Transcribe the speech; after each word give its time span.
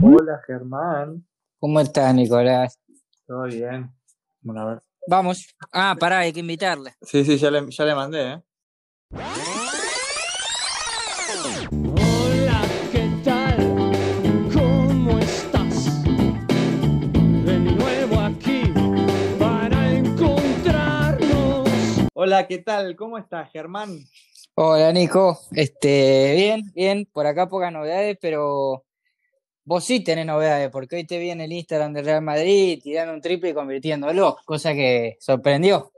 Hola 0.00 0.40
Germán. 0.46 1.26
¿Cómo 1.58 1.80
estás, 1.80 2.14
Nicolás? 2.14 2.78
Todo 3.26 3.44
bien. 3.44 3.92
Bueno, 4.40 4.60
a 4.62 4.64
ver. 4.66 4.78
Vamos. 5.08 5.46
Ah, 5.72 5.96
pará, 5.98 6.18
hay 6.20 6.32
que 6.32 6.40
invitarle. 6.40 6.94
Sí, 7.02 7.24
sí, 7.24 7.36
ya 7.38 7.50
le, 7.50 7.68
ya 7.70 7.84
le 7.84 7.94
mandé, 7.94 8.32
¿eh? 8.32 8.42
Hola, 12.00 12.62
¿qué 12.92 13.10
tal? 13.24 13.56
¿Cómo 14.52 15.18
estás? 15.18 16.04
De 17.44 17.58
nuevo 17.58 18.20
aquí 18.20 18.72
para 19.38 19.90
encontrarnos. 19.92 21.68
Hola, 22.14 22.46
¿qué 22.46 22.58
tal? 22.58 22.94
¿Cómo 22.96 23.18
estás, 23.18 23.50
Germán? 23.50 23.98
Hola, 24.60 24.92
Nico. 24.92 25.38
Este, 25.52 26.32
bien, 26.34 26.72
bien. 26.74 27.06
Por 27.12 27.28
acá 27.28 27.48
pocas 27.48 27.72
novedades, 27.72 28.18
pero 28.20 28.84
vos 29.64 29.84
sí 29.84 30.02
tenés 30.02 30.26
novedades, 30.26 30.68
porque 30.70 30.96
hoy 30.96 31.04
te 31.06 31.16
vi 31.20 31.30
en 31.30 31.40
el 31.40 31.52
Instagram 31.52 31.92
del 31.92 32.04
Real 32.04 32.22
Madrid 32.22 32.80
tirando 32.82 33.14
un 33.14 33.20
triple 33.20 33.50
y 33.50 33.54
convirtiéndolo, 33.54 34.36
cosa 34.44 34.74
que 34.74 35.16
sorprendió. 35.20 35.92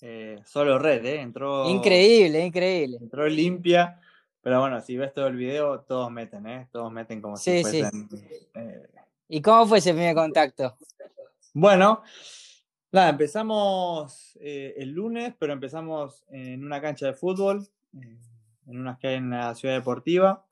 Eh, 0.00 0.38
solo 0.46 0.78
red, 0.78 1.04
¿eh? 1.04 1.20
Entró. 1.20 1.68
Increíble, 1.68 2.42
increíble. 2.46 2.96
Entró 3.02 3.28
limpia. 3.28 4.00
Pero 4.40 4.60
bueno, 4.60 4.80
si 4.80 4.96
ves 4.96 5.12
todo 5.12 5.26
el 5.26 5.36
video, 5.36 5.80
todos 5.80 6.10
meten, 6.10 6.46
¿eh? 6.46 6.68
Todos 6.72 6.90
meten 6.90 7.20
como 7.20 7.36
si 7.36 7.50
Sí, 7.50 7.56
sí. 7.58 7.82
fuesen. 7.82 8.08
eh, 8.54 8.88
¿Y 9.28 9.42
cómo 9.42 9.66
fue 9.66 9.76
ese 9.76 9.92
primer 9.92 10.14
contacto? 10.14 10.74
Bueno, 11.52 12.02
nada, 12.92 13.10
empezamos 13.10 14.38
eh, 14.40 14.74
el 14.78 14.90
lunes, 14.90 15.34
pero 15.38 15.52
empezamos 15.52 16.24
en 16.28 16.64
una 16.64 16.80
cancha 16.80 17.06
de 17.06 17.14
fútbol, 17.14 17.66
en 17.92 18.78
unas 18.78 18.98
que 18.98 19.08
hay 19.08 19.14
en 19.16 19.30
la 19.30 19.54
ciudad 19.54 19.74
deportiva. 19.74 20.46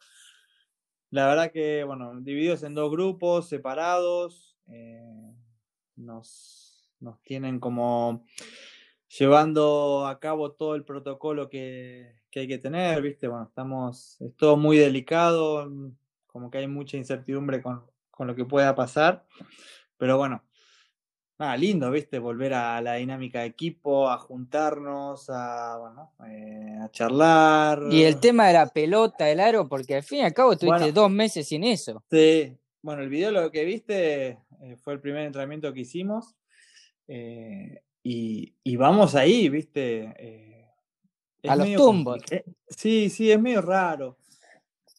La 1.11 1.27
verdad 1.29 1.53
que, 1.53 1.85
bueno, 1.85 2.20
divididos 2.20 2.62
en 2.62 2.75
dos 2.75 2.91
grupos, 2.91 3.48
separados, 3.48 4.56
eh, 4.69 5.34
nos, 5.95 6.91
nos 7.01 7.23
tienen 7.23 7.61
como 7.61 8.25
llevando 9.09 10.06
a 10.06 10.19
cabo 10.19 10.53
todo 10.53 10.75
el 10.75 10.84
protocolo 10.84 11.48
que, 11.48 12.21
que 12.31 12.41
hay 12.41 12.48
que 12.48 12.59
tener, 12.59 13.00
¿viste? 13.03 13.28
Bueno, 13.28 13.47
estamos, 13.47 14.21
es 14.21 14.34
todo 14.37 14.56
muy 14.56 14.77
delicado, 14.77 15.71
como 16.27 16.50
que 16.50 16.59
hay 16.59 16.67
mucha 16.67 16.97
incertidumbre 16.97 17.62
con, 17.62 17.84
con 18.11 18.27
lo 18.27 18.34
que 18.34 18.45
pueda 18.45 18.75
pasar, 18.75 19.25
pero 19.97 20.19
bueno, 20.19 20.43
nada, 21.39 21.56
lindo, 21.56 21.91
¿viste? 21.91 22.19
Volver 22.19 22.55
a 22.55 22.81
la 22.81 22.95
dinámica 22.95 23.41
de 23.41 23.47
equipo, 23.47 24.09
a 24.09 24.19
juntarnos, 24.19 25.29
a, 25.31 25.77
bueno, 25.78 26.12
eh, 26.28 26.78
a 26.83 26.91
charlar. 26.91 27.83
Y 27.91 28.03
el 28.05 28.19
tema 28.20 28.47
de 28.48 28.55
la 28.55 28.67
pelota, 28.69 29.28
el 29.31 29.41
aro, 29.41 29.69
porque 29.69 29.97
al 29.97 30.03
fin 30.03 30.19
y 30.20 30.23
al 30.23 30.33
cabo 30.34 30.53
estuviste 30.53 30.78
Bueno. 30.84 30.95
dos 30.95 31.11
meses 31.11 31.47
sin 31.48 31.65
eso. 31.65 32.03
Sí, 32.11 32.56
bueno, 32.83 33.03
el 33.03 33.09
video 33.09 33.31
lo 33.33 33.51
que 33.51 33.65
viste 33.65 34.39
eh, 34.62 34.77
fue 34.81 34.95
el 34.95 35.01
primer 35.01 35.23
entrenamiento 35.23 35.73
que 35.73 35.81
hicimos. 35.81 36.34
eh, 37.09 37.83
y, 38.03 38.55
y 38.62 38.77
vamos 38.77 39.17
ahí, 39.17 39.48
¿viste? 39.48 40.15
Eh, 40.19 40.69
A 41.48 41.56
los 41.56 41.67
tumbos. 41.75 42.19
sí, 42.69 43.11
sí, 43.11 43.33
es 43.33 43.41
medio 43.41 43.61
raro. 43.62 44.17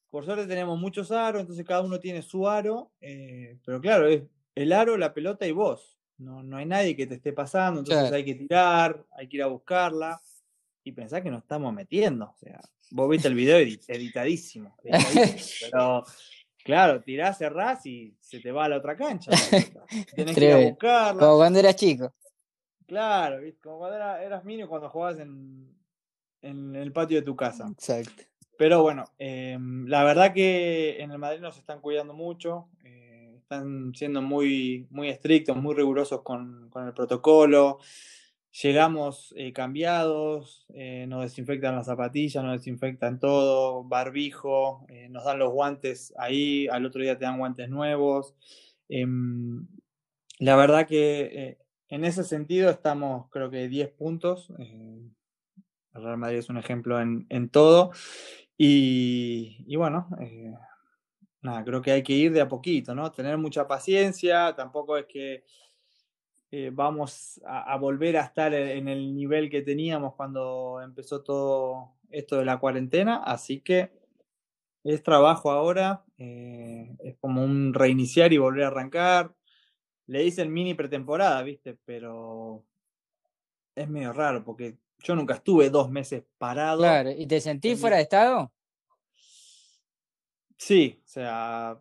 Por 0.10 0.26
suerte 0.26 0.46
tenemos 0.46 0.78
muchos 0.80 1.10
aros, 1.12 1.42
entonces 1.42 1.66
cada 1.66 1.82
uno 1.82 2.00
tiene 2.00 2.22
su 2.22 2.48
aro. 2.50 2.92
eh, 3.00 3.58
pero 3.66 3.80
claro, 3.80 4.08
es 4.08 4.24
el 4.56 4.74
aro, 4.74 4.98
la 4.98 5.14
pelota 5.14 5.48
y 5.48 5.52
vos. 5.54 5.97
No, 6.18 6.42
no 6.44 6.58
hay 6.58 6.66
nadie 6.66 6.96
que 6.96 7.06
te 7.08 7.16
esté 7.16 7.32
pasando, 7.34 7.80
entonces 7.82 8.04
Claro. 8.04 8.16
hay 8.16 8.26
que 8.26 8.36
tirar, 8.36 9.06
hay 9.12 9.28
que 9.28 9.38
ir 9.38 9.44
a 9.44 9.48
buscarla. 9.48 10.20
Y 10.84 10.94
pensar 10.94 11.22
que 11.22 11.30
nos 11.30 11.42
estamos 11.44 11.74
metiendo. 11.74 12.26
O 12.30 12.38
sea, 12.38 12.62
vos 12.92 13.10
viste 13.10 13.28
el 13.28 13.34
video 13.36 13.58
edi- 13.60 13.84
editadísimo. 13.90 14.76
editadísimo, 14.84 15.70
pero 15.72 16.04
claro, 16.64 17.02
tirás, 17.04 17.38
cerrás 17.38 17.86
y 17.86 18.16
se 18.22 18.40
te 18.40 18.52
va 18.54 18.66
a 18.66 18.70
la 18.70 18.78
otra 18.78 18.96
cancha. 18.96 19.32
Tenés 20.16 20.36
que 20.36 20.46
ir 20.46 20.52
a 20.54 20.70
buscarla. 20.70 21.20
Como 21.20 21.36
cuando 21.38 21.60
eras 21.60 21.76
chico. 21.76 22.14
Claro, 22.88 23.42
¿viste? 23.42 23.60
como 23.62 23.80
cuando 23.80 23.98
era- 23.98 24.24
eras 24.24 24.46
niño 24.46 24.70
cuando 24.70 24.90
jugabas 24.90 25.20
en, 25.20 25.76
en 26.42 26.74
el 26.76 26.92
patio 26.94 27.18
de 27.18 27.24
tu 27.26 27.36
casa. 27.36 27.68
Exacto. 27.70 28.24
Pero 28.58 28.82
bueno, 28.82 29.04
eh, 29.20 29.58
la 29.60 30.04
verdad 30.06 30.34
que 30.34 31.02
en 31.02 31.12
el 31.12 31.18
Madrid 31.20 31.42
nos 31.42 31.58
están 31.58 31.82
cuidando 31.82 32.14
mucho, 32.14 32.70
eh, 32.86 33.07
están 33.48 33.94
siendo 33.96 34.22
muy, 34.22 34.88
muy 34.90 35.08
estrictos, 35.08 35.56
muy 35.56 35.74
rigurosos 35.74 36.22
con, 36.22 36.70
con 36.70 36.86
el 36.86 36.94
protocolo. 36.94 37.80
Llegamos 38.62 39.34
eh, 39.38 39.54
cambiados, 39.54 40.66
eh, 40.74 41.06
nos 41.08 41.22
desinfectan 41.22 41.76
las 41.76 41.86
zapatillas, 41.86 42.44
nos 42.44 42.60
desinfectan 42.60 43.20
todo, 43.20 43.86
barbijo, 43.86 44.86
eh, 44.90 45.08
nos 45.10 45.24
dan 45.24 45.40
los 45.40 45.54
guantes 45.54 46.14
ahí, 46.18 46.68
al 46.68 46.86
otro 46.86 47.02
día 47.02 47.18
te 47.18 47.24
dan 47.24 47.38
guantes 47.38 47.70
nuevos. 47.70 48.36
Em, 48.90 49.66
la 50.40 50.58
verdad 50.58 50.86
que 50.86 51.58
en 51.88 52.04
ese 52.04 52.26
sentido 52.26 52.70
estamos, 52.70 53.30
creo 53.30 53.50
que 53.50 53.70
10 53.70 53.92
puntos. 53.94 54.52
el 54.60 55.14
Real 55.94 56.18
Madrid 56.18 56.40
es 56.40 56.50
un 56.50 56.58
ejemplo 56.58 57.00
en, 57.00 57.26
en 57.30 57.48
todo. 57.48 57.92
Y, 58.58 59.64
y 59.68 59.76
bueno, 59.78 60.10
nada, 61.48 61.64
creo 61.64 61.82
que 61.82 61.92
hay 61.92 62.04
que 62.04 62.14
ir 62.14 62.32
de 62.32 62.42
a 62.42 62.48
poquito, 62.48 62.94
¿no? 62.94 63.12
Tener 63.12 63.38
mucha 63.38 63.68
paciencia, 63.68 64.54
tampoco 64.56 64.98
es 64.98 65.06
que 65.06 65.44
eh, 66.52 66.72
vamos 66.74 67.42
a, 67.46 67.74
a 67.74 67.78
volver 67.78 68.18
a 68.18 68.22
estar 68.24 68.54
e- 68.54 68.78
en 68.78 68.88
el 68.88 69.14
nivel 69.14 69.50
que 69.50 69.62
teníamos 69.62 70.16
cuando 70.16 70.80
empezó 70.84 71.22
todo 71.22 71.94
esto 72.10 72.38
de 72.38 72.46
la 72.46 72.60
cuarentena, 72.60 73.24
así 73.24 73.62
que 73.62 73.92
es 74.84 75.04
trabajo 75.04 75.52
ahora, 75.52 76.06
eh, 76.18 76.96
es 77.00 77.18
como 77.18 77.44
un 77.44 77.74
reiniciar 77.74 78.32
y 78.32 78.38
volver 78.38 78.64
a 78.64 78.68
arrancar. 78.68 79.36
Le 80.06 80.20
dicen 80.20 80.54
mini 80.54 80.74
pretemporada, 80.74 81.42
¿viste? 81.44 81.78
Pero 81.84 82.64
es 83.76 83.90
medio 83.90 84.14
raro 84.14 84.44
porque 84.46 84.78
yo 85.00 85.16
nunca 85.16 85.34
estuve 85.34 85.70
dos 85.70 85.90
meses 85.90 86.24
parado. 86.38 86.80
Claro. 86.80 87.12
¿Y 87.12 87.28
te 87.28 87.42
sentís 87.42 87.80
fuera 87.80 87.98
de 87.98 88.04
estado? 88.04 88.52
Sí, 90.58 91.00
o 91.06 91.08
sea, 91.08 91.80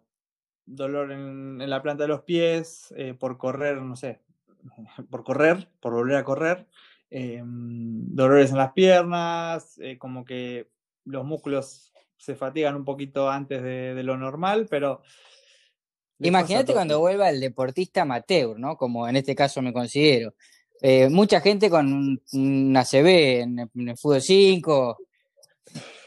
dolor 0.66 1.12
en, 1.12 1.60
en 1.60 1.70
la 1.70 1.82
planta 1.82 2.04
de 2.04 2.09
los 2.09 2.22
pies, 2.22 2.92
eh, 2.97 3.14
por 3.14 3.38
correr, 3.38 3.81
no 3.82 3.97
sé, 3.97 4.20
por 5.10 5.25
correr, 5.25 5.69
por 5.81 5.92
volver 5.94 6.16
a 6.16 6.25
correr, 6.25 6.66
em, 7.10 8.04
dolores 8.15 8.50
en 8.50 8.59
las 8.59 8.72
piernas, 8.72 9.78
eh, 9.78 9.97
como 9.98 10.25
que 10.25 10.69
los 11.04 11.25
músculos 11.25 11.92
se 12.16 12.34
fatigan 12.34 12.75
un 12.76 12.84
poquito 12.84 13.28
antes 13.31 13.62
de, 13.62 13.94
de 13.94 14.03
lo 14.03 14.16
normal, 14.16 14.66
pero... 14.70 15.03
Imagínate 16.28 16.72
cuando 16.72 16.94
vuelva 17.00 17.28
el 17.28 17.41
deportista 17.41 18.03
amateur, 18.03 18.59
¿no? 18.59 18.76
Como 18.78 19.06
en 19.06 19.16
este 19.16 19.34
caso 19.34 19.60
me 19.60 19.72
considero. 19.75 20.34
Eh, 20.81 21.10
mucha 21.10 21.42
gente 21.42 21.69
con 21.69 21.92
un, 21.92 22.22
un 22.32 22.75
ACB 22.75 23.41
en, 23.42 23.59
el- 23.59 23.70
en 23.75 23.88
el 23.91 23.97
fútbol 23.98 24.22
5. 24.22 24.97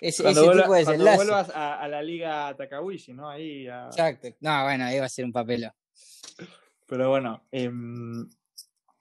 Ese, 0.02 0.24
vuelva- 0.24 0.62
tipo 0.64 0.74
de 0.74 0.80
desenlace. 0.80 1.16
vuelvas 1.18 1.50
a, 1.50 1.80
a 1.82 1.88
la 1.88 2.02
liga 2.02 2.56
Takawishi, 2.56 3.14
¿no? 3.14 3.30
Ahí 3.30 3.68
a- 3.68 3.88
Exacto. 3.88 4.30
No, 4.40 4.64
bueno, 4.64 4.86
ahí 4.86 5.00
va 5.00 5.06
a 5.06 5.10
ser 5.10 5.26
un 5.26 5.34
papelón. 5.34 5.72
Pero 6.88 7.10
bueno, 7.10 7.44
em, 7.52 8.28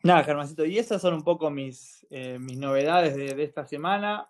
nada, 0.03 0.25
Germancito, 0.25 0.65
y 0.65 0.79
esas 0.79 1.01
son 1.01 1.15
un 1.15 1.23
poco 1.23 1.51
mis, 1.51 2.07
eh, 2.11 2.39
mis 2.39 2.59
novedades 2.59 3.15
de, 3.17 3.35
de 3.35 3.43
esta 3.45 3.65
semana. 3.67 4.29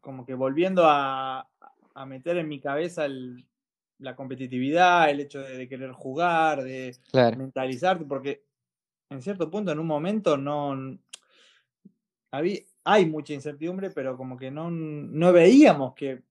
Como 0.00 0.24
que 0.24 0.34
volviendo 0.34 0.84
a, 0.86 1.46
a 1.94 2.06
meter 2.06 2.38
en 2.38 2.48
mi 2.48 2.58
cabeza 2.60 3.04
el- 3.04 3.46
la 3.98 4.16
competitividad, 4.16 5.10
el 5.10 5.20
hecho 5.20 5.40
de, 5.40 5.58
de 5.58 5.68
querer 5.68 5.92
jugar, 5.92 6.62
de 6.62 6.96
Claro. 7.12 7.36
mentalizarte, 7.36 8.06
porque 8.06 8.42
en 9.10 9.20
cierto 9.20 9.50
punto, 9.50 9.70
en 9.72 9.78
un 9.78 9.86
momento, 9.86 10.38
no. 10.38 10.98
Había, 12.32 12.60
hay 12.84 13.06
mucha 13.06 13.32
incertidumbre, 13.34 13.90
pero 13.90 14.16
como 14.16 14.36
que 14.36 14.50
no, 14.50 14.70
no 14.70 15.32
veíamos 15.32 15.94
que 15.94 16.22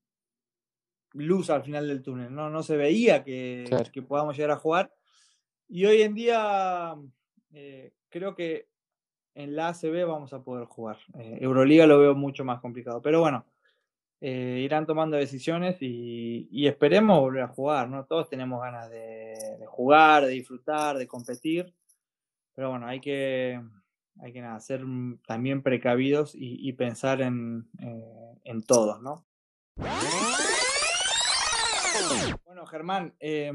luz 1.14 1.50
al 1.50 1.64
final 1.64 1.88
del 1.88 2.02
túnel, 2.04 2.34
no, 2.34 2.50
no 2.50 2.62
se 2.64 2.78
veía 2.78 3.24
que, 3.24 3.66
Claro. 3.68 3.86
que 3.92 4.02
podamos 4.02 4.36
llegar 4.36 4.52
a 4.52 4.58
jugar. 4.60 4.94
Y 5.68 5.86
hoy 5.86 6.02
en 6.02 6.14
día 6.16 6.96
eh, 7.54 7.94
creo 8.10 8.36
que 8.36 8.68
en 9.36 9.56
la 9.56 9.70
ACB 9.70 10.06
vamos 10.08 10.34
a 10.34 10.44
poder 10.44 10.66
jugar. 10.66 10.98
Eh, 11.18 11.38
Euroliga 11.42 11.86
lo 11.88 12.00
veo 12.00 12.16
mucho 12.16 12.44
más 12.44 12.60
complicado, 12.60 13.02
pero 13.02 13.20
bueno, 13.22 13.46
eh, 14.22 14.62
irán 14.64 14.86
tomando 14.86 15.16
decisiones 15.18 15.78
y, 15.82 16.48
y 16.52 16.68
esperemos 16.68 17.20
volver 17.20 17.44
a 17.44 17.48
jugar, 17.48 17.88
¿no? 17.90 18.06
Todos 18.06 18.28
tenemos 18.28 18.62
ganas 18.62 18.90
de, 18.90 19.36
de 19.60 19.66
jugar, 19.66 20.26
de 20.26 20.32
disfrutar, 20.32 20.98
de 20.98 21.08
competir, 21.08 21.74
pero 22.54 22.72
bueno, 22.72 22.86
hay 22.88 23.00
que, 23.00 23.62
hay 24.22 24.34
que 24.34 24.42
nada, 24.42 24.60
ser 24.60 24.86
mm, 24.86 25.20
también 25.26 25.62
precavidos 25.62 26.34
y, 26.36 26.72
pensar 26.74 27.22
en, 27.22 27.68
eh, 27.80 28.36
en 28.44 28.64
todos, 28.64 29.02
¿no? 29.02 29.26
Bueno, 32.46 32.66
Germán, 32.66 33.14
eh, 33.20 33.52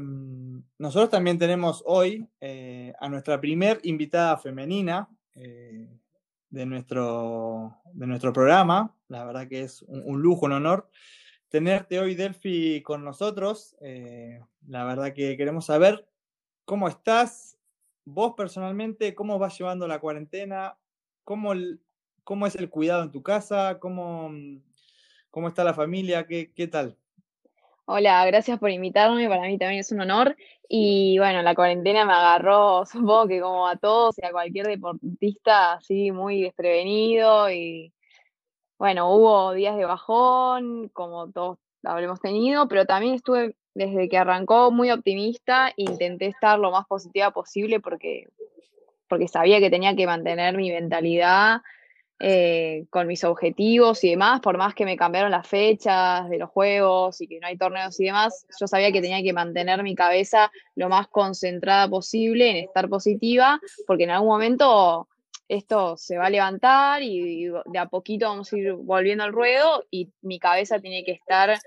nosotros 0.77 1.09
también 1.09 1.37
tenemos 1.37 1.83
hoy 1.85 2.27
eh, 2.41 2.93
a 2.99 3.09
nuestra 3.09 3.39
primer 3.39 3.79
invitada 3.83 4.37
femenina 4.37 5.09
eh, 5.35 5.89
de, 6.49 6.65
nuestro, 6.65 7.77
de 7.93 8.07
nuestro 8.07 8.33
programa. 8.33 8.95
La 9.07 9.25
verdad 9.25 9.47
que 9.47 9.61
es 9.61 9.81
un, 9.83 10.01
un 10.05 10.21
lujo, 10.21 10.45
un 10.45 10.53
honor. 10.53 10.89
tenerte 11.49 11.99
hoy, 11.99 12.15
Delphi, 12.15 12.81
con 12.81 13.03
nosotros. 13.03 13.75
Eh, 13.81 14.41
la 14.67 14.83
verdad 14.85 15.13
que 15.13 15.37
queremos 15.37 15.65
saber 15.65 16.07
cómo 16.65 16.87
estás, 16.87 17.54
vos 18.05 18.33
personalmente, 18.37 19.15
cómo 19.15 19.39
vas 19.39 19.57
llevando 19.57 19.87
la 19.87 19.99
cuarentena, 19.99 20.77
cómo, 21.23 21.53
cómo 22.23 22.47
es 22.47 22.55
el 22.55 22.69
cuidado 22.69 23.03
en 23.03 23.11
tu 23.11 23.23
casa, 23.23 23.79
cómo, 23.79 24.31
cómo 25.31 25.47
está 25.47 25.63
la 25.63 25.73
familia, 25.73 26.25
qué, 26.27 26.53
qué 26.53 26.67
tal. 26.67 26.97
Hola, 27.87 28.25
gracias 28.25 28.57
por 28.57 28.71
invitarme, 28.71 29.29
para 29.29 29.43
mí 29.43 29.59
también 29.59 29.81
es 29.81 29.91
un 29.91 30.01
honor. 30.01 30.35
Y 30.67 31.19
bueno, 31.19 31.43
la 31.43 31.53
cuarentena 31.53 32.05
me 32.05 32.13
agarró, 32.13 32.85
supongo 32.91 33.27
que 33.27 33.41
como 33.41 33.67
a 33.67 33.75
todos 33.77 34.17
y 34.17 34.25
a 34.25 34.31
cualquier 34.31 34.67
deportista, 34.67 35.73
así 35.73 36.11
muy 36.11 36.41
desprevenido. 36.41 37.49
Y 37.51 37.93
bueno, 38.79 39.13
hubo 39.13 39.53
días 39.53 39.77
de 39.77 39.85
bajón, 39.85 40.89
como 40.89 41.31
todos 41.31 41.59
habremos 41.85 42.19
tenido, 42.19 42.67
pero 42.67 42.85
también 42.85 43.15
estuve 43.15 43.55
desde 43.73 44.07
que 44.09 44.17
arrancó 44.17 44.71
muy 44.71 44.89
optimista, 44.91 45.71
intenté 45.75 46.27
estar 46.27 46.57
lo 46.57 46.71
más 46.71 46.85
positiva 46.87 47.31
posible 47.31 47.79
porque, 47.79 48.27
porque 49.07 49.27
sabía 49.27 49.59
que 49.59 49.69
tenía 49.69 49.95
que 49.95 50.05
mantener 50.05 50.55
mi 50.57 50.71
mentalidad 50.71 51.61
eh, 52.19 52.85
con 52.89 53.07
mis 53.07 53.25
objetivos 53.25 54.01
y 54.05 54.11
demás, 54.11 54.39
por 54.39 54.57
más 54.57 54.73
que 54.73 54.85
me 54.85 54.95
cambiaron 54.95 55.31
las 55.31 55.45
fechas 55.45 56.29
de 56.29 56.37
los 56.37 56.49
juegos 56.49 57.19
y 57.19 57.27
que 57.27 57.41
no 57.41 57.47
hay 57.47 57.57
torneos 57.57 57.99
y 57.99 58.05
demás, 58.05 58.47
yo 58.57 58.67
sabía 58.67 58.93
que 58.93 59.01
tenía 59.01 59.21
que 59.21 59.33
mantener 59.33 59.83
mi 59.83 59.95
cabeza 59.95 60.49
lo 60.75 60.87
más 60.87 61.09
concentrada 61.09 61.89
posible 61.89 62.49
en 62.49 62.55
estar 62.55 62.87
positiva, 62.87 63.59
porque 63.85 64.05
en 64.05 64.11
algún 64.11 64.29
momento 64.29 65.09
esto 65.47 65.97
se 65.97 66.17
va 66.17 66.27
a 66.27 66.29
levantar 66.29 67.03
y, 67.03 67.45
de 67.65 67.79
a 67.79 67.87
poquito 67.87 68.27
vamos 68.27 68.51
a 68.51 68.57
ir 68.57 68.73
volviendo 68.73 69.23
al 69.23 69.33
ruedo 69.33 69.85
y 69.91 70.09
mi 70.21 70.39
cabeza 70.39 70.79
tiene 70.79 71.03
que 71.03 71.11
estar 71.11 71.59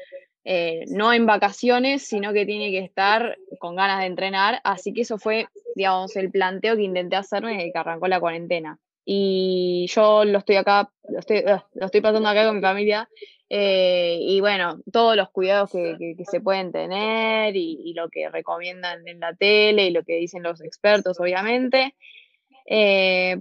eh, 0.45 0.85
no 0.89 1.13
en 1.13 1.27
vacaciones, 1.27 2.07
sino 2.07 2.33
que 2.33 2.47
tiene 2.47 2.71
que 2.71 2.79
estar 2.79 3.37
con 3.59 3.77
ganas 3.77 4.01
de 4.01 4.07
entrenar, 4.07 4.61
así 4.65 4.93
que 4.93 5.03
eso 5.03 5.19
fue, 5.19 5.49
digamos, 5.75 6.17
el 6.17 6.31
planteo 6.31 6.77
que 6.77 6.83
intenté 6.83 7.17
hacerme 7.17 7.57
desde 7.57 7.73
que 7.73 7.79
arrancó 7.79 8.09
la 8.09 8.21
cuarentena 8.21 8.79
y 9.11 9.87
yo 9.89 10.27
lo 10.27 10.37
estoy 10.37 10.57
acá, 10.57 10.91
lo 11.09 11.21
estoy, 11.21 11.39
ah, 11.47 11.67
lo 11.73 11.87
estoy 11.87 12.03
pasando 12.03 12.29
acá 12.29 12.47
con 12.47 12.57
mi 12.57 12.61
familia. 12.61 13.09
Eh, 13.49 14.19
y 14.21 14.41
bueno, 14.41 14.83
todos 14.93 15.17
los 15.17 15.31
cuidados 15.31 15.71
que, 15.71 16.15
se 16.31 16.43
pueden 16.43 16.73
tener 16.73 17.57
y, 17.57 17.81
y, 17.87 17.95
lo 17.95 18.11
que 18.11 18.29
recomiendan 18.29 19.09
en 19.09 19.21
la 19.21 19.35
tele 19.35 19.87
y 19.87 19.93
lo 19.93 20.03
que 20.05 20.17
dicen 20.17 20.43
los 20.43 20.61
expertos, 20.61 21.19
obviamente. 21.21 21.95
Eh, 22.67 23.41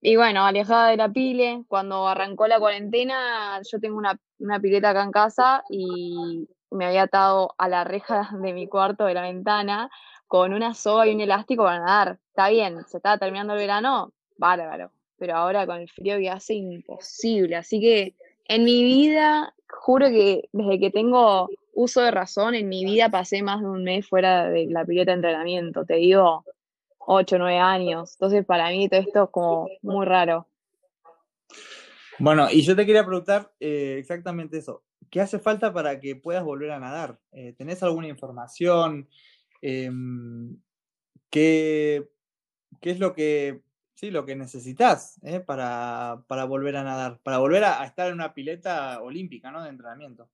y 0.00 0.16
bueno, 0.16 0.44
alejada 0.44 0.90
de 0.90 0.96
la 0.96 1.08
pile, 1.08 1.64
cuando 1.68 2.06
arrancó 2.06 2.46
la 2.46 2.58
cuarentena, 2.58 3.60
yo 3.70 3.80
tengo 3.80 3.96
una, 3.96 4.18
una 4.38 4.60
pileta 4.60 4.90
acá 4.90 5.02
en 5.02 5.12
casa 5.12 5.64
y 5.68 6.48
me 6.70 6.86
había 6.86 7.02
atado 7.02 7.54
a 7.58 7.68
la 7.68 7.84
reja 7.84 8.30
de 8.40 8.52
mi 8.52 8.68
cuarto, 8.68 9.04
de 9.06 9.14
la 9.14 9.22
ventana, 9.22 9.90
con 10.26 10.52
una 10.52 10.74
soga 10.74 11.06
y 11.06 11.14
un 11.14 11.20
elástico 11.20 11.64
para 11.64 11.80
nadar. 11.80 12.18
Está 12.28 12.48
bien, 12.48 12.84
se 12.86 12.98
estaba 12.98 13.18
terminando 13.18 13.54
el 13.54 13.60
verano, 13.60 14.12
bárbaro 14.36 14.90
pero 15.18 15.34
ahora 15.34 15.66
con 15.66 15.80
el 15.80 15.88
frío 15.88 16.18
que 16.18 16.30
hace 16.30 16.54
imposible. 16.54 17.56
Así 17.56 17.80
que 17.80 18.14
en 18.46 18.64
mi 18.64 18.84
vida, 18.84 19.54
juro 19.68 20.08
que 20.08 20.48
desde 20.52 20.78
que 20.78 20.90
tengo 20.90 21.48
uso 21.74 22.00
de 22.02 22.10
razón, 22.10 22.54
en 22.54 22.68
mi 22.68 22.84
vida 22.84 23.10
pasé 23.10 23.42
más 23.42 23.60
de 23.60 23.66
un 23.66 23.84
mes 23.84 24.06
fuera 24.06 24.48
de 24.48 24.66
la 24.66 24.84
pileta 24.84 25.10
de 25.12 25.16
entrenamiento, 25.16 25.84
te 25.84 25.96
digo, 25.96 26.44
8, 27.06 27.38
9 27.38 27.58
años. 27.58 28.14
Entonces 28.14 28.44
para 28.44 28.70
mí 28.70 28.88
todo 28.88 29.00
esto 29.00 29.24
es 29.24 29.30
como 29.30 29.68
muy 29.82 30.04
raro. 30.06 30.46
Bueno, 32.18 32.48
y 32.50 32.62
yo 32.62 32.74
te 32.74 32.86
quería 32.86 33.04
preguntar 33.04 33.52
eh, 33.60 33.96
exactamente 33.98 34.58
eso. 34.58 34.82
¿Qué 35.10 35.20
hace 35.20 35.38
falta 35.38 35.72
para 35.72 36.00
que 36.00 36.16
puedas 36.16 36.44
volver 36.44 36.70
a 36.70 36.80
nadar? 36.80 37.18
Eh, 37.32 37.54
¿Tenés 37.56 37.82
alguna 37.82 38.08
información? 38.08 39.08
Em, 39.60 40.56
¿qué, 41.30 42.08
¿Qué 42.80 42.90
es 42.90 42.98
lo 42.98 43.14
que 43.14 43.62
sí, 43.96 44.10
lo 44.10 44.24
que 44.24 44.36
necesitas 44.36 45.18
¿eh? 45.24 45.40
para, 45.40 46.22
para, 46.28 46.44
volver 46.44 46.76
a 46.76 46.84
nadar, 46.84 47.18
para 47.22 47.38
volver 47.38 47.64
a, 47.64 47.84
estar 47.84 48.08
en 48.08 48.14
una 48.14 48.34
pileta 48.34 49.00
olímpica, 49.00 49.50
¿no? 49.50 49.62
De 49.62 49.70
entrenamiento. 49.70 50.28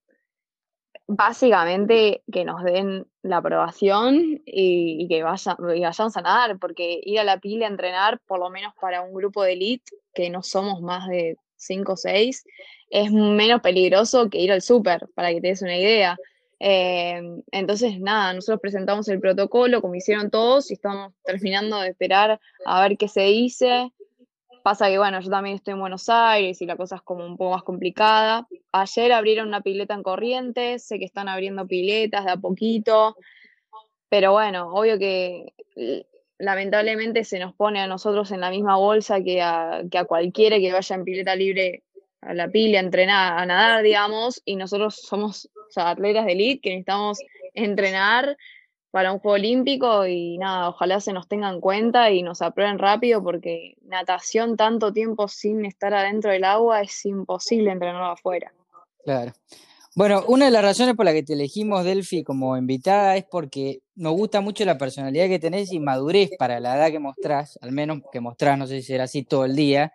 Básicamente 1.06 2.22
que 2.32 2.44
nos 2.44 2.62
den 2.62 3.06
la 3.22 3.38
aprobación 3.38 4.40
y, 4.46 5.06
que 5.08 5.22
vaya, 5.22 5.56
y 5.74 5.80
vayamos 5.80 6.16
a 6.16 6.22
nadar, 6.22 6.58
porque 6.58 7.00
ir 7.02 7.20
a 7.20 7.24
la 7.24 7.38
pila 7.38 7.66
a 7.66 7.70
entrenar, 7.70 8.20
por 8.26 8.38
lo 8.38 8.50
menos 8.50 8.72
para 8.80 9.02
un 9.02 9.12
grupo 9.12 9.42
de 9.42 9.52
elite, 9.52 9.92
que 10.14 10.30
no 10.30 10.42
somos 10.42 10.80
más 10.80 11.08
de 11.08 11.36
5 11.56 11.92
o 11.92 11.96
6, 11.96 12.44
es 12.90 13.12
menos 13.12 13.60
peligroso 13.60 14.28
que 14.30 14.38
ir 14.38 14.52
al 14.52 14.62
súper, 14.62 15.08
para 15.14 15.30
que 15.30 15.40
te 15.40 15.48
des 15.48 15.62
una 15.62 15.76
idea. 15.76 16.16
Eh, 16.60 17.20
entonces, 17.50 17.98
nada, 17.98 18.32
nosotros 18.34 18.60
presentamos 18.60 19.08
el 19.08 19.18
protocolo, 19.18 19.80
como 19.80 19.96
hicieron 19.96 20.30
todos, 20.30 20.70
y 20.70 20.74
estamos 20.74 21.12
terminando 21.24 21.80
de 21.80 21.88
esperar 21.88 22.40
a 22.64 22.82
ver 22.82 22.96
qué 22.96 23.08
se 23.08 23.22
dice. 23.22 23.92
Pasa 24.62 24.88
que, 24.88 24.98
bueno, 24.98 25.20
yo 25.20 25.28
también 25.28 25.56
estoy 25.56 25.72
en 25.72 25.80
Buenos 25.80 26.08
Aires 26.08 26.62
y 26.62 26.66
la 26.66 26.76
cosa 26.76 26.96
es 26.96 27.02
como 27.02 27.26
un 27.26 27.36
poco 27.36 27.50
más 27.52 27.62
complicada. 27.64 28.46
Ayer 28.70 29.12
abrieron 29.12 29.48
una 29.48 29.60
pileta 29.60 29.94
en 29.94 30.02
Corrientes, 30.02 30.86
sé 30.86 30.98
que 30.98 31.04
están 31.04 31.28
abriendo 31.28 31.66
piletas 31.66 32.24
de 32.24 32.30
a 32.30 32.36
poquito, 32.36 33.16
pero 34.08 34.32
bueno, 34.32 34.72
obvio 34.72 34.98
que 34.98 35.54
lamentablemente 36.38 37.24
se 37.24 37.38
nos 37.38 37.54
pone 37.54 37.80
a 37.80 37.86
nosotros 37.86 38.30
en 38.30 38.40
la 38.40 38.50
misma 38.50 38.76
bolsa 38.76 39.22
que 39.22 39.42
a, 39.42 39.82
que 39.90 39.98
a 39.98 40.04
cualquiera 40.04 40.58
que 40.58 40.72
vaya 40.72 40.96
en 40.96 41.04
pileta 41.04 41.34
libre 41.34 41.82
a 42.20 42.34
la 42.34 42.48
pila, 42.48 42.78
a 42.78 42.82
entrenar, 42.82 43.38
a 43.38 43.46
nadar, 43.46 43.82
digamos, 43.82 44.42
y 44.44 44.56
nosotros 44.56 44.94
somos 44.94 45.50
atletas 45.74 46.26
de 46.26 46.32
elite 46.32 46.60
que 46.60 46.70
necesitamos 46.70 47.18
entrenar 47.54 48.36
para 48.92 49.10
un 49.10 49.18
juego 49.18 49.34
olímpico 49.36 50.06
y 50.06 50.36
nada, 50.36 50.68
ojalá 50.68 51.00
se 51.00 51.14
nos 51.14 51.26
tengan 51.26 51.54
en 51.54 51.60
cuenta 51.60 52.10
y 52.10 52.22
nos 52.22 52.42
aprueben 52.42 52.78
rápido 52.78 53.24
porque 53.24 53.74
natación 53.86 54.56
tanto 54.56 54.92
tiempo 54.92 55.28
sin 55.28 55.64
estar 55.64 55.94
adentro 55.94 56.30
del 56.30 56.44
agua 56.44 56.82
es 56.82 57.04
imposible 57.06 57.72
entrenarlo 57.72 58.12
afuera. 58.12 58.52
Claro. 59.02 59.32
Bueno, 59.94 60.24
una 60.28 60.44
de 60.44 60.50
las 60.50 60.62
razones 60.62 60.94
por 60.94 61.06
las 61.06 61.14
que 61.14 61.22
te 61.22 61.32
elegimos, 61.32 61.84
Delphi, 61.84 62.22
como 62.22 62.56
invitada 62.56 63.16
es 63.16 63.24
porque 63.24 63.80
nos 63.94 64.12
gusta 64.12 64.42
mucho 64.42 64.64
la 64.66 64.76
personalidad 64.76 65.26
que 65.26 65.38
tenés 65.38 65.72
y 65.72 65.80
madurez 65.80 66.30
para 66.38 66.60
la 66.60 66.76
edad 66.76 66.90
que 66.90 66.98
mostrás, 66.98 67.58
al 67.62 67.72
menos 67.72 68.00
que 68.12 68.20
mostrás, 68.20 68.58
no 68.58 68.66
sé 68.66 68.80
si 68.80 68.88
será 68.88 69.04
así 69.04 69.22
todo 69.22 69.46
el 69.46 69.56
día, 69.56 69.92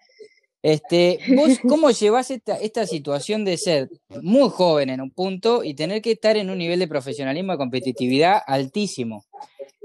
este, 0.64 1.20
¿Vos 1.36 1.60
cómo 1.68 1.92
llevas 1.92 2.32
esta, 2.32 2.56
esta 2.58 2.86
situación 2.86 3.46
de 3.46 3.58
ser 3.58 3.90
muy 4.22 4.50
joven 4.50 4.90
en 4.90 5.02
un 5.02 5.12
punto 5.12 5.64
y 5.64 5.74
tener 5.74 6.02
que 6.02 6.12
estar 6.12 6.38
en 6.38 6.50
un 6.50 6.58
nivel 6.58 6.80
de 6.80 6.88
profesionalismo 6.88 7.54
y 7.54 7.58
competitividad 7.58 8.42
altísimo? 8.46 9.26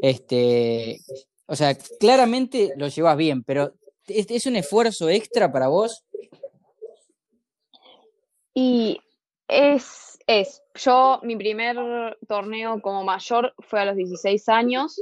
Este, 0.01 1.01
o 1.47 1.55
sea, 1.55 1.77
claramente 2.01 2.73
lo 2.77 2.89
llevas 2.89 3.17
bien, 3.17 3.45
pero 3.45 3.75
¿es, 4.09 4.47
un 4.47 4.57
esfuerzo 4.57 5.09
extra 5.09 5.53
para 5.53 5.69
vos? 5.69 6.05
Y 8.55 8.99
es, 9.49 10.19
es, 10.27 10.63
yo 10.75 11.21
mi 11.23 11.37
primer 11.37 11.77
torneo 12.27 12.81
como 12.83 13.05
mayor 13.05 13.55
fue 13.61 13.81
a 13.81 13.85
los 13.85 13.97
16 13.97 14.49
años, 14.49 15.01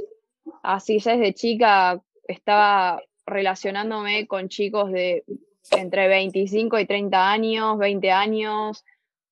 así 0.61 0.99
ya 0.99 1.13
desde 1.13 1.33
chica 1.33 2.01
estaba 2.27 3.01
relacionándome 3.25 4.27
con 4.27 4.49
chicos 4.49 4.91
de 4.91 5.23
entre 5.77 6.07
25 6.07 6.79
y 6.79 6.85
30 6.85 7.31
años, 7.31 7.77
20 7.77 8.11
años, 8.11 8.83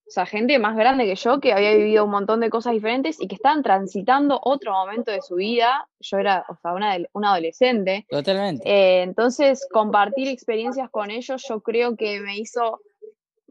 o 0.10 0.12
sea, 0.12 0.26
gente 0.26 0.58
más 0.58 0.76
grande 0.76 1.06
que 1.06 1.14
yo 1.14 1.40
que 1.40 1.54
había 1.54 1.76
vivido 1.76 2.04
un 2.04 2.10
montón 2.10 2.40
de 2.40 2.50
cosas 2.50 2.74
diferentes 2.74 3.22
y 3.22 3.28
que 3.28 3.36
estaban 3.36 3.62
transitando 3.62 4.40
otro 4.42 4.72
momento 4.74 5.12
de 5.12 5.22
su 5.22 5.36
vida. 5.36 5.88
Yo 6.00 6.18
era, 6.18 6.46
o 6.50 6.56
sea, 6.56 6.74
una, 6.74 6.98
una 7.14 7.30
adolescente. 7.30 8.08
Totalmente. 8.10 8.68
Eh, 8.68 9.04
entonces, 9.04 9.68
compartir 9.72 10.28
experiencias 10.28 10.90
con 10.90 11.12
ellos 11.12 11.46
yo 11.48 11.62
creo 11.62 11.96
que 11.96 12.20
me 12.22 12.40
hizo 12.40 12.82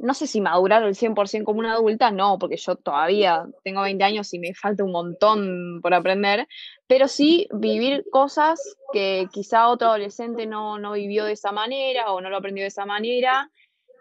no 0.00 0.14
sé 0.14 0.26
si 0.26 0.40
madurar 0.40 0.82
el 0.82 0.94
100% 0.94 1.44
como 1.44 1.60
una 1.60 1.74
adulta, 1.74 2.10
no, 2.10 2.38
porque 2.38 2.56
yo 2.56 2.76
todavía 2.76 3.46
tengo 3.64 3.82
20 3.82 4.04
años 4.04 4.32
y 4.34 4.38
me 4.38 4.54
falta 4.54 4.84
un 4.84 4.92
montón 4.92 5.80
por 5.82 5.94
aprender, 5.94 6.46
pero 6.86 7.08
sí 7.08 7.48
vivir 7.52 8.04
cosas 8.10 8.60
que 8.92 9.28
quizá 9.32 9.68
otro 9.68 9.88
adolescente 9.88 10.46
no, 10.46 10.78
no 10.78 10.92
vivió 10.92 11.24
de 11.24 11.32
esa 11.32 11.52
manera 11.52 12.12
o 12.12 12.20
no 12.20 12.30
lo 12.30 12.36
aprendió 12.36 12.62
de 12.62 12.68
esa 12.68 12.86
manera. 12.86 13.50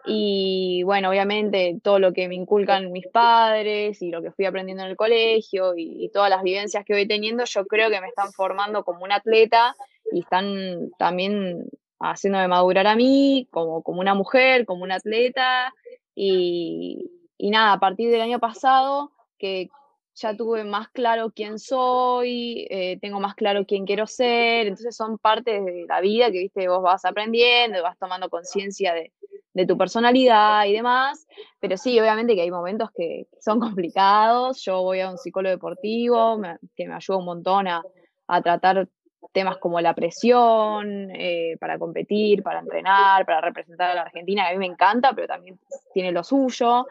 Y 0.06 0.82
bueno, 0.84 1.10
obviamente 1.10 1.76
todo 1.82 1.98
lo 1.98 2.12
que 2.12 2.28
me 2.28 2.34
inculcan 2.34 2.92
mis 2.92 3.06
padres 3.08 4.00
y 4.00 4.10
lo 4.10 4.22
que 4.22 4.30
fui 4.30 4.46
aprendiendo 4.46 4.84
en 4.84 4.90
el 4.90 4.96
colegio 4.96 5.74
y, 5.76 6.08
todas 6.14 6.30
las 6.30 6.42
vivencias 6.42 6.84
que 6.84 6.94
voy 6.94 7.06
teniendo, 7.06 7.44
yo 7.44 7.66
creo 7.66 7.90
que 7.90 8.00
me 8.00 8.08
están 8.08 8.32
formando 8.32 8.84
como 8.84 9.04
un 9.04 9.12
atleta 9.12 9.74
y 10.12 10.20
están 10.20 10.90
también 10.98 11.64
haciéndome 12.00 12.48
madurar 12.48 12.86
a 12.86 12.96
mí 12.96 13.48
como, 13.50 13.82
como 13.82 14.00
una 14.00 14.14
mujer, 14.14 14.64
como 14.64 14.84
un 14.84 14.92
atleta 14.92 15.74
y, 16.20 17.50
nada, 17.50 17.74
a 17.74 17.80
partir 17.80 18.10
del 18.10 18.20
año 18.20 18.40
pasado, 18.40 19.12
que 19.38 19.70
ya 20.14 20.36
tuve 20.36 20.64
más 20.64 20.88
claro 20.88 21.30
quién 21.30 21.60
soy, 21.60 22.66
eh, 22.70 22.98
tengo 23.00 23.20
más 23.20 23.36
claro 23.36 23.64
quién 23.64 23.86
quiero 23.86 24.08
ser, 24.08 24.66
entonces 24.66 24.96
son 24.96 25.18
partes 25.18 25.64
de 25.64 25.86
la 25.88 26.00
vida 26.00 26.32
que, 26.32 26.40
viste, 26.40 26.66
vos 26.66 26.82
vas 26.82 27.04
aprendiendo, 27.04 27.82
vas 27.84 27.96
tomando 27.98 28.28
conciencia 28.28 28.92
de, 28.94 29.12
de 29.54 29.66
tu 29.66 29.78
personalidad 29.78 30.66
y 30.66 30.72
demás, 30.72 31.26
pero 31.60 31.76
sí, 31.76 31.98
obviamente 32.00 32.34
que 32.34 32.42
hay 32.42 32.50
momentos 32.50 32.90
que 32.92 33.28
son 33.40 33.60
complicados, 33.60 34.60
yo 34.64 34.82
voy 34.82 35.00
a 35.00 35.10
un 35.10 35.18
psicólogo 35.18 35.52
deportivo, 35.52 36.40
que 36.74 36.88
me 36.88 36.94
ayuda 36.94 37.18
un 37.18 37.24
montón 37.24 37.68
a, 37.68 37.82
a 38.26 38.42
tratar 38.42 38.88
temas 39.32 39.58
como 39.58 39.80
la 39.80 39.94
presión, 39.94 41.10
eh, 41.12 41.56
para 41.60 41.78
competir, 41.78 42.42
para 42.42 42.60
entrenar, 42.60 43.24
para 43.26 43.40
representar 43.40 43.90
a 43.90 43.94
la 43.94 44.02
Argentina, 44.02 44.44
que 44.44 44.50
a 44.50 44.52
mí 44.52 44.58
me 44.58 44.72
encanta, 44.72 45.12
pero 45.14 45.26
también 45.28 45.58
tiene 45.92 46.12
lo 46.12 46.22
suyo. 46.24 46.86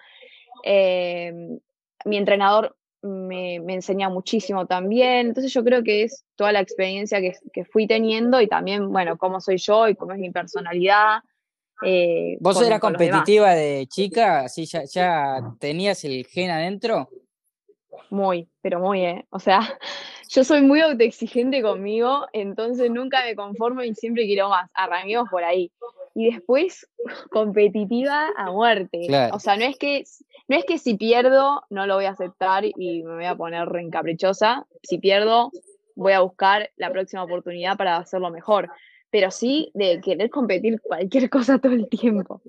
Eh, 0.64 1.34
mi 2.06 2.18
entrenador 2.18 2.76
me, 3.02 3.60
me 3.60 3.74
enseña 3.76 4.10
muchísimo 4.10 4.66
también, 4.66 5.28
entonces 5.28 5.54
yo 5.54 5.64
creo 5.64 5.84
que 5.84 6.04
es 6.04 6.26
toda 6.36 6.52
la 6.52 6.60
experiencia 6.60 7.22
que, 7.22 7.34
que 7.54 7.64
fui 7.66 7.88
teniendo 7.88 8.42
y 8.42 8.48
también, 8.48 8.92
bueno, 8.92 9.18
cómo 9.18 9.40
soy 9.40 9.58
yo 9.58 9.88
y 9.88 9.96
cómo 9.96 10.14
es 10.14 10.20
mi 10.20 10.32
personalidad. 10.32 11.20
eh, 11.86 12.38
¿Vos 12.40 12.58
con- 12.58 12.66
eras 12.66 12.80
con 12.80 12.94
competitiva 12.94 13.54
de 13.54 13.86
chica? 13.88 14.40
¿Así 14.42 14.66
ya, 14.66 14.84
ya 14.86 15.54
tenías 15.60 16.04
el 16.04 16.26
gen 16.26 16.50
adentro? 16.50 17.10
Muy, 18.10 18.48
pero 18.62 18.80
muy, 18.80 19.06
¿eh? 19.06 19.26
O 19.30 19.40
sea, 19.40 19.60
yo 20.38 20.44
soy 20.44 20.62
muy 20.62 20.82
autoexigente 20.82 21.63
conmigo, 21.63 22.27
entonces 22.32 22.91
nunca 22.91 23.25
me 23.25 23.36
conformo 23.36 23.82
y 23.82 23.96
siempre 23.96 24.27
quiero 24.27 24.50
más. 24.50 24.70
Arranquemos 24.75 25.27
por 25.29 25.44
ahí. 25.44 25.72
Y 26.13 26.32
después, 26.32 26.88
competitiva 27.32 28.29
a 28.38 28.51
muerte. 28.51 29.01
Claro. 29.08 29.36
O 29.36 29.39
sea, 29.39 29.58
no 29.58 29.63
es 29.63 29.79
que, 29.79 30.03
no 30.48 30.56
es 30.56 30.63
que 30.65 30.77
si 30.77 30.94
pierdo, 30.94 31.63
no 31.72 31.88
lo 31.88 31.96
voy 31.96 32.06
a 32.06 32.12
aceptar 32.12 32.65
y 32.65 33.01
me 33.01 33.15
voy 33.15 33.25
a 33.25 33.34
poner 33.34 33.67
re 33.67 33.82
encaprichosa. 33.82 34.67
Si 34.84 35.00
pierdo, 35.00 35.50
voy 35.96 36.13
a 36.13 36.20
buscar 36.20 36.70
la 36.75 36.91
próxima 36.91 37.24
oportunidad 37.24 37.75
para 37.75 37.98
hacerlo 37.98 38.29
mejor. 38.29 38.70
Pero 39.10 39.32
sí 39.32 39.72
de 39.74 40.00
querer 40.01 40.29
competir 40.29 40.79
cualquier 40.82 41.29
cosa 41.32 41.58
todo 41.58 41.74
el 41.74 41.89
tiempo. 41.89 42.44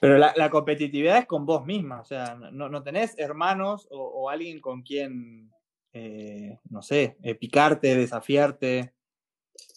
Pero 0.00 0.16
la, 0.16 0.32
la 0.34 0.48
competitividad 0.48 1.18
es 1.18 1.26
con 1.26 1.44
vos 1.44 1.66
misma, 1.66 2.00
o 2.00 2.04
sea, 2.04 2.36
no, 2.52 2.70
no 2.70 2.82
tenés 2.82 3.16
hermanos 3.18 3.86
o, 3.90 4.00
o 4.00 4.28
alguien 4.28 4.60
con 4.60 4.82
quien, 4.82 5.52
eh, 5.98 6.58
no 6.68 6.82
sé, 6.82 7.16
eh, 7.22 7.34
picarte, 7.34 7.96
desafiarte. 7.96 8.92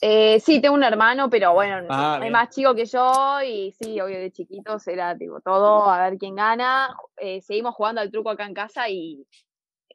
Eh, 0.02 0.40
sí, 0.42 0.60
tengo 0.60 0.76
un 0.76 0.84
hermano, 0.84 1.30
pero 1.30 1.54
bueno, 1.54 1.88
Ah, 1.90 2.20
es 2.22 2.30
más 2.32 2.50
chico 2.50 2.76
que 2.76 2.86
yo 2.86 3.42
y 3.42 3.72
sí, 3.72 4.02
obvio 4.02 4.20
de 4.20 4.32
chiquitos 4.32 4.86
era 4.88 5.18
tipo 5.18 5.40
todo, 5.40 5.90
a 5.90 6.10
ver 6.10 6.18
quién 6.18 6.36
gana. 6.36 6.94
Eh, 7.18 7.42
seguimos 7.42 7.74
jugando 7.74 8.02
al 8.02 8.12
truco 8.12 8.30
acá 8.30 8.46
en 8.46 8.54
casa 8.54 8.90
y 8.90 9.26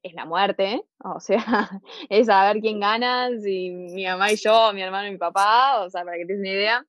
es 0.03 0.15
la 0.15 0.25
muerte, 0.25 0.73
¿eh? 0.73 0.85
o 1.05 1.21
sea, 1.21 1.37
es 2.09 2.29
a 2.31 2.53
ver 2.53 2.63
quién 2.63 2.81
gana, 2.81 3.29
si 3.43 3.71
mi 3.71 4.07
mamá 4.07 4.33
y 4.33 4.37
yo, 4.37 4.73
mi 4.73 4.83
hermano 4.83 5.09
y 5.09 5.13
mi 5.13 5.19
papá, 5.19 5.85
o 5.85 5.91
sea, 5.91 6.05
para 6.05 6.17
que 6.17 6.25
te 6.25 6.33
des 6.33 6.41
una 6.41 6.51
idea. 6.51 6.87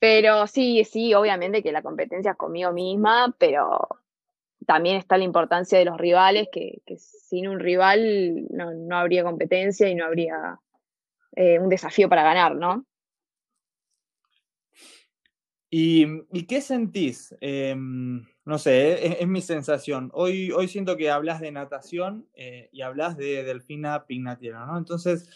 Pero 0.00 0.48
sí, 0.48 0.84
sí, 0.84 1.14
obviamente 1.14 1.62
que 1.62 1.70
la 1.70 1.82
competencia 1.82 2.32
es 2.32 2.36
conmigo 2.36 2.72
misma, 2.72 3.32
pero 3.38 3.86
también 4.70 4.94
está 4.94 5.18
la 5.18 5.24
importancia 5.24 5.80
de 5.80 5.84
los 5.84 5.98
rivales, 5.98 6.46
que, 6.52 6.80
que 6.86 6.96
sin 6.96 7.48
un 7.48 7.58
rival 7.58 8.46
no, 8.50 8.72
no 8.72 8.96
habría 8.96 9.24
competencia 9.24 9.88
y 9.88 9.96
no 9.96 10.04
habría 10.04 10.60
eh, 11.34 11.58
un 11.58 11.68
desafío 11.68 12.08
para 12.08 12.22
ganar, 12.22 12.54
¿no? 12.54 12.86
¿Y, 15.68 16.06
y 16.32 16.46
qué 16.46 16.60
sentís? 16.60 17.34
Eh, 17.40 17.74
no 17.76 18.58
sé, 18.58 18.92
eh, 18.92 19.06
es, 19.06 19.16
es 19.22 19.26
mi 19.26 19.42
sensación. 19.42 20.12
Hoy, 20.14 20.52
hoy 20.52 20.68
siento 20.68 20.96
que 20.96 21.10
hablas 21.10 21.40
de 21.40 21.50
natación 21.50 22.28
eh, 22.34 22.68
y 22.70 22.82
hablas 22.82 23.16
de 23.16 23.42
Delfina 23.42 24.06
Pignatiero, 24.06 24.64
¿no? 24.66 24.78
Entonces, 24.78 25.28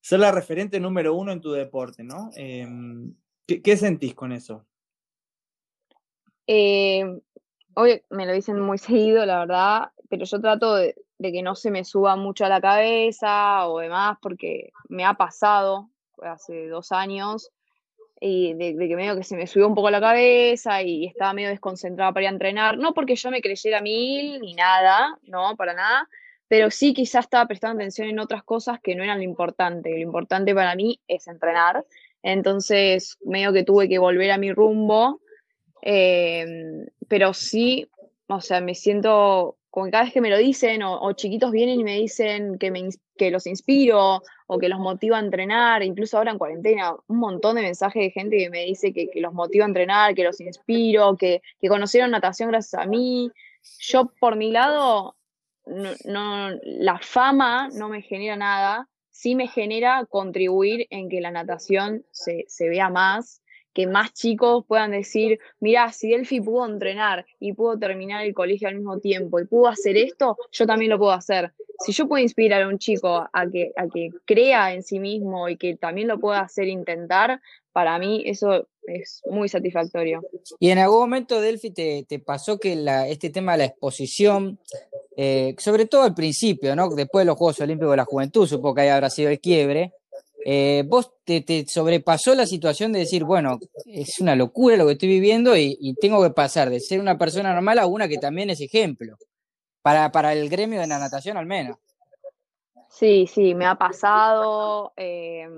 ser 0.00 0.20
la 0.20 0.30
referente 0.30 0.78
número 0.78 1.14
uno 1.14 1.32
en 1.32 1.40
tu 1.40 1.50
deporte, 1.50 2.04
¿no? 2.04 2.30
Eh, 2.36 2.64
¿qué, 3.44 3.60
qué 3.60 3.76
sentís 3.76 4.14
con 4.14 4.30
eso? 4.30 4.64
Eh, 6.46 7.04
hoy 7.78 8.02
me 8.10 8.26
lo 8.26 8.32
dicen 8.32 8.58
muy 8.60 8.78
seguido, 8.78 9.24
la 9.24 9.40
verdad, 9.40 9.90
pero 10.08 10.24
yo 10.24 10.40
trato 10.40 10.74
de, 10.74 10.94
que 11.20 11.42
no 11.42 11.54
se 11.54 11.70
me 11.70 11.84
suba 11.84 12.16
mucho 12.16 12.44
a 12.44 12.48
la 12.48 12.60
cabeza 12.60 13.68
o 13.68 13.78
demás, 13.78 14.18
porque 14.20 14.72
me 14.88 15.04
ha 15.04 15.14
pasado 15.14 15.88
hace 16.22 16.68
dos 16.68 16.90
años 16.90 17.50
y 18.20 18.54
de, 18.54 18.74
de 18.74 18.88
que 18.88 18.96
medio 18.96 19.14
que 19.14 19.22
se 19.22 19.36
me 19.36 19.46
subió 19.46 19.68
un 19.68 19.76
poco 19.76 19.90
la 19.90 20.00
cabeza 20.00 20.82
y 20.82 21.06
estaba 21.06 21.32
medio 21.32 21.50
desconcentrada 21.50 22.12
para 22.12 22.24
ir 22.24 22.28
a 22.28 22.32
entrenar, 22.32 22.78
no 22.78 22.94
porque 22.94 23.14
yo 23.14 23.30
me 23.30 23.40
creyera 23.40 23.80
mil 23.80 24.40
ni 24.40 24.54
nada, 24.54 25.16
no, 25.22 25.54
para 25.56 25.74
nada, 25.74 26.08
pero 26.48 26.72
sí 26.72 26.94
quizás 26.94 27.26
estaba 27.26 27.46
prestando 27.46 27.80
atención 27.80 28.08
en 28.08 28.18
otras 28.18 28.42
cosas 28.42 28.80
que 28.82 28.96
no 28.96 29.04
eran 29.04 29.18
lo 29.18 29.24
importante, 29.24 29.90
lo 29.90 29.98
importante 29.98 30.52
para 30.52 30.74
mí 30.74 31.00
es 31.06 31.28
entrenar, 31.28 31.84
entonces 32.24 33.18
medio 33.24 33.52
que 33.52 33.62
tuve 33.62 33.88
que 33.88 33.98
volver 33.98 34.32
a 34.32 34.38
mi 34.38 34.52
rumbo, 34.52 35.20
eh, 35.82 36.88
pero 37.08 37.32
sí, 37.34 37.88
o 38.28 38.40
sea, 38.40 38.60
me 38.60 38.74
siento 38.74 39.56
como 39.70 39.90
cada 39.90 40.04
vez 40.04 40.12
que 40.12 40.20
me 40.20 40.30
lo 40.30 40.38
dicen 40.38 40.82
o, 40.82 41.12
chiquitos 41.12 41.52
vienen 41.52 41.80
y 41.80 41.84
me 41.84 41.94
dicen 41.94 42.58
que, 42.58 42.70
me, 42.70 42.88
que 43.16 43.30
los 43.30 43.46
inspiro 43.46 44.22
o 44.46 44.58
que 44.58 44.68
los 44.68 44.78
motiva 44.80 45.18
a 45.18 45.20
entrenar, 45.20 45.82
incluso 45.82 46.16
ahora 46.16 46.32
en 46.32 46.38
cuarentena, 46.38 46.94
un 47.06 47.18
montón 47.18 47.56
de 47.56 47.62
mensajes 47.62 48.02
de 48.02 48.10
gente 48.10 48.38
que 48.38 48.50
me 48.50 48.64
dice 48.64 48.92
que, 48.92 49.08
que 49.10 49.20
los 49.20 49.32
motiva 49.34 49.66
a 49.66 49.68
entrenar, 49.68 50.14
que 50.14 50.24
los 50.24 50.40
inspiro, 50.40 51.16
que, 51.16 51.42
que 51.60 51.68
conocieron 51.68 52.10
natación 52.10 52.48
gracias 52.50 52.82
a 52.82 52.86
mí. 52.86 53.30
Yo, 53.80 54.10
por 54.18 54.36
mi 54.36 54.50
lado, 54.50 55.16
no, 55.66 55.90
no- 56.06 56.58
la 56.64 56.98
fama 56.98 57.68
no 57.74 57.88
me 57.88 58.02
genera 58.02 58.36
nada, 58.36 58.88
sí 59.10 59.34
me 59.34 59.48
genera 59.48 60.06
contribuir 60.06 60.86
en 60.90 61.08
que 61.08 61.20
la 61.20 61.30
natación 61.30 62.04
se, 62.10 62.44
se 62.48 62.68
vea 62.68 62.88
más, 62.88 63.42
que 63.78 63.86
más 63.86 64.12
chicos 64.12 64.64
puedan 64.66 64.90
decir, 64.90 65.38
mirá, 65.60 65.92
si 65.92 66.10
Delphi 66.10 66.40
pudo 66.40 66.66
entrenar 66.66 67.24
y 67.38 67.52
pudo 67.52 67.78
terminar 67.78 68.26
el 68.26 68.34
colegio 68.34 68.66
al 68.66 68.74
mismo 68.74 68.98
tiempo 68.98 69.38
y 69.38 69.46
pudo 69.46 69.68
hacer 69.68 69.96
esto, 69.96 70.36
yo 70.50 70.66
también 70.66 70.90
lo 70.90 70.98
puedo 70.98 71.12
hacer. 71.12 71.52
Si 71.86 71.92
yo 71.92 72.08
puedo 72.08 72.20
inspirar 72.20 72.62
a 72.62 72.66
un 72.66 72.80
chico 72.80 73.28
a 73.32 73.46
que, 73.46 73.70
a 73.76 73.86
que 73.86 74.10
crea 74.24 74.74
en 74.74 74.82
sí 74.82 74.98
mismo 74.98 75.48
y 75.48 75.56
que 75.56 75.76
también 75.76 76.08
lo 76.08 76.18
pueda 76.18 76.40
hacer 76.40 76.66
intentar, 76.66 77.40
para 77.72 77.96
mí 78.00 78.24
eso 78.26 78.66
es 78.82 79.22
muy 79.30 79.48
satisfactorio. 79.48 80.22
Y 80.58 80.70
en 80.70 80.78
algún 80.78 80.98
momento, 80.98 81.40
Delphi, 81.40 81.70
te, 81.70 82.04
te 82.08 82.18
pasó 82.18 82.58
que 82.58 82.84
este 83.06 83.30
tema 83.30 83.52
de 83.52 83.58
la 83.58 83.64
exposición, 83.66 84.58
eh, 85.16 85.54
sobre 85.56 85.86
todo 85.86 86.02
al 86.02 86.14
principio, 86.14 86.74
¿no? 86.74 86.88
Después 86.96 87.22
de 87.22 87.26
los 87.26 87.36
Juegos 87.36 87.60
Olímpicos 87.60 87.92
de 87.92 87.98
la 87.98 88.04
Juventud, 88.04 88.48
supongo 88.48 88.74
que 88.74 88.80
ahí 88.80 88.88
habrá 88.88 89.08
sido 89.08 89.30
el 89.30 89.38
quiebre. 89.38 89.92
Eh, 90.44 90.84
vos 90.86 91.12
te, 91.24 91.40
te 91.40 91.66
sobrepasó 91.66 92.34
la 92.34 92.46
situación 92.46 92.92
de 92.92 93.00
decir, 93.00 93.24
bueno, 93.24 93.58
es 93.86 94.20
una 94.20 94.36
locura 94.36 94.76
lo 94.76 94.86
que 94.86 94.92
estoy 94.92 95.08
viviendo 95.08 95.56
y, 95.56 95.94
tengo 96.00 96.22
que 96.22 96.30
pasar 96.30 96.70
de 96.70 96.80
ser 96.80 97.00
una 97.00 97.18
persona 97.18 97.52
normal 97.52 97.78
a 97.78 97.86
una 97.86 98.08
que 98.08 98.18
también 98.18 98.50
es 98.50 98.60
ejemplo, 98.60 99.16
para, 99.82 100.12
para 100.12 100.32
el 100.32 100.48
gremio 100.48 100.80
de 100.80 100.86
la 100.86 100.98
natación 100.98 101.36
al 101.36 101.46
menos. 101.46 101.76
Sí, 102.88 103.26
sí, 103.26 103.54
me 103.54 103.66
ha 103.66 103.74
pasado. 103.74 104.92
eh, 104.96 105.48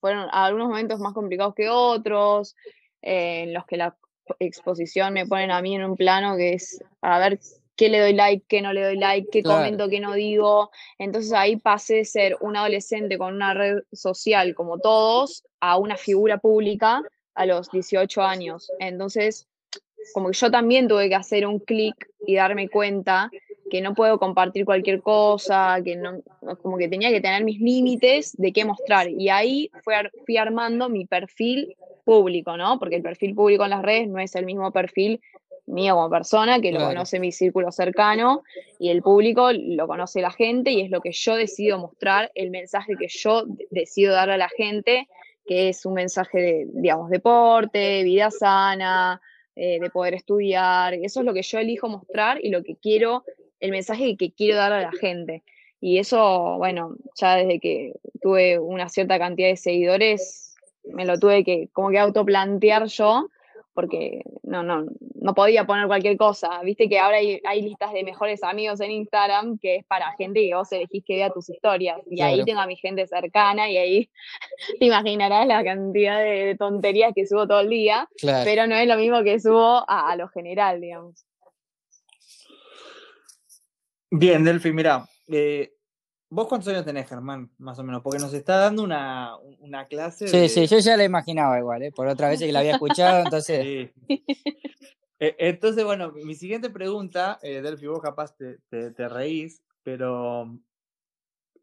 fueron 0.00 0.28
algunos 0.32 0.68
momentos 0.68 0.98
más 0.98 1.12
complicados 1.12 1.54
que 1.54 1.68
otros, 1.68 2.56
eh, 3.02 3.42
en 3.42 3.54
los 3.54 3.66
que 3.66 3.76
la 3.76 3.96
exposición 4.38 5.12
me 5.12 5.26
ponen 5.26 5.50
a 5.50 5.60
mí 5.60 5.74
en 5.74 5.84
un 5.84 5.96
plano 5.96 6.36
que 6.36 6.54
es 6.54 6.82
a 7.02 7.18
ver 7.18 7.38
qué 7.80 7.88
le 7.88 7.98
doy 7.98 8.12
like, 8.12 8.44
qué 8.46 8.60
no 8.60 8.74
le 8.74 8.82
doy 8.84 8.98
like, 8.98 9.28
qué 9.32 9.42
Claro. 9.42 9.60
comento, 9.60 9.88
qué 9.88 10.00
no 10.00 10.12
digo. 10.12 10.70
Entonces 10.98 11.32
ahí 11.32 11.56
pasé 11.56 11.94
de 11.94 12.04
ser 12.04 12.36
un 12.42 12.54
adolescente 12.54 13.16
con 13.16 13.34
una 13.34 13.54
red 13.54 13.78
social 13.90 14.54
como 14.54 14.78
todos 14.78 15.44
a 15.60 15.78
una 15.78 15.96
figura 15.96 16.36
pública 16.36 17.02
a 17.34 17.46
los 17.46 17.70
18 17.70 18.20
años. 18.22 18.70
Entonces, 18.80 19.48
como 20.12 20.28
que 20.28 20.36
yo 20.36 20.50
también 20.50 20.88
tuve 20.88 21.08
que 21.08 21.14
hacer 21.14 21.46
un 21.46 21.58
clic 21.58 21.94
y 22.26 22.34
darme 22.34 22.68
cuenta 22.68 23.30
que 23.70 23.80
no 23.80 23.94
puedo 23.94 24.18
compartir 24.18 24.66
cualquier 24.66 25.00
cosa, 25.00 25.78
que 25.82 25.96
no, 25.96 26.20
como 26.62 26.76
que 26.76 26.88
tenía 26.88 27.08
que 27.10 27.22
tener 27.22 27.44
mis 27.44 27.60
límites 27.60 28.36
de 28.36 28.52
qué 28.52 28.66
mostrar. 28.66 29.08
Y 29.08 29.30
ahí 29.30 29.70
fue, 29.84 29.94
ar- 29.94 30.12
fui 30.26 30.36
armando 30.36 30.90
mi 30.90 31.06
perfil 31.06 31.74
público, 32.04 32.58
¿no? 32.58 32.78
Porque 32.78 32.96
el 32.96 33.02
perfil 33.02 33.34
público 33.34 33.64
en 33.64 33.70
las 33.70 33.82
redes 33.82 34.06
no 34.08 34.18
es 34.18 34.34
el 34.34 34.44
mismo 34.44 34.70
perfil 34.70 35.20
mío 35.70 35.94
como 35.94 36.10
persona, 36.10 36.60
que 36.60 36.72
lo 36.72 36.78
Claro. 36.78 36.94
conoce 36.94 37.18
mi 37.20 37.32
círculo 37.32 37.70
cercano, 37.72 38.42
y 38.78 38.90
el 38.90 39.02
público 39.02 39.50
lo 39.52 39.86
conoce 39.86 40.20
la 40.20 40.30
gente, 40.30 40.70
y 40.70 40.80
es 40.82 40.90
lo 40.90 41.00
que 41.00 41.12
yo 41.12 41.36
decido 41.36 41.78
mostrar, 41.78 42.30
el 42.34 42.50
mensaje 42.50 42.94
que 42.98 43.08
yo 43.08 43.44
de- 43.46 43.66
decido 43.70 44.12
darle 44.14 44.34
a 44.34 44.38
la 44.38 44.48
gente, 44.48 45.08
que 45.46 45.68
es 45.68 45.84
un 45.86 45.94
mensaje 45.94 46.38
de, 46.40 46.66
digamos, 46.74 47.10
deporte, 47.10 48.02
vida 48.04 48.30
sana, 48.30 49.20
eh, 49.56 49.80
de 49.80 49.90
poder 49.90 50.14
estudiar. 50.14 50.94
Eso 50.94 51.20
es 51.20 51.26
lo 51.26 51.34
que 51.34 51.42
yo 51.42 51.58
elijo 51.58 51.88
mostrar 51.88 52.38
y 52.42 52.50
lo 52.50 52.62
que 52.62 52.76
quiero, 52.76 53.24
el 53.58 53.70
mensaje 53.72 54.16
que 54.16 54.32
quiero 54.32 54.56
dar 54.56 54.72
a 54.72 54.80
la 54.80 54.92
gente. 54.92 55.42
Y 55.80 55.98
eso, 55.98 56.56
bueno, 56.58 56.94
ya 57.16 57.36
desde 57.36 57.58
que 57.58 57.94
tuve 58.20 58.58
una 58.58 58.88
cierta 58.88 59.18
cantidad 59.18 59.48
de 59.48 59.56
seguidores, 59.56 60.54
me 60.84 61.04
lo 61.04 61.18
tuve 61.18 61.42
que 61.42 61.68
como 61.72 61.90
que 61.90 61.98
autoplantear 61.98 62.86
yo, 62.86 63.28
porque 63.80 64.22
no, 64.42 64.62
no, 64.62 64.84
no 65.14 65.34
podía 65.34 65.64
poner 65.66 65.86
cualquier 65.86 66.16
cosa. 66.18 66.60
Viste 66.62 66.86
que 66.88 66.98
ahora 66.98 67.16
hay, 67.16 67.40
hay 67.46 67.62
listas 67.62 67.92
de 67.94 68.04
mejores 68.04 68.42
amigos 68.42 68.80
en 68.80 68.90
Instagram 68.90 69.58
que 69.58 69.76
es 69.76 69.84
para 69.86 70.12
gente 70.18 70.40
que 70.46 70.54
vos 70.54 70.70
elegís 70.72 71.02
que 71.04 71.14
vea 71.16 71.30
tus 71.30 71.48
historias. 71.48 71.98
Y 72.10 72.20
ahí 72.20 72.44
tengo 72.44 72.60
a 72.60 72.66
mi 72.66 72.76
gente 72.76 73.06
cercana 73.06 73.70
y 73.70 73.76
ahí 73.78 74.10
te 74.78 74.84
imaginarás 74.86 75.46
la 75.46 75.64
cantidad 75.64 76.20
de 76.20 76.56
tonterías 76.58 77.12
que 77.14 77.26
subo 77.26 77.46
todo 77.48 77.60
el 77.60 77.70
día, 77.70 78.06
Claro. 78.18 78.44
pero 78.44 78.66
no 78.66 78.76
es 78.76 78.86
lo 78.86 78.96
mismo 78.96 79.22
que 79.22 79.40
subo 79.40 79.84
a, 79.88 80.10
a 80.10 80.16
lo 80.16 80.28
general, 80.28 80.80
digamos. 80.80 81.24
Bien, 84.10 84.44
Delphi, 84.44 84.72
mira, 84.72 85.08
eh, 85.28 85.70
¿vos 86.30 86.46
cuántos 86.48 86.68
años 86.68 86.84
tenés, 86.84 87.08
Germán? 87.08 87.50
Más 87.58 87.78
o 87.78 87.82
menos, 87.84 88.00
porque 88.02 88.18
nos 88.18 88.32
está 88.32 88.56
dando 88.56 88.82
una, 88.82 89.36
una 89.60 89.84
clase 89.86 90.28
Sí, 90.28 90.36
de... 90.38 90.48
sí, 90.48 90.66
yo 90.66 90.78
ya 90.78 90.96
la 90.96 91.04
imaginaba 91.04 91.58
igual, 91.58 91.82
¿eh? 91.82 91.92
Por 91.92 92.06
otra 92.06 92.28
vez 92.30 92.40
que 92.40 92.50
la 92.52 92.60
había 92.60 92.72
escuchado, 92.72 93.24
entonces. 93.24 93.62
Sí. 93.62 93.92
Eh, 95.22 95.36
Entonces, 95.38 95.84
bueno, 95.84 96.12
mi 96.12 96.34
siguiente 96.34 96.70
pregunta, 96.70 97.38
eh, 97.42 97.60
Delphi, 97.60 97.86
vos 97.88 98.00
capaz 98.00 98.34
te, 98.36 98.56
te- 98.70 98.90
te 98.92 99.06
reís, 99.08 99.62
pero 99.82 100.56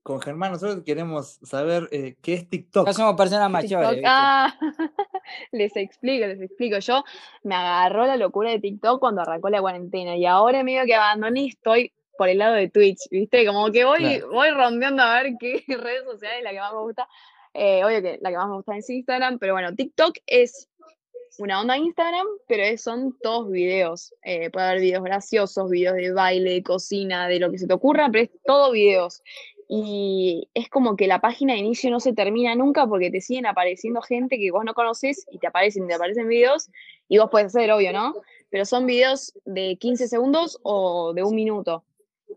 con 0.04 0.22
Germán 0.22 0.52
nosotros 0.54 0.84
queremos 0.86 1.40
saber 1.44 1.90
eh, 1.92 2.16
qué 2.22 2.36
es 2.36 2.48
TikTok. 2.48 2.86
Ya 2.88 2.94
somos 2.94 3.16
personas 3.16 3.50
mayores, 3.50 4.04
ah, 4.06 4.56
les 5.52 5.76
explico, 5.76 6.26
les 6.28 6.40
explico. 6.40 6.78
Yo 6.80 7.04
me 7.44 7.56
agarró 7.56 8.06
la 8.06 8.16
locura 8.16 8.52
de 8.52 8.60
TikTok 8.60 9.00
cuando 9.00 9.22
arrancó 9.22 9.50
la 9.50 9.60
cuarentena 9.60 10.16
y 10.16 10.26
ahora 10.26 10.64
medio 10.64 10.86
que 10.86 10.96
abandoné 10.96 11.42
y 11.42 11.48
estoy 11.50 11.92
por 12.18 12.30
el 12.30 12.38
lado 12.40 12.56
de 12.56 12.70
Twitch, 12.70 13.08
¿viste? 13.12 13.46
Como 13.46 13.72
que 13.72 13.86
voy, 13.86 14.00
Claro. 14.00 14.32
voy 14.32 14.50
rondeando 14.52 15.04
a 15.04 15.22
ver 15.22 15.34
qué 15.40 15.64
redes 15.68 16.04
sociales 16.06 16.40
es 16.40 16.44
la 16.44 16.52
que 16.52 16.60
más 16.60 16.74
me 16.74 16.80
gusta. 16.82 17.08
Eh, 17.54 17.84
obvio 17.84 18.02
que 18.02 18.20
la 18.22 18.30
que 18.30 18.38
más 18.38 18.48
me 18.50 18.56
gusta 18.56 18.78
es 18.78 18.90
Instagram, 18.90 19.40
pero 19.40 19.54
bueno, 19.54 19.74
TikTok 19.76 20.18
es 20.28 20.70
una 21.40 21.62
onda 21.62 21.78
Instagram, 21.78 22.26
pero 22.48 22.64
es- 22.64 22.82
son 22.82 23.16
todos 23.22 23.50
videos. 23.52 24.14
Eh, 24.24 24.50
puede 24.50 24.66
haber 24.68 24.82
videos 24.82 25.04
graciosos, 25.04 25.70
videos 25.70 25.96
de 25.96 26.12
baile, 26.12 26.52
de 26.54 26.64
cocina, 26.64 27.28
de 27.28 27.40
lo 27.40 27.52
que 27.52 27.58
se 27.60 27.68
te 27.68 27.74
ocurra, 27.74 28.10
pero 28.12 28.24
es 28.26 28.32
todo 28.46 28.72
videos. 28.72 29.22
Y 29.70 30.48
es 30.54 30.70
como 30.70 30.96
que 30.96 31.08
la 31.08 31.20
página 31.20 31.54
de 31.54 31.60
inicio 31.60 31.90
no 31.92 32.00
se 32.00 32.14
termina 32.14 32.56
nunca 32.56 32.88
porque 32.88 33.12
te 33.12 33.20
siguen 33.22 33.46
apareciendo 33.48 34.02
gente 34.02 34.38
que 34.38 34.50
vos 34.52 34.64
no 34.64 34.74
conoces 34.74 35.26
y 35.32 35.40
te 35.40 35.48
aparecen, 35.48 35.88
te 35.88 35.94
aparecen 35.94 36.28
videos 36.28 36.70
y 37.10 37.18
vos 37.18 37.28
puedes 37.30 37.48
hacer, 37.48 37.70
obvio, 37.72 37.92
¿no? 37.92 38.14
Pero 38.50 38.64
son 38.64 38.86
videos 38.86 39.34
de 39.44 39.76
15 39.78 40.08
segundos 40.08 40.58
o 40.64 41.14
de 41.14 41.24
un 41.24 41.36
minuto. 41.36 41.84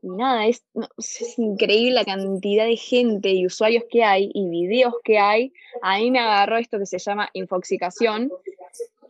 Y 0.02 0.09
nada, 0.09 0.47
es, 0.47 0.64
no, 0.75 0.88
es 0.99 1.38
increíble 1.38 1.92
la 1.92 2.04
cantidad 2.04 2.64
de 2.64 2.76
gente 2.76 3.30
y 3.30 3.47
usuarios 3.47 3.85
que 3.90 4.04
hay 4.04 4.30
y 4.32 4.49
videos 4.49 4.94
que 5.04 5.18
hay. 5.18 5.52
A 5.82 5.99
mí 5.99 6.11
me 6.11 6.20
agarró 6.20 6.56
esto 6.59 6.78
que 6.78 6.87
se 6.87 6.99
llama 6.99 7.28
infoxicación, 7.32 8.30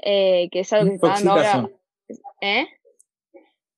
eh, 0.02 0.48
que 0.50 0.60
es 0.60 0.72
algo 0.72 0.88
que 0.88 0.94
está 0.94 1.08
dando 1.08 1.32
ahora. 1.32 1.70
¿Eh? 2.40 2.66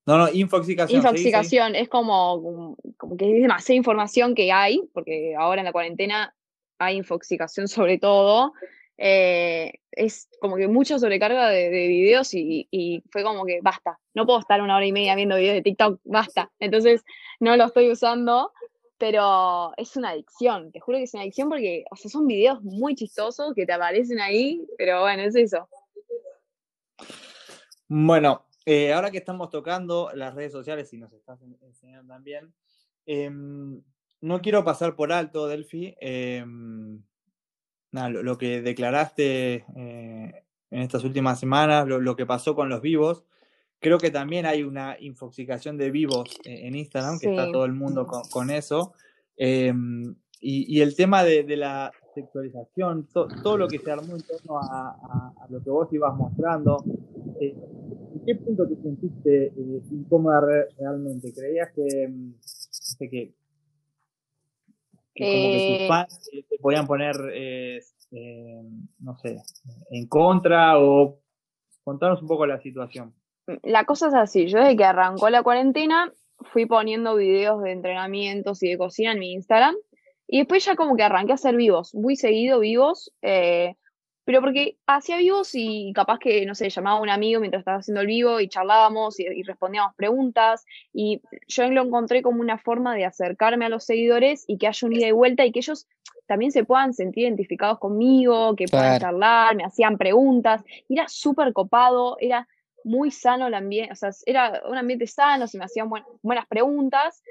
No, 0.07 0.19
no, 0.19 0.29
infoxicación. 0.33 0.89
sí, 0.89 1.09
sí. 1.09 1.09
Infoxicación 1.09 1.75
es 1.75 1.89
como, 1.89 2.77
como 2.97 3.17
que 3.17 3.37
es 3.37 3.43
demasiada 3.43 3.77
información 3.77 4.35
que 4.35 4.51
hay, 4.51 4.83
porque 4.93 5.35
ahora 5.37 5.61
en 5.61 5.67
la 5.67 5.73
cuarentena 5.73 6.35
hay 6.79 6.97
infoxicación 6.97 7.69
sobre 7.69 7.99
todo. 7.99 8.53
Eh, 8.99 9.73
es 9.91 10.29
como 10.41 10.57
que 10.57 10.69
mucha 10.69 10.99
sobrecarga 10.99 11.49
de, 11.49 11.71
de 11.71 11.89
videos 11.89 12.33
y, 12.35 13.03
fue 13.11 13.23
como 13.23 13.45
que 13.45 13.61
basta, 13.63 13.99
no 14.15 14.27
puedo 14.27 14.39
estar 14.39 14.61
una 14.61 14.77
hora 14.77 14.87
y 14.87 14.93
media 14.93 15.15
viendo 15.15 15.37
videos 15.37 15.55
de 15.55 15.63
TikTok, 15.63 16.01
basta. 16.05 16.51
Entonces 16.59 17.05
no 17.41 17.57
lo 17.57 17.65
estoy 17.65 17.91
usando, 17.91 18.53
pero 18.99 19.73
es 19.77 19.97
una 19.97 20.11
adicción, 20.11 20.73
te 20.73 20.81
juro 20.81 20.99
que 20.99 21.05
es 21.05 21.15
una 21.15 21.23
adicción 21.23 21.49
porque, 21.49 21.85
o 21.91 21.97
sea, 21.97 22.11
son 22.11 22.27
videos 22.27 22.63
muy 22.63 22.95
chistosos 22.95 23.55
que 23.55 23.67
te 23.67 23.73
aparecen 23.73 24.21
ahí, 24.21 24.65
pero 24.79 25.01
bueno, 25.01 25.23
es 25.23 25.35
eso. 25.35 25.69
Bueno, 27.89 28.47
eh, 28.65 28.93
ahora 28.93 29.11
que 29.11 29.19
estamos 29.19 29.51
tocando 29.51 30.11
las 30.15 30.35
redes 30.35 30.53
sociales 30.53 30.93
y 30.93 30.99
nos 30.99 31.13
estás 31.13 31.43
en- 31.43 31.59
enseñando 31.63 32.15
también, 32.15 32.55
em, 33.05 33.83
no 34.21 34.41
quiero 34.41 34.65
pasar 34.65 34.95
por 34.95 35.13
alto, 35.13 35.49
Delphi, 35.49 35.95
em, 36.01 37.03
nada, 37.93 38.09
lo, 38.11 38.23
lo 38.23 38.39
que 38.39 38.61
declaraste 38.63 39.65
eh, 39.77 40.45
en 40.71 40.81
estas 40.81 41.05
últimas 41.05 41.39
semanas, 41.39 41.87
lo, 41.87 42.01
lo 42.01 42.17
que 42.17 42.27
pasó 42.27 42.55
con 42.55 42.69
los 42.69 42.81
vivos. 42.83 43.25
Creo 43.79 43.99
que 43.99 44.11
también 44.11 44.47
hay 44.47 44.63
una 44.63 44.97
infoxicación 45.01 45.77
de 45.77 45.91
vivos 45.91 46.31
eh, 46.45 46.67
en 46.67 46.75
Instagram, 46.77 47.19
que 47.19 47.27
está 47.31 47.47
todo 47.53 47.65
el 47.65 47.73
mundo 47.73 48.07
con, 48.07 48.23
con 48.31 48.51
eso. 48.51 48.93
Em, 49.37 50.15
y, 50.41 50.77
y 50.77 50.81
el 50.83 50.95
tema 50.97 51.23
de, 51.25 51.43
de 51.45 51.57
la 51.57 51.93
sexualización, 52.15 53.07
to- 53.13 53.29
todo 53.43 53.57
lo 53.57 53.69
que 53.69 53.79
se 53.79 53.91
armó 53.91 54.15
en 54.15 54.23
torno 54.23 54.59
a, 54.59 54.91
a- 54.91 55.33
a 55.45 55.47
lo 55.51 55.63
que 55.63 55.71
vos 55.71 55.89
ibas 55.93 56.15
mostrando, 56.17 56.85
eh, 57.41 57.55
¿en 58.15 58.25
qué 58.25 58.35
punto 58.37 58.69
te 58.69 58.77
sentiste 58.77 59.53
incómoda 59.91 60.41
re- 60.41 60.69
realmente? 60.79 61.33
¿Creías 61.33 61.71
que, 61.75 62.09
mm, 62.09 62.35
que, 65.15 65.25
como 65.25 65.49
que 65.49 65.85
Eh, 65.85 65.89
fans 65.89 66.29
eh, 66.33 66.45
te 66.49 66.59
podían 66.59 66.87
poner, 66.87 67.17
eh, 67.33 67.81
eh, 68.13 68.63
no 69.01 69.17
sé, 69.19 69.37
en 69.91 70.07
contra 70.09 70.79
o 70.79 71.21
contanos 71.85 72.23
un 72.23 72.29
poco 72.29 72.47
la 72.47 72.61
situación? 72.61 73.15
La 73.63 73.85
cosa 73.85 74.09
es 74.09 74.15
así, 74.15 74.47
yo 74.47 74.59
desde 74.59 74.77
que 74.77 74.85
arrancó 74.85 75.29
la 75.31 75.43
cuarentena 75.43 76.13
fui 76.53 76.67
poniendo 76.67 77.17
videos 77.17 77.63
de 77.63 77.73
entrenamientos 77.73 78.63
y 78.63 78.71
de 78.71 78.79
cocina 78.79 79.13
en 79.13 79.19
mi 79.19 79.33
Instagram 79.33 79.75
y 80.27 80.39
después 80.39 80.65
ya 80.65 80.77
como 80.77 80.97
que 80.97 81.03
arranqué 81.03 81.33
a 81.33 81.35
hacer 81.35 81.57
vivos, 81.57 81.95
muy 81.95 82.17
seguido 82.17 82.61
vivos, 82.61 83.13
eh, 83.23 83.77
pero 84.25 84.41
porque 84.41 84.77
hacía 84.87 85.17
vivos 85.17 85.51
y 85.55 85.93
capaz 85.95 86.19
que, 86.19 86.47
no 86.47 86.55
sé, 86.55 86.71
llamaba 86.71 86.99
a 86.99 87.03
un 87.03 87.11
amigo 87.11 87.41
mientras 87.41 87.61
estaba 87.63 87.79
haciendo 87.79 88.01
el 88.03 88.07
vivo 88.07 88.41
y 88.41 88.49
charlábamos 88.49 89.19
y, 89.19 89.25
y 89.25 89.43
respondíamos 89.43 89.95
preguntas 89.97 90.65
y 90.93 91.21
yo 91.49 91.69
lo 91.71 91.83
encontré 91.83 92.23
como 92.23 92.41
una 92.41 92.59
forma 92.59 92.95
de 92.95 93.05
acercarme 93.05 93.65
a 93.65 93.69
los 93.69 93.85
seguidores 93.85 94.45
y 94.47 94.59
que 94.59 94.69
haya 94.69 94.87
un 94.87 94.93
ida 94.95 95.09
y 95.09 95.13
vuelta 95.13 95.45
y 95.45 95.53
que 95.53 95.59
ellos 95.61 95.87
también 96.27 96.53
se 96.53 96.65
puedan 96.65 96.95
sentir 96.95 97.25
identificados 97.25 97.79
conmigo, 97.79 98.55
que 98.55 98.67
puedan 98.67 98.99
Claro. 98.99 99.01
charlar, 99.01 99.57
me 99.57 99.65
hacían 99.65 99.99
preguntas, 99.99 100.63
y 100.89 100.95
era 100.99 101.09
súper 101.09 101.53
copado, 101.53 102.17
era 102.21 102.47
muy 102.85 103.11
sano 103.11 103.49
el 103.49 103.55
ambiente, 103.55 103.93
o 103.93 103.97
sea, 103.97 104.11
era 104.25 104.63
un 104.69 104.77
ambiente 104.77 105.07
sano, 105.07 105.47
se 105.47 105.59
me 105.59 105.65
hacían 105.65 105.89
buen- 105.89 106.05
buenas 106.23 106.47
preguntas. 106.47 107.23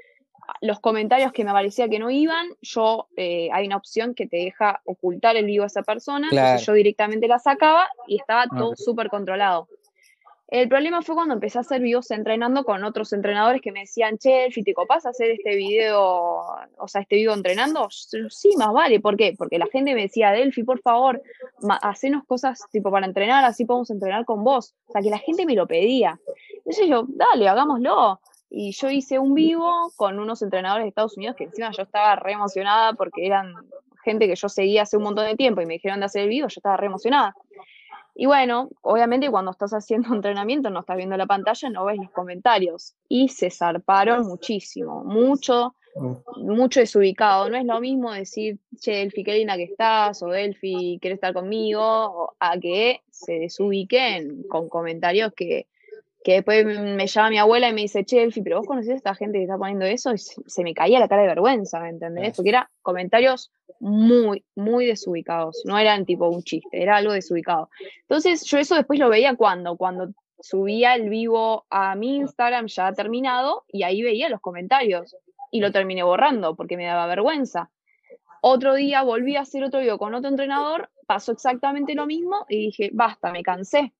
Los 0.60 0.80
comentarios 0.80 1.32
que 1.32 1.44
me 1.44 1.52
parecía 1.52 1.88
que 1.88 1.98
no 1.98 2.10
iban, 2.10 2.46
yo, 2.60 3.08
eh, 3.16 3.48
hay 3.52 3.66
una 3.66 3.76
opción 3.76 4.14
que 4.14 4.26
te 4.26 4.38
deja 4.38 4.80
ocultar 4.84 5.36
el 5.36 5.46
vivo 5.46 5.64
a 5.64 5.68
esa 5.68 5.82
persona, 5.82 6.28
Claro. 6.28 6.46
entonces 6.48 6.66
yo 6.66 6.72
directamente 6.74 7.28
la 7.28 7.38
sacaba 7.38 7.88
y 8.06 8.16
estaba 8.18 8.46
todo 8.48 8.70
Ok. 8.70 8.76
súper 8.76 9.08
controlado. 9.08 9.68
El 10.48 10.68
problema 10.68 11.00
fue 11.00 11.14
cuando 11.14 11.32
empecé 11.32 11.56
a 11.56 11.62
hacer 11.62 11.80
videos 11.80 12.10
entrenando 12.10 12.62
con 12.64 12.84
otros 12.84 13.14
entrenadores 13.14 13.62
que 13.62 13.72
me 13.72 13.80
decían, 13.80 14.18
che, 14.18 14.44
Elfi, 14.44 14.62
¿te 14.62 14.74
copás 14.74 15.06
hacer 15.06 15.30
este 15.30 15.56
video, 15.56 15.98
o 16.76 16.88
sea, 16.88 17.00
este 17.00 17.16
video 17.16 17.32
entrenando? 17.32 17.88
Sí, 17.90 18.50
más 18.58 18.70
vale, 18.70 19.00
¿por 19.00 19.16
qué? 19.16 19.34
Porque 19.38 19.58
la 19.58 19.66
gente 19.68 19.94
me 19.94 20.02
decía, 20.02 20.30
Delphi, 20.30 20.62
por 20.62 20.80
favor, 20.82 21.22
hacenos 21.80 22.24
cosas 22.26 22.60
tipo 22.70 22.90
para 22.90 23.06
entrenar, 23.06 23.42
así 23.46 23.64
podemos 23.64 23.90
entrenar 23.90 24.26
con 24.26 24.44
vos. 24.44 24.74
O 24.88 24.92
sea, 24.92 25.00
que 25.00 25.08
la 25.08 25.18
gente 25.18 25.46
me 25.46 25.54
lo 25.54 25.66
pedía. 25.66 26.20
Entonces 26.58 26.86
yo, 26.86 27.04
dale, 27.08 27.48
hagámoslo. 27.48 28.20
Y 28.54 28.72
yo 28.72 28.90
hice 28.90 29.18
un 29.18 29.32
vivo 29.32 29.90
con 29.96 30.18
unos 30.18 30.42
entrenadores 30.42 30.84
de 30.84 30.88
Estados 30.90 31.16
Unidos 31.16 31.36
que 31.36 31.44
encima 31.44 31.70
yo 31.70 31.84
estaba 31.84 32.16
re 32.16 32.32
emocionada 32.32 32.92
porque 32.92 33.24
eran 33.24 33.54
gente 34.04 34.28
que 34.28 34.34
yo 34.34 34.48
seguía 34.50 34.82
hace 34.82 34.98
un 34.98 35.04
montón 35.04 35.24
de 35.24 35.36
tiempo 35.36 35.62
y 35.62 35.66
me 35.66 35.74
dijeron 35.74 36.00
de 36.00 36.06
hacer 36.06 36.24
el 36.24 36.28
vivo, 36.28 36.48
yo 36.48 36.58
estaba 36.58 36.76
re 36.76 36.86
emocionada. 36.86 37.34
Y 38.14 38.26
bueno, 38.26 38.68
obviamente 38.82 39.30
cuando 39.30 39.52
estás 39.52 39.72
haciendo 39.72 40.08
entrenamiento, 40.14 40.68
no 40.68 40.80
estás 40.80 40.98
viendo 40.98 41.16
la 41.16 41.26
pantalla, 41.26 41.70
no 41.70 41.86
ves 41.86 41.96
los 41.96 42.10
comentarios. 42.10 42.94
Y 43.08 43.28
se 43.28 43.50
zarparon 43.50 44.26
muchísimo, 44.26 45.02
mucho, 45.02 45.74
mucho 46.36 46.80
desubicado. 46.80 47.48
No 47.48 47.56
es 47.56 47.64
lo 47.64 47.80
mismo 47.80 48.12
decir, 48.12 48.58
che, 48.78 48.96
Delphi, 48.96 49.24
qué 49.24 49.32
linda 49.32 49.56
que 49.56 49.64
estás, 49.64 50.22
o 50.22 50.26
Delphi, 50.26 50.98
¿quieres 51.00 51.16
estar 51.16 51.32
conmigo? 51.32 51.80
O 51.82 52.34
a 52.38 52.58
que 52.58 53.00
se 53.10 53.38
desubiquen 53.38 54.42
con 54.42 54.68
comentarios 54.68 55.32
que, 55.34 55.68
que 56.24 56.34
después 56.34 56.64
me 56.64 57.06
llama 57.06 57.30
mi 57.30 57.38
abuela 57.38 57.68
y 57.68 57.72
me 57.72 57.82
dice, 57.82 58.04
che, 58.04 58.28
pero 58.42 58.58
vos 58.58 58.66
conocés 58.66 58.92
a 58.92 58.96
esta 58.96 59.14
gente 59.14 59.38
que 59.38 59.44
está 59.44 59.58
poniendo 59.58 59.84
eso, 59.84 60.12
y 60.12 60.18
se, 60.18 60.62
me 60.62 60.74
caía 60.74 61.00
la 61.00 61.08
cara 61.08 61.22
de 61.22 61.28
vergüenza, 61.28 61.80
¿me 61.80 61.88
entendés? 61.88 62.36
Porque 62.36 62.50
eran 62.50 62.66
comentarios 62.80 63.50
muy, 63.80 64.44
muy 64.54 64.86
desubicados, 64.86 65.62
no 65.64 65.78
eran 65.78 66.04
tipo 66.04 66.28
un 66.28 66.42
chiste, 66.42 66.82
era 66.82 66.96
algo 66.96 67.12
desubicado. 67.12 67.70
Entonces, 68.02 68.44
yo 68.44 68.58
eso 68.58 68.74
después 68.76 68.98
lo 68.98 69.08
veía 69.08 69.34
cuando, 69.34 69.76
cuando 69.76 70.08
subía 70.40 70.94
el 70.94 71.08
vivo 71.08 71.66
a 71.70 71.94
mi 71.96 72.16
Instagram 72.16 72.66
ya 72.66 72.92
terminado, 72.92 73.64
y 73.68 73.82
ahí 73.82 74.02
veía 74.02 74.28
los 74.28 74.40
comentarios, 74.40 75.16
y 75.50 75.60
lo 75.60 75.70
terminé 75.70 76.02
borrando 76.02 76.56
porque 76.56 76.76
me 76.76 76.86
daba 76.86 77.06
vergüenza. 77.06 77.70
Otro 78.40 78.74
día 78.74 79.02
volví 79.02 79.36
a 79.36 79.42
hacer 79.42 79.62
otro 79.62 79.80
video 79.80 79.98
con 79.98 80.14
otro 80.14 80.28
entrenador, 80.28 80.90
pasó 81.06 81.30
exactamente 81.30 81.94
lo 81.94 82.06
mismo 82.06 82.44
y 82.48 82.58
dije, 82.66 82.90
basta, 82.92 83.30
me 83.30 83.44
cansé. 83.44 83.92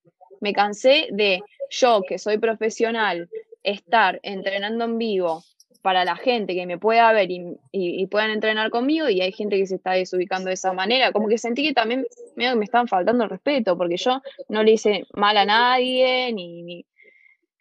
Me 0.42 0.52
cansé 0.52 1.06
de 1.12 1.40
yo, 1.70 2.02
que 2.06 2.18
soy 2.18 2.38
profesional, 2.38 3.30
estar 3.62 4.18
entrenando 4.24 4.84
en 4.84 4.98
vivo 4.98 5.44
para 5.82 6.04
la 6.04 6.16
gente 6.16 6.54
que 6.54 6.66
me 6.66 6.78
pueda 6.78 7.12
ver 7.12 7.28
y, 7.30 8.06
puedan 8.06 8.30
entrenar 8.30 8.70
conmigo 8.70 9.08
y 9.08 9.20
hay 9.20 9.32
gente 9.32 9.56
que 9.56 9.66
se 9.66 9.76
está 9.76 9.92
desubicando 9.92 10.48
de 10.48 10.54
esa 10.54 10.72
manera. 10.72 11.12
Como 11.12 11.28
que 11.28 11.38
sentí 11.38 11.62
que 11.62 11.72
también 11.72 12.06
medio 12.34 12.52
que 12.52 12.58
me 12.58 12.64
estaban 12.64 12.88
faltando 12.88 13.24
el 13.24 13.30
respeto, 13.30 13.78
porque 13.78 13.96
yo 13.96 14.20
no 14.48 14.64
le 14.64 14.72
hice 14.72 15.04
mal 15.14 15.36
a 15.36 15.44
nadie, 15.44 16.32
ni, 16.32 16.84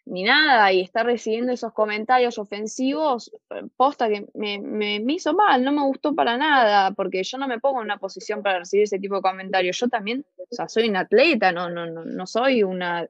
ni 0.04 0.24
nada, 0.24 0.72
y 0.72 0.80
estar 0.80 1.06
recibiendo 1.06 1.52
esos 1.52 1.72
comentarios 1.72 2.36
ofensivos, 2.38 3.32
eh, 3.50 3.62
posta 3.76 4.08
que 4.08 4.26
me, 4.34 4.58
me, 4.60 5.00
me 5.00 5.12
hizo 5.14 5.32
mal, 5.34 5.62
no 5.64 5.72
me 5.72 5.82
gustó 5.82 6.14
para 6.14 6.36
nada, 6.36 6.90
porque 6.90 7.22
yo 7.22 7.38
no 7.38 7.46
me 7.48 7.60
pongo 7.60 7.78
en 7.80 7.84
una 7.86 7.98
posición 7.98 8.42
para 8.42 8.58
recibir 8.60 8.84
ese 8.84 8.98
tipo 8.98 9.16
de 9.16 9.22
comentarios. 9.22 9.78
Yo 9.78 9.88
también, 9.88 10.24
o 10.38 10.54
sea, 10.54 10.68
soy 10.68 10.88
un 10.88 10.96
atleta, 10.96 11.52
no, 11.52 11.70
no, 11.70 11.86
no, 11.86 12.04
no 12.04 12.26
soy 12.26 12.62
una, 12.62 13.08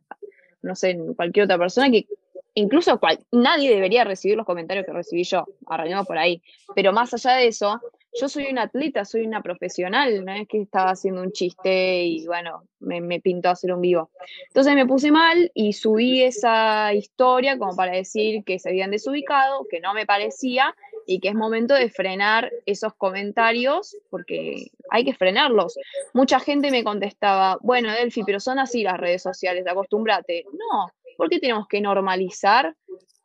no 0.60 0.74
sé, 0.76 0.98
cualquier 1.16 1.44
otra 1.44 1.58
persona 1.58 1.90
que 1.90 2.06
incluso 2.54 3.00
cual- 3.00 3.18
nadie 3.32 3.70
debería 3.74 4.04
recibir 4.04 4.36
los 4.36 4.44
comentarios 4.46 4.84
que 4.84 4.92
recibí 4.92 5.24
yo, 5.24 5.46
arrancamos 5.66 6.06
por 6.06 6.18
ahí. 6.18 6.42
Pero 6.74 6.92
más 6.92 7.14
allá 7.14 7.32
de 7.36 7.46
eso, 7.46 7.80
yo 8.20 8.28
soy 8.28 8.46
un 8.50 8.58
atleta, 8.58 9.04
soy 9.04 9.26
una 9.26 9.42
profesional, 9.42 10.24
no 10.24 10.32
es 10.32 10.46
que 10.46 10.60
estaba 10.60 10.90
haciendo 10.90 11.22
un 11.22 11.32
chiste 11.32 12.04
y 12.04 12.26
bueno, 12.26 12.64
me, 12.80 13.00
me 13.00 13.20
pintó 13.20 13.50
hacer 13.50 13.72
un 13.72 13.80
vivo. 13.80 14.10
Entonces 14.48 14.74
me 14.74 14.86
puse 14.86 15.10
mal 15.10 15.50
y 15.54 15.72
subí 15.72 16.22
esa 16.22 16.92
historia 16.94 17.58
como 17.58 17.74
para 17.74 17.92
decir 17.92 18.44
que 18.44 18.58
se 18.58 18.68
habían 18.68 18.90
desubicado, 18.90 19.66
que 19.70 19.80
no 19.80 19.94
me 19.94 20.06
parecía 20.06 20.74
y 21.06 21.20
que 21.20 21.28
es 21.28 21.34
momento 21.34 21.74
de 21.74 21.90
frenar 21.90 22.52
esos 22.66 22.94
comentarios 22.94 23.96
porque 24.10 24.70
hay 24.90 25.04
que 25.04 25.14
frenarlos. 25.14 25.76
Mucha 26.12 26.38
gente 26.38 26.70
me 26.70 26.84
contestaba, 26.84 27.58
bueno, 27.62 27.90
Delphi, 27.92 28.24
pero 28.24 28.40
son 28.40 28.58
así 28.58 28.82
las 28.82 28.98
redes 28.98 29.22
sociales, 29.22 29.66
acostúmbrate. 29.66 30.44
No, 30.52 30.88
¿por 31.16 31.28
qué 31.28 31.38
tenemos 31.38 31.66
que 31.66 31.80
normalizar 31.80 32.74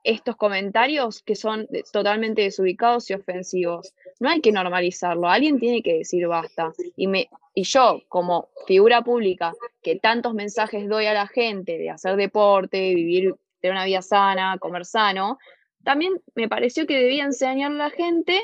estos 0.08 0.36
comentarios 0.36 1.22
que 1.22 1.36
son 1.36 1.68
totalmente 1.92 2.42
desubicados 2.42 3.10
y 3.10 3.14
ofensivos? 3.14 3.94
No 4.20 4.30
hay 4.30 4.42
que 4.42 4.52
normalizarlo, 4.52 5.28
alguien 5.28 5.60
tiene 5.60 5.84
que 5.84 6.00
decir 6.00 6.28
basta. 6.28 6.72
Y, 6.96 7.08
me, 7.08 7.30
y 7.54 7.64
yo, 7.64 8.02
como 8.08 8.50
figura 8.66 9.02
pública, 9.02 9.54
que 9.84 9.98
tantos 9.98 10.34
mensajes 10.34 10.88
doy 10.88 11.06
a 11.06 11.14
la 11.14 11.28
gente 11.28 11.78
de 11.78 11.90
hacer 11.90 12.16
deporte, 12.16 12.96
vivir, 12.96 13.36
tener 13.60 13.76
una 13.76 13.86
vida 13.86 14.02
sana, 14.02 14.58
comer 14.60 14.86
sano, 14.86 15.38
también 15.84 16.22
me 16.36 16.50
pareció 16.50 16.86
que 16.86 16.98
debía 16.98 17.24
enseñar 17.24 17.72
a 17.72 17.76
la 17.76 17.90
gente 17.90 18.42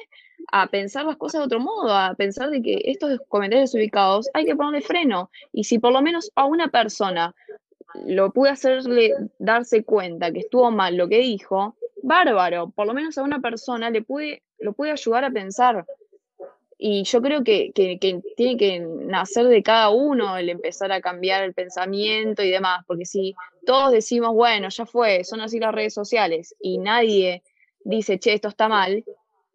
a 0.52 0.68
pensar 0.68 1.06
las 1.06 1.18
cosas 1.18 1.42
de 1.42 1.46
otro 1.46 1.60
modo, 1.60 1.94
a 1.96 2.14
pensar 2.16 2.50
de 2.50 2.62
que 2.62 2.82
estos 2.86 3.20
comentarios 3.28 3.72
desubicados 3.72 4.30
hay 4.34 4.46
que 4.46 4.56
ponerle 4.56 4.82
freno. 4.82 5.30
Y 5.52 5.64
si 5.64 5.80
por 5.80 5.92
lo 5.92 6.02
menos 6.02 6.32
a 6.36 6.46
una 6.46 6.70
persona 6.70 7.36
lo 8.06 8.32
pude 8.32 8.50
hacerle 8.50 9.14
darse 9.40 9.84
cuenta 9.84 10.32
que 10.32 10.40
estuvo 10.40 10.72
mal 10.72 10.96
lo 10.98 11.08
que 11.08 11.20
dijo, 11.20 11.76
bárbaro, 12.02 12.70
por 12.70 12.88
lo 12.88 12.94
menos 12.94 13.18
a 13.18 13.24
una 13.24 13.40
persona 13.40 13.90
le 13.90 14.02
pude, 14.02 14.44
lo 14.60 14.74
pude 14.74 14.92
ayudar 14.92 15.24
a 15.24 15.32
pensar. 15.32 15.86
Y 16.78 17.04
yo 17.04 17.22
creo 17.22 17.44
que, 17.44 17.72
que, 17.74 17.98
que 17.98 18.22
tiene 18.36 18.58
que 18.58 18.80
nacer 18.80 19.46
de 19.46 19.64
cada 19.64 19.90
uno 19.90 20.36
el 20.38 20.50
empezar 20.50 20.92
a 20.92 21.00
cambiar 21.00 21.44
el 21.44 21.54
pensamiento 21.54 22.44
y 22.44 22.50
demás, 22.50 22.84
porque 22.86 23.06
si 23.06 23.36
todos 23.66 23.92
decimos, 23.92 24.34
bueno, 24.34 24.68
ya 24.70 24.86
fue, 24.86 25.24
son 25.24 25.40
así 25.40 25.60
las 25.60 25.74
redes 25.74 25.94
sociales, 25.94 26.56
y 26.60 26.80
nadie 26.80 27.42
dice, 27.86 28.20
che, 28.20 28.34
esto 28.34 28.50
está 28.50 28.68
mal, 28.68 29.06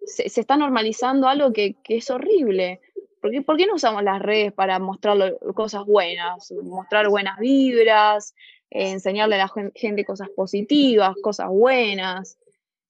se, 0.07 0.29
se 0.29 0.41
está 0.41 0.57
normalizando 0.57 1.29
algo 1.29 1.53
que, 1.53 1.75
que 1.85 1.99
es 1.99 2.11
horrible. 2.11 2.81
¿Por 3.21 3.31
qué, 3.31 3.43
por 3.43 3.57
qué 3.57 3.67
no 3.67 3.75
usamos 3.75 4.03
las 4.03 4.21
redes 4.21 4.53
para 4.53 4.79
mostrar 4.79 5.39
cosas 5.55 5.85
buenas, 5.87 6.53
mostrar 6.63 7.09
buenas 7.09 7.39
vibras, 7.39 8.35
enseñarle 8.71 9.37
a 9.37 9.39
la 9.39 9.49
gen- 9.49 9.73
gente 9.75 10.05
cosas 10.05 10.29
positivas, 10.31 11.17
cosas 11.23 11.49
buenas? 11.49 12.39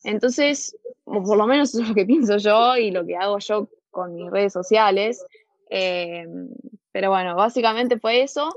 Entonces, 0.04 0.76
por 1.04 1.36
lo 1.36 1.46
menos 1.46 1.70
eso 1.70 1.82
es 1.82 1.88
lo 1.88 1.94
que 1.94 2.06
pienso 2.06 2.36
yo 2.38 2.76
y 2.76 2.90
lo 2.90 3.04
que 3.06 3.16
hago 3.16 3.38
yo 3.38 3.68
con 3.90 4.14
mis 4.14 4.30
redes 4.30 4.52
sociales. 4.52 5.24
Eh, 5.70 6.26
pero 6.92 7.10
bueno, 7.10 7.34
básicamente 7.36 7.98
fue 7.98 8.22
eso. 8.22 8.52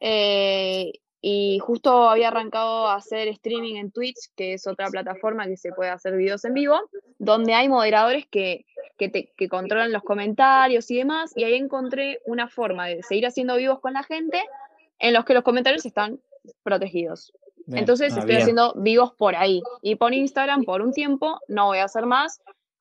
Eh, 0.00 0.92
y 1.28 1.58
justo 1.58 2.08
había 2.08 2.28
arrancado 2.28 2.86
a 2.86 2.94
hacer 2.94 3.26
streaming 3.26 3.74
en 3.74 3.90
Twitch, 3.90 4.30
que 4.36 4.52
es 4.52 4.68
otra 4.68 4.86
plataforma 4.90 5.44
que 5.48 5.56
se 5.56 5.72
puede 5.72 5.90
hacer 5.90 6.16
videos 6.16 6.44
en 6.44 6.54
vivo, 6.54 6.78
donde 7.18 7.52
hay 7.52 7.68
moderadores 7.68 8.26
que, 8.28 8.64
que, 8.96 9.08
te- 9.08 9.32
que 9.36 9.48
controlan 9.48 9.90
los 9.92 10.04
comentarios 10.04 10.88
y 10.92 10.98
demás. 10.98 11.32
Y 11.34 11.42
ahí 11.42 11.54
encontré 11.54 12.20
una 12.26 12.46
forma 12.48 12.86
de 12.86 13.02
seguir 13.02 13.26
haciendo 13.26 13.56
vivos 13.56 13.80
con 13.80 13.94
la 13.94 14.04
gente 14.04 14.40
en 15.00 15.14
los 15.14 15.24
que 15.24 15.34
los 15.34 15.42
comentarios 15.42 15.84
están 15.84 16.20
protegidos. 16.62 17.32
Bien. 17.66 17.80
Entonces 17.80 18.12
Ah, 18.12 18.18
estoy 18.20 18.28
bien. 18.36 18.42
haciendo 18.42 18.74
vivos 18.76 19.12
por 19.14 19.34
ahí. 19.34 19.62
Y 19.82 19.96
por 19.96 20.14
Instagram 20.14 20.62
por 20.62 20.80
un 20.80 20.92
tiempo, 20.92 21.40
no 21.48 21.66
voy 21.66 21.78
a 21.78 21.84
hacer 21.86 22.06
más. 22.06 22.40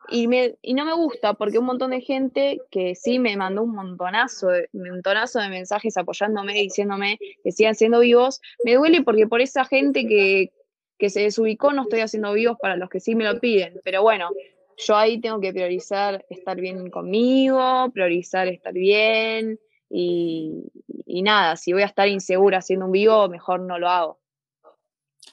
Y, 0.10 0.28
me, 0.28 0.56
y 0.62 0.74
no 0.74 0.86
me 0.86 0.94
gusta 0.94 1.34
porque 1.34 1.58
un 1.60 1.66
montón 1.66 1.92
de 1.92 2.02
gente 2.02 2.62
que 2.70 2.96
sí 2.96 3.20
me 3.20 3.36
mandó 3.38 3.64
un 3.64 3.74
montonazo, 3.74 4.48
de, 4.48 4.70
un 4.74 4.90
montonazo 4.90 5.40
de 5.40 5.50
mensajes 5.50 5.98
apoyándome, 5.98 6.54
diciéndome 6.54 7.18
que 7.44 7.52
sigan 7.52 7.76
siendo 7.76 8.00
vivos, 8.00 8.42
me 8.64 8.76
duele 8.76 9.04
porque 9.04 9.28
por 9.28 9.42
esa 9.42 9.66
gente 9.66 10.08
que, 10.08 10.52
que 10.98 11.10
se 11.10 11.22
desubicó 11.22 11.74
no 11.74 11.84
estoy 11.84 12.02
haciendo 12.02 12.34
vivos 12.34 12.58
para 12.62 12.76
los 12.76 12.90
que 12.90 13.00
sí 13.00 13.16
me 13.16 13.24
lo 13.24 13.40
piden. 13.40 13.80
Pero 13.84 14.02
bueno, 14.04 14.30
yo 14.78 14.96
ahí 14.96 15.20
tengo 15.20 15.40
que 15.40 15.54
priorizar 15.54 16.26
estar 16.30 16.60
bien 16.60 16.90
conmigo, 16.90 17.90
priorizar 17.94 18.48
estar 18.48 18.74
bien 18.74 19.60
y, 19.90 20.64
y 21.06 21.22
nada, 21.22 21.56
si 21.56 21.74
voy 21.74 21.84
a 21.84 21.88
estar 21.88 22.08
insegura 22.08 22.60
haciendo 22.60 22.86
un 22.86 22.92
vivo, 22.92 23.28
mejor 23.30 23.62
no 23.62 23.80
lo 23.80 23.90
hago. 23.90 24.20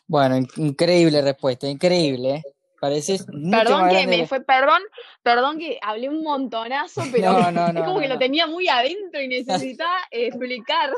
Bueno, 0.07 0.37
in- 0.37 0.49
increíble 0.57 1.21
respuesta, 1.23 1.69
increíble. 1.69 2.43
¿Eh? 2.83 2.88
Pareces 2.88 3.27
mucho 3.29 3.59
Perdón 3.59 3.81
más 3.83 3.92
que 3.92 3.99
de 4.01 4.07
me 4.07 4.27
fue, 4.27 4.40
perdón, 4.40 4.83
perdón 5.23 5.59
que 5.59 5.79
hablé 5.83 6.09
un 6.09 6.23
montonazo, 6.23 7.03
pero 7.12 7.33
No, 7.33 7.53
no, 7.53 7.66
es 7.68 7.85
como 7.85 7.95
no, 7.95 8.01
que 8.01 8.09
lo 8.09 8.18
tenía 8.18 8.47
muy 8.47 8.68
adentro 8.68 9.21
y 9.21 9.29
necesitaba 9.29 9.99
eh, 10.11 10.27
explicar. 10.27 10.90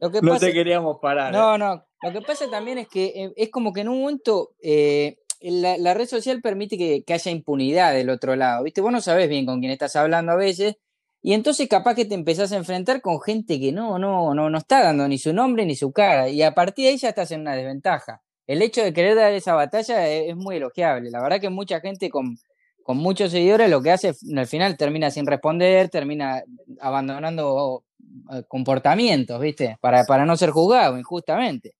Lo 0.00 0.10
que 0.10 0.20
No 0.22 0.32
pasa, 0.32 0.46
te 0.46 0.52
queríamos 0.52 0.98
parar. 1.00 1.34
¿eh? 1.34 1.36
no, 1.36 1.58
no. 1.58 1.84
Lo 2.02 2.12
que 2.12 2.20
pasa 2.20 2.48
también 2.48 2.78
es 2.78 2.88
que 2.88 3.06
eh, 3.06 3.32
es 3.36 3.50
como 3.50 3.72
que 3.72 3.80
en 3.80 3.88
un 3.88 4.00
momento 4.00 4.54
eh, 4.62 5.18
la, 5.40 5.76
la 5.78 5.94
red 5.94 6.06
social 6.06 6.40
permite 6.40 6.78
que, 6.78 7.02
que 7.04 7.12
haya 7.12 7.30
impunidad 7.30 7.92
del 7.92 8.10
otro 8.10 8.36
lado, 8.36 8.64
¿viste? 8.64 8.80
Vos 8.80 8.92
no 8.92 9.00
sabés 9.00 9.28
bien 9.28 9.46
con 9.46 9.60
quién 9.60 9.72
estás 9.72 9.96
hablando 9.96 10.32
a 10.32 10.36
veces 10.36 10.76
y 11.20 11.32
entonces 11.32 11.68
capaz 11.68 11.94
que 11.94 12.04
te 12.04 12.14
empezás 12.14 12.52
a 12.52 12.56
enfrentar 12.56 13.00
con 13.00 13.20
gente 13.20 13.58
que 13.58 13.72
no, 13.72 13.98
no, 13.98 14.34
no, 14.34 14.48
no 14.48 14.58
está 14.58 14.82
dando 14.82 15.08
ni 15.08 15.18
su 15.18 15.32
nombre 15.32 15.66
ni 15.66 15.74
su 15.74 15.92
cara 15.92 16.28
y 16.28 16.42
a 16.42 16.54
partir 16.54 16.84
de 16.84 16.90
ahí 16.90 16.96
ya 16.96 17.08
estás 17.08 17.30
en 17.32 17.40
una 17.40 17.56
desventaja. 17.56 18.22
El 18.48 18.62
hecho 18.62 18.82
de 18.82 18.92
querer 18.92 19.14
dar 19.14 19.32
esa 19.32 19.54
batalla 19.54 20.08
es, 20.08 20.30
es 20.30 20.36
muy 20.36 20.56
elogiable. 20.56 21.10
La 21.10 21.22
verdad 21.22 21.40
que 21.40 21.50
mucha 21.50 21.80
gente 21.80 22.10
con, 22.10 22.36
con 22.82 22.96
muchos 22.96 23.30
seguidores 23.30 23.68
lo 23.68 23.82
que 23.82 23.90
hace 23.90 24.14
al 24.34 24.46
final 24.46 24.78
termina 24.78 25.10
sin 25.10 25.26
responder, 25.26 25.90
termina 25.90 26.42
abandonando 26.80 27.84
eh, 28.32 28.42
comportamientos, 28.48 29.38
¿viste? 29.38 29.76
Para, 29.82 30.04
para 30.04 30.24
no 30.24 30.34
ser 30.38 30.50
juzgado 30.50 30.98
injustamente. 30.98 31.74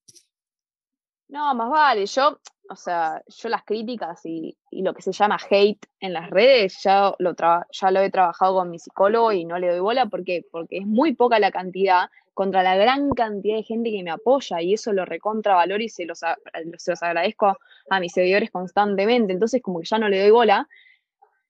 No, 1.27 1.53
más 1.55 1.69
vale, 1.71 2.05
yo, 2.05 2.39
o 2.69 2.75
sea, 2.75 3.23
yo 3.27 3.49
las 3.49 3.63
críticas 3.63 4.23
y, 4.23 4.55
y 4.69 4.83
lo 4.83 4.93
que 4.93 5.01
se 5.01 5.11
llama 5.11 5.39
hate 5.49 5.83
en 5.99 6.13
las 6.13 6.29
redes, 6.29 6.79
ya 6.83 7.13
lo, 7.17 7.35
ya 7.71 7.91
lo 7.91 7.99
he 8.01 8.11
trabajado 8.11 8.55
con 8.55 8.69
mi 8.69 8.77
psicólogo 8.77 9.31
y 9.31 9.45
no 9.45 9.57
le 9.57 9.69
doy 9.69 9.79
bola, 9.79 10.05
¿por 10.05 10.23
qué? 10.23 10.45
Porque 10.51 10.77
es 10.77 10.85
muy 10.85 11.15
poca 11.15 11.39
la 11.39 11.51
cantidad 11.51 12.09
contra 12.39 12.63
la 12.63 12.77
gran 12.77 13.09
cantidad 13.09 13.57
de 13.57 13.63
gente 13.63 13.91
que 13.91 14.01
me 14.01 14.11
apoya 14.11 14.61
y 14.61 14.75
eso 14.75 14.93
lo 14.93 15.03
recontra 15.03 15.55
valoro 15.55 15.83
y 15.83 15.89
se 15.89 16.05
los, 16.05 16.19
se 16.19 16.91
los 16.91 17.03
agradezco 17.03 17.57
a 17.89 17.99
mis 17.99 18.13
seguidores 18.13 18.49
constantemente, 18.49 19.33
entonces 19.33 19.61
como 19.61 19.81
que 19.81 19.87
ya 19.87 19.97
no 19.97 20.07
le 20.07 20.21
doy 20.21 20.31
bola, 20.31 20.69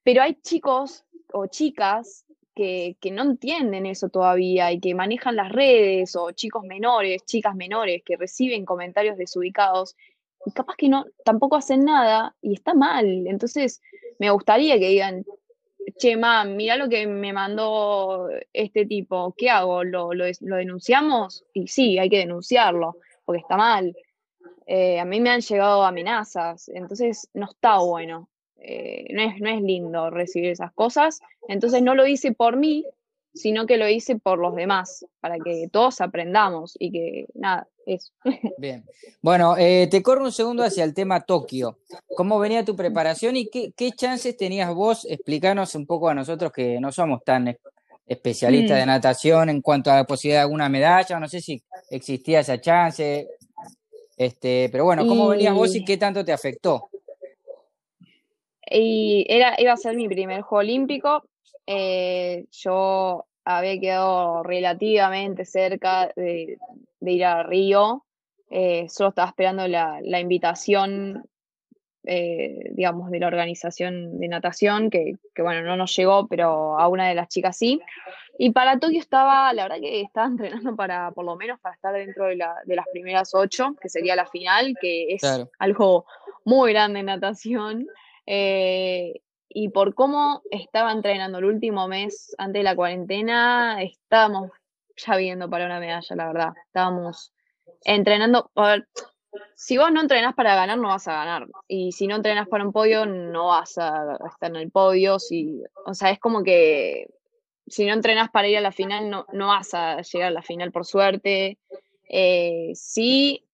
pero 0.02 0.24
hay 0.24 0.34
chicos 0.42 1.06
o 1.32 1.46
chicas 1.46 2.26
que, 2.56 2.98
que 3.00 3.12
no 3.12 3.22
entienden 3.22 3.86
eso 3.86 4.10
todavía 4.10 4.72
y 4.72 4.80
que 4.80 4.96
manejan 4.96 5.36
las 5.36 5.52
redes, 5.52 6.16
o 6.16 6.32
chicos 6.32 6.64
menores, 6.64 7.24
chicas 7.24 7.54
menores 7.54 8.02
que 8.04 8.18
reciben 8.18 8.66
comentarios 8.66 9.16
desubicados 9.16 9.96
y 10.44 10.52
capaz 10.54 10.74
que 10.76 10.90
no, 10.90 11.06
tampoco 11.24 11.56
hacen 11.56 11.86
nada 11.86 12.36
y 12.42 12.56
está 12.56 12.74
mal. 12.74 13.28
Entonces, 13.28 13.80
me 14.18 14.32
gustaría 14.32 14.80
que 14.80 14.88
digan, 14.88 15.24
che, 16.00 16.16
mam, 16.16 16.56
mira 16.56 16.76
lo 16.78 16.90
que 16.90 17.06
me 17.06 17.34
mandó 17.34 18.30
este 18.54 18.86
tipo, 18.86 19.36
¿qué 19.38 19.50
hago? 19.50 19.84
¿Lo, 19.84 20.14
lo, 20.14 20.26
lo 20.42 20.56
denunciamos? 20.56 21.46
Y 21.54 21.68
sí, 21.68 22.00
hay 22.00 22.10
que 22.10 22.20
denunciarlo, 22.20 22.98
porque 23.26 23.42
está 23.42 23.58
mal. 23.58 23.96
Eh, 24.66 25.00
a 25.00 25.06
mí 25.06 25.20
me 25.20 25.30
han 25.30 25.42
llegado 25.42 25.84
amenazas, 25.84 26.70
entonces 26.70 27.30
no 27.34 27.46
está 27.46 27.80
bueno. 27.80 28.30
Eh, 28.62 29.08
no, 29.12 29.22
es, 29.22 29.40
no 29.40 29.50
es 29.50 29.62
lindo 29.62 30.10
recibir 30.10 30.52
esas 30.52 30.72
cosas. 30.74 31.20
Entonces 31.48 31.82
no 31.82 31.96
lo 31.96 32.08
hice 32.08 32.32
por 32.32 32.58
mí, 32.58 32.86
sino 33.34 33.66
que 33.66 33.78
lo 33.78 33.88
hice 33.88 34.16
por 34.18 34.40
los 34.40 34.56
demás, 34.56 35.06
para 35.20 35.38
que 35.40 35.68
todos 35.72 36.02
aprendamos 36.02 36.76
y 36.80 36.92
que 36.92 37.26
nada, 37.34 37.68
eso. 37.86 38.12
Bien. 38.58 38.84
Bueno, 39.22 39.56
eh, 39.58 39.88
te 39.90 40.02
corro 40.04 40.24
un 40.26 40.32
segundo 40.32 40.64
hacia 40.64 40.84
el 40.84 40.94
tema 40.94 41.22
Tokio. 41.22 41.78
¿Cómo 42.16 42.40
venía 42.40 42.66
tu 42.66 42.76
preparación 42.76 43.36
y 43.36 43.50
qué, 43.50 43.72
qué 43.76 43.92
chances 43.92 44.36
tenías 44.38 44.74
vos? 44.74 45.06
Explícanos 45.10 45.76
un 45.76 45.86
poco 45.86 46.10
a 46.10 46.14
nosotros 46.14 46.52
que 46.52 46.80
no 46.80 46.92
somos 46.92 47.24
tan 47.24 47.48
es- 47.50 47.58
especialistas 48.08 48.78
Mm. 48.78 48.80
de 48.80 48.86
natación 48.88 49.50
en 49.50 49.62
cuanto 49.62 49.92
a 49.92 49.96
la 49.98 50.04
posibilidad 50.06 50.40
de 50.40 50.44
alguna 50.46 50.68
medalla. 50.70 51.20
No 51.20 51.28
sé 51.28 51.42
si 51.42 51.62
existía 51.92 52.40
esa 52.40 52.60
chance. 52.60 53.28
Este, 54.18 54.68
pero 54.72 54.84
bueno, 54.84 55.06
¿cómo 55.08 55.28
venías 55.30 55.54
vos 55.54 55.74
Y- 55.76 55.86
qué 55.86 55.96
tanto 55.98 56.26
te 56.26 56.34
afectó? 56.34 56.90
Y 58.72 59.26
era, 59.30 59.56
iba 59.60 59.74
a 59.74 59.78
ser 59.78 59.96
mi 59.96 60.08
primer 60.08 60.42
Juego 60.42 60.60
Olímpico. 60.60 61.24
Eh, 61.72 62.48
yo 62.52 63.28
había 63.46 63.80
quedado 63.80 64.42
relativamente 64.42 65.46
cerca 65.46 66.12
de, 66.16 66.58
de 67.00 67.12
ir 67.12 67.24
a 67.26 67.44
Río. 67.44 68.06
Eh, 68.50 68.88
solo 68.90 69.10
estaba 69.10 69.28
esperando 69.28 69.68
la, 69.68 70.00
la 70.02 70.20
invitación, 70.20 71.30
eh, 72.06 72.72
digamos, 72.72 73.12
de 73.12 73.20
la 73.20 73.28
organización 73.28 74.20
de 74.20 74.28
natación, 74.30 74.90
que, 74.90 75.14
que, 75.36 75.44
bueno, 75.44 75.62
no 75.62 75.78
nos 75.78 75.96
llegó, 75.96 76.28
pero 76.28 76.80
a 76.80 76.88
una 76.88 77.08
de 77.08 77.14
las 77.14 77.28
chicas 77.28 77.56
sí. 77.56 77.80
Y 78.40 78.50
para 78.50 78.80
Tokio 78.80 79.00
estaba, 79.00 79.54
la 79.54 79.64
verdad 79.64 79.80
que 79.80 80.02
estaba 80.02 80.26
entrenando 80.28 80.76
para, 80.76 81.12
por 81.12 81.24
lo 81.24 81.36
menos, 81.36 81.60
para 81.60 81.76
estar 81.76 81.94
dentro 81.94 82.26
de, 82.26 82.36
la, 82.36 82.56
de 82.66 82.76
las 82.76 82.88
primeras 82.92 83.36
ocho, 83.36 83.76
que 83.80 83.90
sería 83.90 84.16
la 84.16 84.26
final, 84.26 84.74
que 84.82 85.14
es 85.14 85.22
Claro. 85.22 85.52
algo 85.60 86.06
muy 86.46 86.74
grande 86.74 87.02
en 87.02 87.06
natación. 87.06 87.88
Eh, 88.26 89.22
y 89.50 89.70
por 89.70 89.96
cómo 89.96 90.42
estaba 90.52 90.92
entrenando 90.92 91.40
el 91.40 91.46
último 91.46 91.88
mes 91.88 92.36
antes 92.38 92.60
de 92.60 92.64
la 92.64 92.76
cuarentena, 92.76 93.82
estábamos 93.82 94.52
ya 94.96 95.18
viendo 95.18 95.50
para 95.50 95.66
una 95.66 95.80
medalla, 95.80 96.16
la 96.16 96.28
verdad. 96.28 96.54
Estábamos 96.68 97.34
entrenando. 97.84 98.52
A 98.56 98.68
ver, 98.68 98.88
si 99.56 99.78
vos 99.78 99.92
no 99.92 100.02
entrenás 100.02 100.36
para 100.36 100.56
ganar, 100.56 100.78
no 100.78 100.90
vas 100.90 101.08
a 101.08 101.14
ganar. 101.14 101.48
Y 101.68 101.92
si 101.92 102.08
no 102.08 102.16
entrenás 102.16 102.48
para 102.48 102.64
un 102.64 102.72
podio, 102.72 103.06
no 103.06 103.48
vas 103.48 103.78
a 103.78 104.18
estar 104.32 104.52
en 104.52 104.58
el 104.58 104.72
podio. 104.72 105.18
Si, 105.20 105.64
o 105.86 105.94
sea, 105.94 106.12
es 106.12 106.20
como 106.20 106.44
que 106.44 107.08
si 107.68 107.86
no 107.86 107.94
entrenás 107.94 108.30
para 108.30 108.48
ir 108.48 108.58
a 108.58 108.62
la 108.62 108.72
final, 108.72 109.10
no, 109.10 109.26
no 109.34 109.48
vas 109.48 109.74
a 109.74 110.02
llegar 110.02 110.30
a 110.30 110.32
la 110.32 110.42
final 110.42 110.72
por 110.72 110.86
suerte. 110.86 111.58
Eh, 112.08 112.72
sí, 112.74 113.46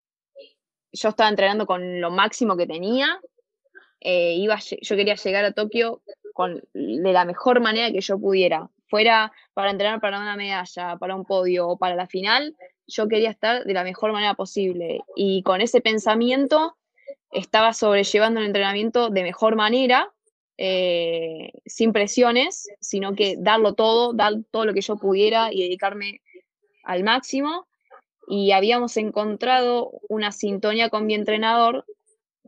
yo 0.91 1.09
estaba 1.09 1.29
entrenando 1.29 1.65
con 1.65 2.01
lo 2.01 2.11
máximo 2.11 2.55
que 2.55 2.67
tenía. 2.67 3.19
Eh, 4.01 4.35
iba, 4.35 4.57
yo 4.59 4.95
quería 4.95 5.15
llegar 5.15 5.45
a 5.45 5.51
Tokio 5.51 6.01
con, 6.33 6.61
de 6.73 7.13
la 7.13 7.25
mejor 7.25 7.61
manera 7.61 7.91
que 7.91 8.01
yo 8.01 8.19
pudiera. 8.19 8.69
Fuera 8.87 9.31
para 9.53 9.71
entrenar 9.71 9.99
para 9.99 10.19
una 10.19 10.35
medalla, 10.35 10.97
para 10.97 11.15
un 11.15 11.25
podio 11.25 11.69
o 11.69 11.77
para 11.77 11.95
la 11.95 12.07
final, 12.07 12.55
yo 12.87 13.07
quería 13.07 13.31
estar 13.31 13.63
de 13.63 13.73
la 13.73 13.83
mejor 13.83 14.11
manera 14.11 14.35
posible. 14.35 15.01
Y 15.15 15.43
con 15.43 15.61
ese 15.61 15.81
pensamiento 15.81 16.75
estaba 17.31 17.73
sobrellevando 17.73 18.39
el 18.39 18.47
entrenamiento 18.47 19.09
de 19.09 19.23
mejor 19.23 19.55
manera, 19.55 20.11
eh, 20.57 21.51
sin 21.65 21.91
presiones, 21.91 22.67
sino 22.79 23.13
que 23.13 23.35
darlo 23.37 23.73
todo, 23.73 24.13
dar 24.13 24.33
todo 24.51 24.65
lo 24.65 24.73
que 24.73 24.81
yo 24.81 24.95
pudiera 24.97 25.51
y 25.51 25.63
dedicarme 25.63 26.21
al 26.83 27.03
máximo. 27.03 27.67
Y 28.27 28.51
habíamos 28.51 28.97
encontrado 28.97 29.91
una 30.09 30.31
sintonía 30.31 30.89
con 30.89 31.05
mi 31.05 31.13
entrenador 31.13 31.85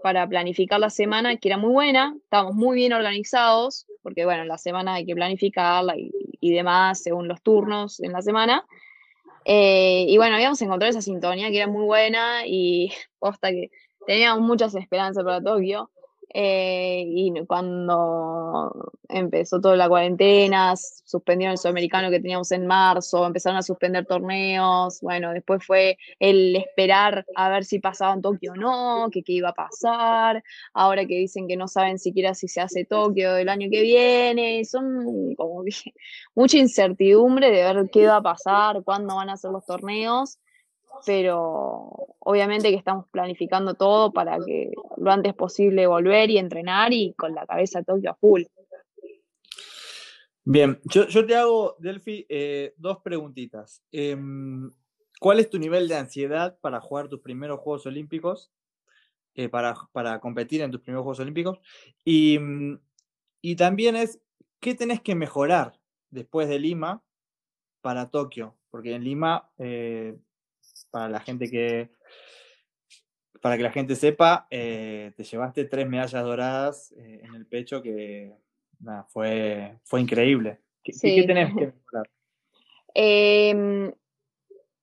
para 0.02 0.28
planificar 0.28 0.80
la 0.80 0.90
semana 0.90 1.38
que 1.38 1.50
era 1.50 1.58
muy 1.58 1.72
buena, 1.72 2.16
estábamos 2.24 2.56
muy 2.56 2.76
bien 2.76 2.94
organizados, 2.94 3.86
porque 4.04 4.26
bueno, 4.26 4.46
la 4.46 4.58
semana 4.58 4.96
hay 4.96 5.06
que 5.06 5.16
planificarla 5.16 5.96
y, 5.98 6.12
demás 6.52 7.04
según 7.04 7.28
los 7.28 7.42
turnos 7.42 8.00
en 8.00 8.14
la 8.14 8.22
semana. 8.22 8.66
Eh, 9.44 10.06
y 10.08 10.18
bueno, 10.18 10.36
habíamos 10.36 10.62
encontrado 10.62 10.90
esa 10.90 11.02
sintonía 11.02 11.50
que 11.50 11.58
era 11.58 11.68
muy 11.68 11.84
buena 11.84 12.46
y 12.46 12.92
posta 13.20 13.50
que 13.50 13.70
teníamos 14.06 14.42
muchas 14.42 14.76
esperanzas 14.76 15.24
para 15.24 15.42
Tokio. 15.42 15.90
Eh, 16.34 17.06
y 17.08 17.34
cuando 17.46 18.92
empezó 19.10 19.62
toda 19.62 19.76
la 19.78 19.88
cuarentena, 19.88 20.76
suspendieron 20.76 21.54
el 21.54 21.58
sudamericano 21.58 22.10
que 22.10 22.20
teníamos 22.20 22.52
en 22.52 22.68
marzo, 22.68 23.26
empezaron 23.26 23.58
a 23.58 23.62
suspender 23.62 24.06
torneos, 24.06 25.00
bueno, 25.02 25.32
después 25.32 25.66
fue 25.66 25.98
el 26.20 26.56
esperar 26.56 27.26
a 27.36 27.50
ver 27.50 27.64
si 27.64 27.80
pasaba 27.80 28.14
en 28.14 28.22
Tokio 28.22 28.54
o 28.54 28.56
no, 28.56 29.10
que 29.12 29.24
qué 29.24 29.34
iba 29.34 29.50
a 29.50 29.54
pasar, 29.54 30.44
ahora 30.74 31.06
que 31.06 31.16
dicen 31.16 31.48
que 31.48 31.56
no 31.56 31.68
saben 31.68 31.98
siquiera 31.98 32.34
si 32.34 32.48
se 32.48 32.62
hace 32.62 32.86
Tokio 32.86 33.36
el 33.38 33.50
año 33.50 33.70
que 33.72 33.82
viene, 33.82 34.66
son 34.66 35.34
como 35.36 35.64
que 35.64 35.72
mucha 36.36 36.58
incertidumbre 36.58 37.52
de 37.52 37.64
ver 37.64 37.90
qué 37.92 38.08
va 38.08 38.18
a 38.18 38.22
pasar, 38.22 38.84
cuándo 38.84 39.16
van 39.16 39.30
a 39.30 39.38
ser 39.38 39.52
los 39.52 39.66
torneos, 39.66 40.40
pero 41.06 42.16
obviamente 42.20 42.70
que 42.70 42.76
estamos 42.76 43.08
planificando 43.10 43.74
todo 43.76 44.12
para 44.12 44.38
que 44.46 44.72
lo 44.98 45.12
antes 45.12 45.34
posible 45.34 45.88
volver 45.88 46.30
y 46.30 46.38
entrenar 46.38 46.94
y 46.94 47.14
con 47.14 47.34
la 47.34 47.46
cabeza 47.46 47.84
Tokio 47.84 48.12
a 48.12 48.16
full. 48.16 48.44
Bien, 50.44 50.80
yo, 50.86 51.08
yo 51.08 51.26
te 51.26 51.36
hago, 51.36 51.76
Delphi, 51.80 52.26
eh, 52.30 52.74
dos 52.78 53.00
preguntitas. 53.00 53.84
Em, 53.92 54.72
¿Cuál 55.20 55.40
es 55.40 55.50
tu 55.50 55.60
nivel 55.60 55.88
de 55.88 55.96
ansiedad 55.96 56.58
para 56.62 56.80
jugar 56.80 57.10
tus 57.10 57.20
primeros 57.20 57.60
Juegos 57.60 57.86
Olímpicos? 57.86 58.52
eh, 59.38 59.50
para, 59.50 59.76
para 59.94 60.20
competir 60.20 60.62
en 60.62 60.72
tus 60.72 60.82
primeros 60.82 61.04
Juegos 61.04 61.20
Olímpicos. 61.20 61.60
Y, 62.04 62.40
y 63.42 63.56
también 63.56 63.96
es, 63.96 64.20
¿qué 64.60 64.74
tenés 64.74 65.00
que 65.00 65.16
mejorar 65.16 65.80
después 66.10 66.50
de 66.50 66.60
Lima 66.60 67.04
para 67.82 68.10
Tokio? 68.10 68.58
Porque 68.72 68.96
en 68.96 69.04
Lima, 69.04 69.50
eh, 69.60 70.18
para 70.92 71.10
la 71.10 71.20
gente 71.20 71.50
que, 71.50 71.90
para 73.42 73.58
que 73.58 73.64
la 73.64 73.72
gente 73.72 73.96
sepa, 73.96 74.48
eh, 74.50 75.12
te 75.16 75.24
llevaste 75.24 75.66
tres 75.66 75.88
medallas 75.88 76.24
doradas 76.24 76.92
eh, 76.98 77.22
en 77.24 77.36
el 77.36 77.46
pecho 77.46 77.82
que 77.82 78.34
fue, 79.10 79.78
fue 79.84 80.02
increíble. 80.02 80.60
¿Qué, 80.84 80.92
qué- 80.94 81.16
qué 81.16 81.22
Sí. 81.22 81.28
tenés 81.28 81.50
que 81.56 81.66
mejorar? 81.68 82.10
Em, 83.00 83.92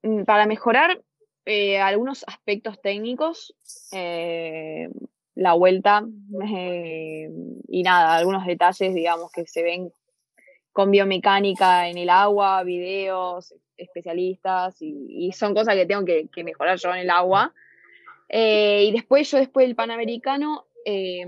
mm, 0.02 0.22
para 0.24 0.46
mejorar 0.46 1.02
eh, 1.46 1.80
algunos 1.80 2.24
aspectos 2.28 2.80
técnicos, 2.80 3.54
la 3.90 5.52
vuelta 5.54 6.04
y 7.68 7.82
nada, 7.82 8.14
algunos 8.16 8.46
detalles, 8.46 8.94
digamos, 8.94 9.32
que 9.32 9.46
se 9.46 9.62
ven 9.64 9.92
con 10.74 10.90
biomecánica 10.90 11.88
en 11.88 11.98
el 11.98 12.10
agua, 12.10 12.64
videos, 12.64 13.54
especialistas, 13.76 14.76
y, 14.80 15.30
son 15.32 15.54
cosas 15.54 15.76
que 15.76 15.86
tengo 15.86 16.04
que, 16.04 16.44
mejorar 16.44 16.78
yo 16.78 16.90
en 16.90 16.98
el 16.98 17.10
agua. 17.10 17.54
Eh, 18.28 18.86
y 18.88 18.92
después, 18.92 19.30
yo 19.30 19.38
después 19.38 19.66
del 19.66 19.76
Panamericano, 19.76 20.66
eh, 20.84 21.24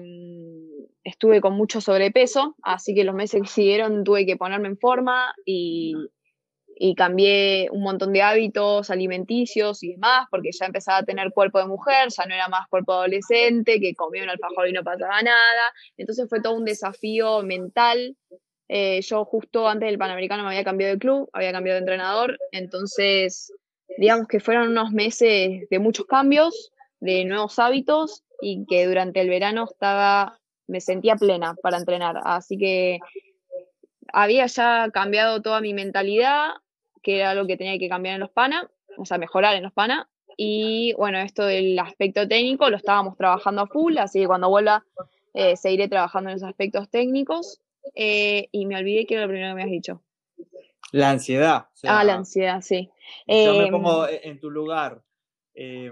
estuve 1.04 1.40
con 1.40 1.54
mucho 1.54 1.80
sobrepeso, 1.80 2.56
así 2.62 2.92
que 2.92 3.04
los 3.04 3.14
meses 3.14 3.40
que 3.40 3.48
siguieron 3.48 4.02
tuve 4.02 4.26
que 4.26 4.37
ponerme 4.37 4.66
en 4.66 4.78
forma 4.78 5.32
y, 5.44 5.94
y 6.74 6.96
cambié 6.96 7.68
un 7.70 7.82
montón 7.82 8.12
de 8.12 8.22
hábitos 8.22 8.90
alimenticios 8.90 9.85
y 9.85 9.92
demás, 9.92 10.26
porque 10.28 10.50
ya 10.52 10.66
empezaba 10.66 10.98
a 10.98 11.04
tener 11.04 11.32
cuerpo 11.32 11.61
de 11.61 11.66
mujer, 11.66 12.09
ya 12.09 12.26
no 12.26 12.35
era 12.35 12.48
más 12.48 12.66
cuerpo 12.68 12.94
adolescente, 12.94 13.78
que 13.78 13.94
comía 13.94 14.24
un 14.24 14.30
alfajor 14.30 14.68
y 14.68 14.72
no 14.72 14.82
pasaba 14.82 15.22
nada. 15.22 15.72
Entonces 15.96 16.28
fue 16.28 16.42
todo 16.42 16.54
un 16.54 16.64
desafío 16.64 17.44
mental. 17.44 18.16
Eh, 18.68 19.00
yo 19.02 19.24
justo 19.24 19.68
antes 19.68 19.88
del 19.88 19.98
Panamericano 19.98 20.42
me 20.42 20.50
había 20.50 20.64
cambiado 20.64 20.94
de 20.94 20.98
club, 20.98 21.31
había 21.33 21.52
cambiado 21.52 21.76
de 21.76 21.81
entrenador, 21.81 22.38
entonces 22.50 23.52
digamos 23.98 24.26
que 24.26 24.40
fueron 24.40 24.70
unos 24.70 24.90
meses 24.90 25.68
de 25.70 25.79
muchos 25.79 26.07
cambios, 26.07 26.72
de 27.00 27.24
nuevos 27.24 27.59
hábitos 27.59 28.24
y 28.40 28.66
que 28.66 28.87
durante 28.87 29.20
el 29.20 29.29
verano 29.29 29.64
estaba, 29.70 30.38
me 30.66 30.81
sentía 30.81 31.16
plena 31.16 31.55
para 31.62 31.79
entrenar. 31.79 32.20
Así 32.24 32.59
que 32.59 32.98
había 34.12 34.46
ya 34.46 34.90
cambiado 34.92 35.42
toda 35.42 35.61
mi 35.61 35.74
mentalidad, 35.74 36.50
que 37.02 37.18
era 37.18 37.31
algo 37.31 37.46
que 37.46 37.57
tenía 37.57 37.79
que 37.79 37.88
cambiar 37.88 38.14
en 38.14 38.20
los 38.20 38.31
PANA, 38.31 38.68
o 38.98 39.05
sea, 39.05 39.18
mejorar 39.18 39.55
en 39.55 39.62
los 39.62 39.72
PANA. 39.72 40.09
Y 40.37 40.92
bueno, 40.94 41.18
esto 41.18 41.44
del 41.46 41.79
aspecto 41.79 42.29
técnico 42.29 42.68
lo 42.68 42.76
estábamos 42.76 43.16
trabajando 43.16 43.62
a 43.62 43.66
full, 43.66 43.96
así 43.98 44.20
que 44.20 44.26
cuando 44.26 44.50
vuelva 44.50 44.85
eh, 45.33 45.57
seguiré 45.57 45.88
trabajando 45.88 46.31
en 46.31 46.37
esos 46.37 46.48
aspectos 46.48 46.90
técnicos. 46.90 47.61
Eh, 47.94 48.49
y 48.53 48.66
me 48.66 48.77
olvidé 48.77 49.07
que 49.07 49.14
era 49.14 49.22
lo 49.25 49.29
primero 49.29 49.51
que 49.51 49.55
me 49.57 49.62
has 49.62 49.70
dicho. 49.70 50.03
La 50.92 51.11
ansiedad. 51.11 51.68
o 51.72 51.77
sea, 51.77 51.99
Ah, 51.99 52.05
la 52.05 52.14
ansiedad, 52.14 52.61
sí. 52.62 52.90
Yo 53.27 53.55
me 53.55 53.64
Em, 53.66 53.72
pongo 53.72 54.07
e- 54.07 54.20
en 54.29 54.40
tu 54.40 54.51
lugar. 54.51 55.03
eh, 55.55 55.90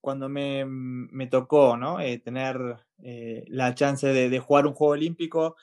cuando 0.00 0.28
me, 0.28 0.64
me 0.64 1.26
tocó 1.26 1.76
¿no? 1.76 1.98
Eh, 2.00 2.18
tener 2.18 2.76
eh, 3.02 3.44
la 3.48 3.74
chance 3.74 4.06
de, 4.06 4.28
de 4.30 4.38
jugar 4.38 4.66
un 4.66 4.74
juego 4.74 4.92
olímpico, 4.92 5.56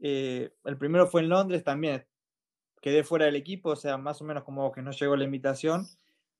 el 0.00 0.78
primero 0.78 1.06
fue 1.06 1.20
en 1.20 1.28
Londres 1.28 1.62
también. 1.62 2.06
Quedé 2.80 3.04
fuera 3.04 3.26
del 3.26 3.36
equipo, 3.36 3.70
o 3.70 3.76
sea, 3.76 3.98
más 3.98 4.20
o 4.20 4.24
menos 4.24 4.44
como 4.44 4.72
que 4.72 4.82
no 4.82 4.90
llegó 4.92 5.14
la 5.14 5.24
invitación. 5.24 5.86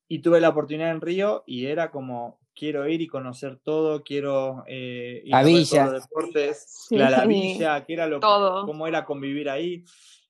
Y 0.09 0.19
tuve 0.19 0.41
la 0.41 0.49
oportunidad 0.49 0.91
en 0.91 0.99
Río 0.99 1.43
y 1.47 1.67
era 1.67 1.91
como, 1.91 2.39
quiero 2.55 2.87
ir 2.87 3.01
y 3.01 3.07
conocer 3.07 3.57
todo, 3.57 4.03
quiero 4.03 4.63
eh, 4.67 5.21
ir 5.25 5.35
A 5.35 5.39
a 5.39 5.43
ver 5.43 5.51
todos 5.53 5.69
Villa. 5.71 5.85
los 5.85 6.03
deportes, 6.03 6.65
Sí. 6.89 6.97
la, 6.97 7.09
la 7.09 7.25
villa, 7.25 7.83
qué 7.85 7.93
era 7.93 8.07
lo, 8.07 8.19
Todo. 8.19 8.65
cómo 8.65 8.87
era 8.87 9.05
convivir 9.05 9.49
ahí. 9.49 9.83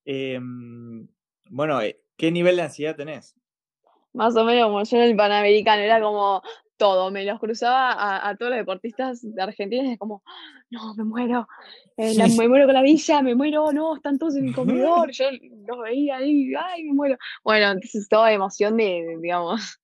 Em, 0.06 1.08
bueno, 1.50 1.82
eh, 1.82 2.00
¿qué 2.18 2.32
nivel 2.32 2.56
de 2.58 2.62
ansiedad 2.64 2.96
tenés? 2.96 3.36
Más 4.14 4.36
o 4.36 4.44
menos 4.46 4.66
como 4.68 4.84
yo 4.84 4.98
en 4.98 5.04
el 5.04 5.16
Panamericano, 5.16 5.82
era 5.82 6.00
como 6.02 6.42
todo, 6.78 7.10
me 7.12 7.24
los 7.26 7.40
cruzaba 7.40 7.92
a, 7.94 8.30
a 8.30 8.36
todos 8.36 8.50
los 8.52 8.58
deportistas 8.60 9.22
de 9.22 9.42
Argentina 9.42 9.84
y 9.84 9.92
es 9.94 10.00
como, 10.00 10.24
no, 10.70 10.94
me 10.96 11.04
muero, 11.04 11.48
eh, 11.98 12.14
la- 12.16 12.28
me 12.28 12.48
muero 12.48 12.66
con 12.66 12.74
la 12.74 12.82
villa, 12.82 13.22
me 13.22 13.36
muero, 13.36 13.72
no, 13.72 13.96
están 13.96 14.18
todos 14.20 14.36
en 14.36 14.48
el 14.48 14.54
comedor, 14.56 15.12
yo 15.12 15.26
los 15.68 15.80
veía 15.82 16.18
ahí, 16.18 16.52
ay, 16.56 16.84
me 16.84 16.94
muero. 16.94 17.18
Bueno, 17.44 17.72
entonces 17.72 18.08
toda 18.10 18.32
emoción 18.34 18.76
de, 18.78 18.84
de, 19.04 19.18
digamos, 19.22 19.80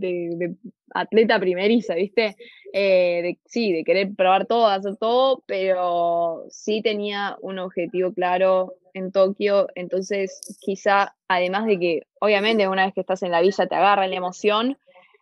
de, 0.00 0.54
atleta 0.94 1.38
primeriza, 1.40 1.94
¿viste? 1.94 2.36
Eh, 2.72 3.36
sí, 3.46 3.72
de 3.72 3.84
querer 3.84 4.14
probar 4.14 4.46
todo, 4.46 4.66
hacer 4.66 4.96
todo, 4.96 5.42
pero 5.46 6.44
sí 6.48 6.82
tenía 6.82 7.36
un 7.40 7.58
objetivo 7.58 8.12
claro 8.12 8.74
en 8.94 9.10
Tokio, 9.10 9.68
entonces 9.74 10.40
quizá, 10.60 11.16
además 11.26 11.66
de 11.66 11.78
que 11.78 12.02
obviamente 12.20 12.68
una 12.68 12.84
vez 12.84 12.94
que 12.94 13.00
estás 13.00 13.22
en 13.22 13.32
la 13.32 13.40
villa 13.40 13.66
te 13.66 13.74
agarra 13.74 14.06
la 14.06 14.16
emoción, 14.16 14.78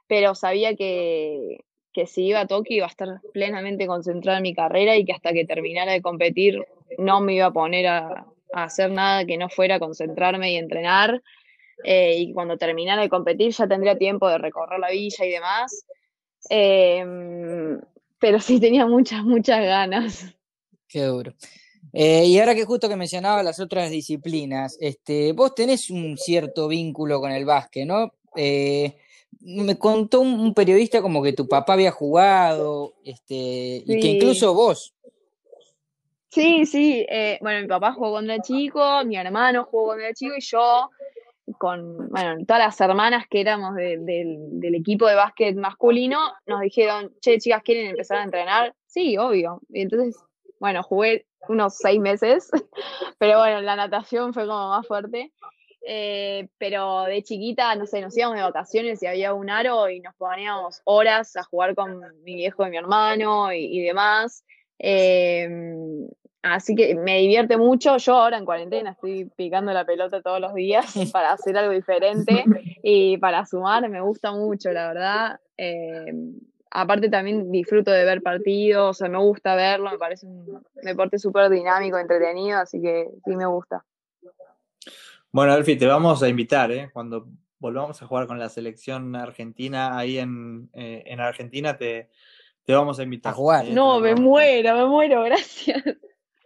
pero 0.09 0.35
sabía 0.35 0.77
que, 0.77 1.65
que 1.93 2.07
si 2.07 2.27
iba 2.27 2.41
a 2.41 2.47
Tokio 2.47 2.77
iba 2.77 2.87
a 2.87 2.91
estar 2.91 3.09
plenamente 3.33 3.87
concentrada 3.87 4.39
en 4.39 4.43
mi 4.43 4.55
carrera 4.55 4.97
y 4.97 5.05
que 5.05 5.13
hasta 5.13 5.33
que 5.33 5.47
terminara 5.47 5.93
de 5.93 6.03
competir 6.03 6.67
no 6.99 7.21
me 7.23 7.35
iba 7.35 7.47
a 7.47 7.53
poner 7.53 7.87
a, 7.87 8.27
a 8.53 8.65
hacer 8.65 8.91
nada 8.91 9.25
que 9.25 9.39
no 9.39 9.49
fuera 9.49 9.79
concentrarme 9.79 10.53
y 10.53 10.57
entrenar. 10.57 11.23
Eh, 11.85 12.17
y 12.19 12.33
cuando 12.33 12.57
terminara 12.57 13.03
de 13.03 13.09
competir 13.09 13.53
ya 13.53 13.67
tendría 13.67 13.97
tiempo 13.97 14.29
de 14.29 14.39
recorrer 14.39 14.79
la 14.79 14.91
villa 14.91 15.25
y 15.25 15.31
demás. 15.31 15.85
Em, 16.49 17.81
pero 18.19 18.41
sí 18.41 18.61
tenía 18.61 18.87
muchas, 18.87 19.25
muchas 19.25 19.61
ganas. 19.61 20.25
Qué 20.89 21.03
duro. 21.03 21.35
Eh, 21.93 22.27
y 22.27 22.39
ahora 22.39 22.55
que 22.55 22.65
justo 22.65 22.89
que 22.89 22.97
mencionaba 22.97 23.43
las 23.43 23.61
otras 23.61 23.91
disciplinas, 23.91 24.79
este, 24.81 25.33
vos 25.33 25.55
tenés 25.55 25.91
un 25.91 26.17
cierto 26.17 26.69
vínculo 26.69 27.21
con 27.21 27.33
el 27.33 27.45
básquet, 27.45 27.87
¿no? 27.87 28.13
Eh, 28.37 28.97
me 29.41 29.77
contó 29.77 30.21
un, 30.21 30.41
un 30.41 30.55
periodista 30.55 31.03
como 31.03 31.23
que 31.23 31.33
tu 31.33 31.49
papá 31.49 31.75
había 31.75 31.91
jugado, 31.91 32.95
este, 33.05 33.83
y 33.85 34.01
que 34.01 34.09
incluso 34.09 34.55
vos. 34.55 34.95
Sí, 36.33 36.65
sí. 36.65 37.05
eh, 37.11 37.39
bueno, 37.43 37.61
mi 37.61 37.67
papá 37.69 37.93
jugó 37.93 38.13
cuando 38.13 38.33
era 38.33 38.43
chico, 38.43 39.05
mi 39.05 39.17
hermano 39.17 39.65
jugó 39.71 39.87
cuando 39.87 40.05
era 40.05 40.15
chico 40.15 40.35
y 40.35 40.41
yo, 40.41 40.91
con, 41.59 42.09
bueno, 42.11 42.45
todas 42.47 42.63
las 42.65 42.81
hermanas 42.81 43.27
que 43.29 43.41
éramos 43.41 43.75
de- 43.75 43.99
del, 43.99 44.75
equipo 44.75 45.07
de 45.07 45.15
básquet 45.15 45.57
masculino, 45.57 46.19
nos 46.47 46.61
dijeron, 46.61 47.13
che, 47.21 47.39
chicas, 47.39 47.63
¿quieren 47.63 47.91
empezar 47.91 48.19
a 48.19 48.25
entrenar? 48.25 48.75
Sí, 48.87 49.17
obvio. 49.19 49.61
Y 49.69 49.83
entonces, 49.83 50.17
bueno, 50.61 50.83
jugué 50.83 51.27
unos 51.49 51.77
seis 51.77 52.01
meses, 52.01 52.51
pero 53.19 53.39
bueno, 53.39 53.61
la 53.61 53.77
natación 53.77 54.33
fue 54.33 54.47
como 54.47 54.69
más 54.71 54.87
fuerte. 54.87 55.33
Eh, 55.85 56.49
pero 56.59 57.03
de 57.05 57.25
chiquita, 57.25 57.75
no 57.75 57.87
sé, 57.87 58.01
nos 58.01 58.17
íbamos 58.17 58.37
de 58.37 58.45
vacaciones 58.45 59.03
y 59.03 59.07
había 59.07 59.35
un 59.35 59.51
aro 59.51 59.91
y 59.91 59.99
nos 59.99 60.15
poníamos 60.15 60.81
horas 60.85 61.35
a 61.35 61.43
jugar 61.43 61.75
con 61.75 62.01
mi 62.23 62.37
viejo 62.37 62.65
y 62.65 62.71
mi 62.71 62.77
hermano 62.77 63.53
y, 63.53 63.65
y 63.65 63.83
demás. 63.83 64.45
Eh, 64.79 65.49
así 66.43 66.75
que 66.75 66.95
me 66.95 67.19
divierte 67.19 67.57
mucho. 67.57 67.97
Yo 67.97 68.15
ahora 68.15 68.39
en 68.39 68.45
cuarentena 68.45 68.91
estoy 68.91 69.31
picando 69.37 69.73
la 69.73 69.85
pelota 69.85 70.21
todos 70.23 70.41
los 70.41 70.55
días 70.55 70.95
para 71.13 71.33
hacer 71.33 71.57
algo 71.57 71.73
diferente 71.73 72.45
y 72.83 73.17
para 73.19 73.47
sumar. 73.47 73.89
Me 73.89 74.01
gusta 74.01 74.33
mucho, 74.33 74.71
la 74.73 74.89
verdad. 74.89 75.41
Eh, 75.57 76.13
aparte 76.71 77.09
también 77.09 77.51
disfruto 77.51 77.91
de 77.91 78.05
ver 78.05 78.23
partidos, 78.23 78.91
o 78.91 78.95
sea, 78.95 79.09
me 79.09 79.19
gusta 79.19 79.55
verlo, 79.55 79.91
me 79.91 79.99
parece 79.99 80.27
un 80.27 80.63
deporte 80.83 81.19
súper 81.19 81.51
dinámico, 81.51 81.99
entretenido, 81.99 82.59
así 82.59 82.81
que 82.81 83.09
sí 83.25 83.37
me 83.37 83.47
gusta. 83.47 83.85
Bueno, 85.31 85.55
Elfi, 85.55 85.77
te 85.77 85.87
vamos 85.87 86.23
a 86.23 86.29
invitar, 86.29 86.71
¿eh? 86.73 86.91
Cuando 86.93 87.27
volvamos 87.59 88.03
a 88.03 88.07
jugar 88.07 88.27
con 88.27 88.39
la 88.39 88.49
selección 88.49 89.15
argentina 89.17 89.97
ahí 89.97 90.19
en, 90.19 90.69
eh, 90.75 91.05
en 91.07 91.21
Argentina, 91.21 91.77
te, 91.77 92.11
te 92.65 92.75
vamos 92.75 92.99
a 92.99 93.03
invitar. 93.03 93.33
A 93.33 93.37
jugar. 93.37 93.67
¿eh? 93.67 93.73
No, 93.73 94.01
me 94.01 94.15
muero, 94.15 94.77
me 94.77 94.87
muero, 94.87 95.23
gracias. 95.25 95.83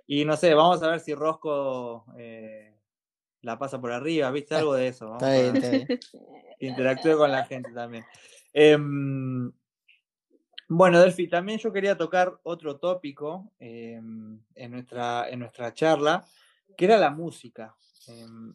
Y 0.06 0.24
no 0.24 0.36
sé, 0.36 0.54
vamos 0.54 0.82
a 0.82 0.90
ver 0.90 1.00
si 1.00 1.14
Rosco 1.14 2.04
eh, 2.16 2.74
la 3.42 3.58
pasa 3.58 3.80
por 3.80 3.92
arriba, 3.92 4.30
¿viste? 4.30 4.54
Algo 4.54 4.74
de 4.74 4.88
eso. 4.88 5.06
Vamos 5.06 5.22
Está 5.22 5.32
bien, 5.34 5.54
a 5.54 5.58
está 5.58 5.70
bien. 5.70 5.86
que 5.86 5.98
interactúe 6.66 7.16
con 7.16 7.30
la 7.32 7.44
gente 7.44 7.72
también. 7.72 8.04
Em, 8.52 9.50
bueno, 10.68 11.00
Delphi, 11.00 11.28
también 11.28 11.58
yo 11.58 11.72
quería 11.72 11.96
tocar 11.96 12.38
otro 12.42 12.76
tópico 12.78 13.52
em, 13.58 14.40
en, 14.54 14.70
nuestra, 14.70 15.28
en 15.28 15.40
nuestra 15.40 15.72
charla, 15.74 16.24
que 16.76 16.84
era 16.84 16.96
la 16.98 17.10
música. 17.10 17.74
Em, 18.08 18.52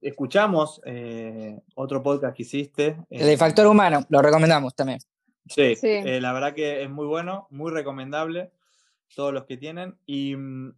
escuchamos 0.00 0.80
eh, 0.84 1.60
otro 1.74 2.02
podcast 2.02 2.36
que 2.36 2.42
hiciste. 2.44 2.96
El 3.10 3.26
de 3.26 3.36
factor 3.36 3.66
humano, 3.66 4.04
lo 4.08 4.22
recomendamos 4.22 4.74
también. 4.74 5.00
Sí, 5.46 5.76
Sí. 5.76 5.88
eh, 5.88 6.20
la 6.20 6.32
verdad 6.32 6.54
que 6.54 6.82
es 6.82 6.90
muy 6.90 7.06
bueno, 7.06 7.46
muy 7.50 7.70
recomendable, 7.70 8.50
todos 9.14 9.32
los 9.32 9.44
que 9.44 9.56
tienen. 9.56 9.96
Y, 10.06 10.34
mm, 10.36 10.74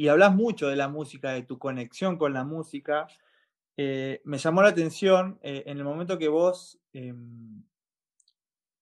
y 0.00 0.08
hablas 0.08 0.34
mucho 0.34 0.68
de 0.68 0.76
la 0.76 0.88
música, 0.88 1.32
de 1.32 1.42
tu 1.42 1.58
conexión 1.58 2.16
con 2.16 2.32
la 2.32 2.42
música. 2.42 3.06
Eh, 3.76 4.22
me 4.24 4.38
llamó 4.38 4.62
la 4.62 4.70
atención 4.70 5.38
eh, 5.42 5.64
en 5.66 5.76
el 5.76 5.84
momento 5.84 6.16
que 6.16 6.28
vos 6.28 6.80
em, 6.94 7.62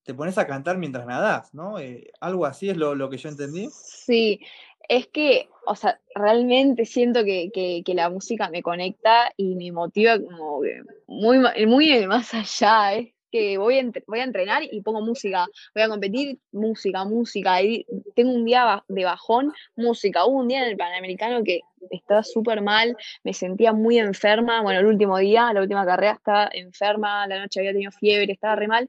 te 0.05 0.15
pones 0.15 0.39
a 0.39 0.47
cantar 0.47 0.79
mientras 0.79 1.05
nadás, 1.07 1.53
¿no? 1.53 1.81
Eh, 1.81 2.13
algo 2.21 2.47
así 2.47 2.71
es 2.71 2.77
lo, 2.77 2.95
lo 2.95 3.11
que 3.11 3.17
yo 3.17 3.31
entendí. 3.31 3.69
Sí, 3.73 4.39
es 4.89 5.09
que, 5.09 5.49
o 5.67 5.75
sea, 5.75 6.01
realmente 6.15 6.85
siento 6.85 7.25
que, 7.25 7.51
que, 7.53 7.95
la 7.95 8.11
música 8.11 8.49
me 8.49 8.63
conecta 8.63 9.33
y 9.37 9.57
me 9.57 9.73
motiva 9.73 10.21
como 10.21 10.63
que 10.63 10.85
muy, 11.09 11.41
muy 11.67 12.07
más 12.07 12.33
allá, 12.33 12.95
es 12.95 13.09
que 13.31 13.59
voy 13.59 13.79
a, 13.79 13.91
voy 14.07 14.21
a 14.21 14.25
entrenar 14.25 14.63
y 14.71 14.81
pongo 14.81 15.01
música, 15.01 15.47
voy 15.75 15.83
a 15.83 15.89
competir, 15.89 16.39
música, 16.53 17.05
música, 17.05 17.63
y 17.63 17.87
tengo 18.15 18.33
un 18.33 18.45
día 18.45 18.85
de 18.89 19.05
bajón, 19.05 19.53
música, 19.77 20.25
hubo 20.27 20.39
un 20.39 20.49
día 20.49 20.63
en 20.63 20.71
el 20.71 20.77
Panamericano 20.77 21.43
que 21.45 21.61
estaba 21.91 22.23
súper 22.23 22.61
mal, 22.63 22.97
me 23.25 23.33
sentía 23.33 23.73
muy 23.73 23.99
enferma, 23.99 24.63
bueno, 24.63 24.81
el 24.81 24.87
último 24.87 25.19
día, 25.19 25.53
la 25.53 25.61
última 25.61 25.85
carrera 25.85 26.13
estaba 26.13 26.49
enferma, 26.53 27.27
la 27.27 27.41
noche 27.41 27.61
había 27.61 27.73
tenido 27.73 27.93
fiebre, 27.93 28.33
estaba 28.33 28.57
re 28.57 28.69
mal, 28.69 28.89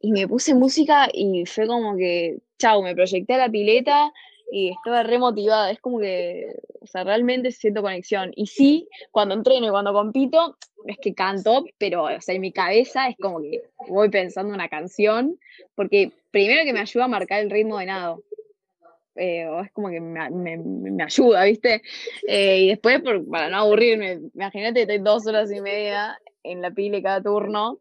y 0.00 0.12
me 0.12 0.26
puse 0.26 0.54
música 0.54 1.08
y 1.12 1.44
fue 1.46 1.66
como 1.66 1.96
que, 1.96 2.38
chau, 2.58 2.82
me 2.82 2.94
proyecté 2.94 3.34
a 3.34 3.38
la 3.38 3.48
pileta 3.50 4.12
y 4.52 4.70
estaba 4.70 5.02
re 5.02 5.18
motivada. 5.18 5.70
Es 5.70 5.80
como 5.80 5.98
que, 6.00 6.46
o 6.80 6.86
sea, 6.86 7.04
realmente 7.04 7.50
siento 7.52 7.82
conexión. 7.82 8.32
Y 8.34 8.46
sí, 8.46 8.88
cuando 9.10 9.34
entreno 9.34 9.66
y 9.66 9.70
cuando 9.70 9.92
compito, 9.92 10.56
es 10.86 10.98
que 10.98 11.14
canto, 11.14 11.64
pero, 11.78 12.04
o 12.04 12.20
sea, 12.20 12.34
en 12.34 12.40
mi 12.40 12.52
cabeza 12.52 13.08
es 13.08 13.16
como 13.18 13.40
que 13.40 13.62
voy 13.88 14.08
pensando 14.08 14.52
una 14.54 14.68
canción, 14.68 15.38
porque 15.74 16.10
primero 16.30 16.64
que 16.64 16.72
me 16.72 16.80
ayuda 16.80 17.04
a 17.04 17.08
marcar 17.08 17.40
el 17.40 17.50
ritmo 17.50 17.78
de 17.78 17.86
nado. 17.86 18.22
Eh, 19.16 19.44
o 19.46 19.60
es 19.60 19.70
como 19.72 19.90
que 19.90 20.00
me, 20.00 20.30
me- 20.30 20.56
me 20.56 21.02
ayuda, 21.02 21.44
¿viste? 21.44 21.82
Eh, 22.26 22.60
y 22.60 22.68
después, 22.68 23.02
por- 23.02 23.28
para 23.28 23.50
no 23.50 23.58
aburrirme, 23.58 24.20
imagínate 24.34 24.74
que 24.74 24.80
estoy 24.82 24.98
dos 24.98 25.26
horas 25.26 25.50
y 25.52 25.60
media 25.60 26.18
en 26.42 26.62
la 26.62 26.70
pile 26.70 27.02
cada 27.02 27.20
turno. 27.22 27.78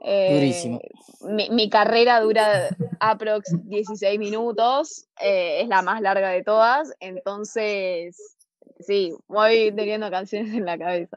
Eh, 0.00 0.34
Durísimo. 0.34 0.80
mi, 1.20 1.48
mi 1.50 1.68
carrera 1.70 2.20
dura 2.20 2.76
aprox 3.02 3.50
16 3.64 4.18
minutos, 4.18 5.06
eh, 5.20 5.60
es 5.62 5.68
la 5.68 5.82
más 5.82 6.00
larga 6.00 6.30
de 6.30 6.42
todas, 6.44 6.92
entonces 7.00 8.36
sí, 8.80 9.12
voy 9.28 9.72
teniendo 9.74 10.10
canciones 10.10 10.54
en 10.54 10.64
la 10.64 10.78
cabeza. 10.78 11.16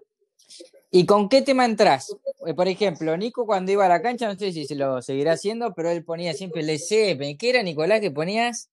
¿Y 0.91 1.05
con 1.05 1.27
qué 1.29 1.41
tema 1.41 1.65
entras? 1.65 2.15
Eh, 2.45 2.53
Por 2.53 2.67
ejemplo, 2.67 3.15
Nico 3.17 3.45
cuando 3.45 3.71
iba 3.71 3.85
a 3.85 3.89
la 3.89 4.01
cancha, 4.01 4.27
no 4.27 4.37
sé 4.39 4.51
si 4.51 4.65
se 4.65 4.75
lo 4.75 5.01
seguirá 5.01 5.33
haciendo, 5.33 5.73
pero 5.73 5.89
él 5.89 6.03
ponía 6.03 6.33
siempre 6.33 6.63
Led 6.63 6.79
Zeppelin. 6.79 7.37
¿Qué 7.37 7.49
era, 7.49 7.63
Nicolás, 7.63 7.99
que 7.99 8.11
ponías? 8.11 8.69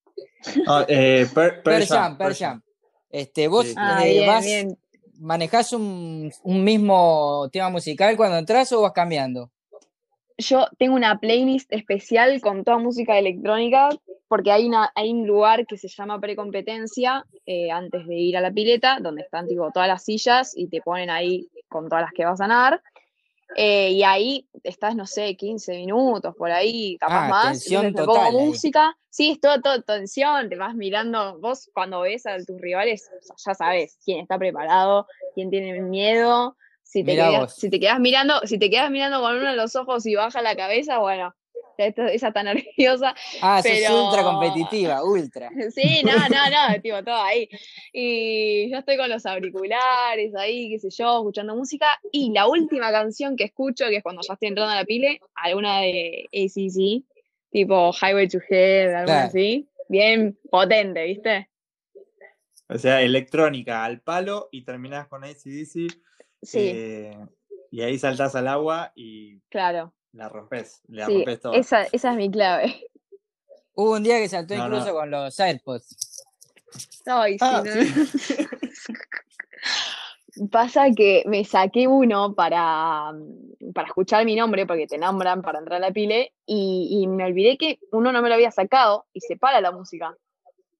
Ah, 0.67 0.85
eh, 0.89 1.27
Per- 1.35 1.63
Per 1.63 1.79
Per 1.79 1.87
Jam, 1.87 1.99
Jam, 1.99 2.19
Per 2.19 2.27
Per 2.29 2.37
Jam. 2.37 2.51
Jam. 2.51 2.63
Este, 3.11 3.49
vos 3.49 3.67
sí. 3.67 3.75
Ah, 3.77 4.07
eh, 4.07 4.13
bien, 4.13 4.27
vas, 4.27 4.45
bien. 4.45 4.79
manejás 5.19 5.73
un, 5.73 6.33
un 6.45 6.65
mismo 6.65 7.49
tema 7.53 7.71
musical 7.71 8.17
cuando 8.17 8.39
entras 8.39 8.71
o 8.73 8.83
vas 8.83 8.93
cambiando? 8.93 9.51
Yo 10.43 10.67
tengo 10.79 10.95
una 10.97 11.19
playlist 11.19 11.73
especial 11.73 12.41
con 12.41 12.65
toda 12.65 12.79
música 12.79 13.19
electrónica 13.19 13.89
porque 14.29 14.51
hay, 14.51 14.67
una, 14.67 14.91
hay 14.95 15.11
un 15.13 15.27
lugar 15.27 15.67
que 15.67 15.77
se 15.77 15.89
llama 15.89 16.19
precompetencia 16.21 17.25
eh, 17.47 17.71
antes 17.71 18.07
de 18.07 18.15
ir 18.17 18.37
a 18.37 18.41
la 18.41 18.51
pileta, 18.51 18.99
donde 19.01 19.23
están 19.23 19.47
tipo 19.47 19.71
todas 19.73 19.89
las 19.89 20.05
sillas 20.05 20.57
y 20.57 20.69
te 20.69 20.81
ponen 20.81 21.11
ahí 21.11 21.49
con 21.69 21.89
todas 21.89 22.03
las 22.05 22.13
que 22.13 22.25
vas 22.25 22.41
a 22.41 22.47
nadar. 22.47 22.83
Eh, 23.55 23.91
y 23.91 24.03
ahí 24.03 24.49
estás, 24.63 24.97
no 24.97 25.07
sé, 25.07 25.37
15 25.37 25.75
minutos 25.77 26.35
por 26.37 26.51
ahí, 26.51 26.97
capaz 26.99 27.27
Ah, 27.27 27.29
más. 27.29 27.67
Entonces 27.71 27.93
total 27.93 28.07
pongo 28.07 28.23
ahí. 28.23 28.47
música. 28.47 28.97
Sí, 29.11 29.33
es 29.33 29.41
todo, 29.41 29.61
todo 29.61 29.83
tensión, 29.83 30.49
te 30.49 30.57
vas 30.57 30.75
mirando. 30.75 31.39
Vos 31.39 31.71
cuando 31.75 32.01
ves 32.01 32.25
a 32.25 32.39
tus 32.39 32.59
rivales, 32.59 33.11
o 33.15 33.23
sea, 33.23 33.37
ya 33.53 33.55
sabes 33.55 33.99
quién 34.03 34.21
está 34.21 34.39
preparado, 34.39 35.07
quién 35.35 35.51
tiene 35.51 35.79
miedo. 35.83 36.57
Si 36.93 37.05
te, 37.05 37.15
quedas, 37.15 37.57
si 37.57 37.71
te 37.71 37.81
quedas 37.81 37.99
mirando, 38.01 38.41
si 38.45 38.59
te 38.59 38.69
quedas 38.69 38.91
mirando 38.91 39.21
con 39.23 39.37
uno 39.37 39.51
de 39.51 39.57
los 39.57 39.75
ojos 39.77 40.05
y 40.05 40.15
baja 40.15 40.43
la 40.43 40.55
cabeza, 40.55 40.99
bueno, 40.99 41.35
esa 41.79 42.29
está 42.29 42.43
nerviosa. 42.43 43.15
Ah, 43.41 43.63
sos 43.63 43.73
Pero- 43.73 44.05
ultra 44.09 44.23
competitiva, 44.23 45.03
ultra. 45.03 45.49
Sí, 45.75 46.03
no, 46.05 46.13
no, 46.13 46.19
no, 46.29 46.83
tipo, 46.83 47.03
todo 47.03 47.15
ahí. 47.17 47.49
Y 47.95 48.71
yo 48.71 48.77
estoy 48.79 48.99
con 48.99 49.09
los 49.09 49.25
auriculares 49.25 50.35
ahí, 50.37 50.69
qué 50.69 50.79
sé 50.79 50.91
yo, 50.91 51.21
escuchando 51.21 51.57
música. 51.57 51.99
Y 52.13 52.31
la 52.33 52.47
última 52.47 52.93
canción 52.93 53.37
que 53.37 53.45
escucho, 53.45 53.87
que 53.89 53.97
es 53.97 54.03
cuando 54.03 54.21
ya 54.29 54.35
estoy 54.35 54.49
entrando 54.49 54.73
a 54.73 54.77
la 54.77 54.85
pile, 54.85 55.19
alguna 55.35 55.81
de 55.81 56.29
ACC, 56.31 57.05
tipo 57.51 57.91
Highway 58.03 58.29
to 58.29 58.39
Hell, 58.51 58.91
Claro. 59.07 59.29
así. 59.29 59.67
Bien 59.89 60.39
potente, 60.51 61.05
¿viste? 61.05 61.49
O 62.69 62.79
sea, 62.79 63.03
electrónica 63.03 63.85
al 63.85 64.01
palo 64.01 64.49
y 64.53 64.63
terminás 64.65 65.07
con 65.09 65.25
ACDC 65.25 65.91
Sí, 66.43 66.71
eh, 66.75 67.17
y 67.71 67.83
ahí 67.83 67.99
saltás 67.99 68.35
al 68.35 68.49
agua 68.49 68.93
y 68.95 69.39
claro. 69.49 69.95
la 70.13 70.29
rompes, 70.29 70.83
la 70.89 71.07
Sí, 71.07 71.17
rompes 71.17 71.41
todo. 71.41 71.53
esa, 71.55 71.85
esa 71.85 72.11
es 72.11 72.17
mi 72.17 72.31
clave. 72.31 72.65
Hubo 73.75 73.93
un 73.93 74.03
día 74.03 74.19
que 74.19 74.29
saltó 74.29 74.55
No, 74.57 74.65
incluso 74.67 74.89
no. 74.89 74.95
con 74.95 75.11
los 75.11 75.39
AirPods. 75.41 76.25
Ay, 77.07 77.33
sí, 77.35 77.39
Ah, 77.41 77.63
no. 77.65 77.73
Pasa 80.51 80.87
que 80.97 81.23
me 81.27 81.45
saqué 81.45 81.87
uno 81.87 82.35
para, 82.35 83.13
para 83.75 83.87
escuchar 83.89 84.25
mi 84.25 84.35
nombre, 84.35 84.67
porque 84.67 84.87
te 84.87 84.97
nombran 84.97 85.43
para 85.43 85.59
entrar 85.59 85.77
a 85.83 85.87
la 85.89 85.93
pile, 85.93 86.33
y, 86.47 86.89
y 87.03 87.07
me 87.07 87.27
olvidé 87.27 87.59
que 87.59 87.79
uno 87.93 88.13
no 88.13 88.23
me 88.23 88.29
lo 88.31 88.35
había 88.35 88.51
sacado 88.51 89.05
y 89.13 89.21
se 89.21 89.37
para 89.37 89.61
la 89.61 89.73
música. 89.73 90.17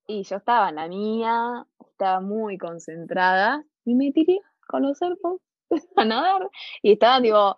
Y 0.07 0.23
yo 0.25 0.37
estaba 0.37 0.71
en 0.71 0.77
la 0.77 0.89
mía, 0.89 1.67
estaba 1.91 2.21
muy 2.21 2.57
concentrada, 2.57 3.63
y 3.85 3.95
me 3.95 4.11
tiré 4.13 4.41
con 4.67 4.83
los 4.85 5.01
AirPods 5.03 5.43
a 5.97 6.05
nadar. 6.05 6.49
Y 6.83 6.93
estaban, 6.93 7.23
tipo, 7.23 7.57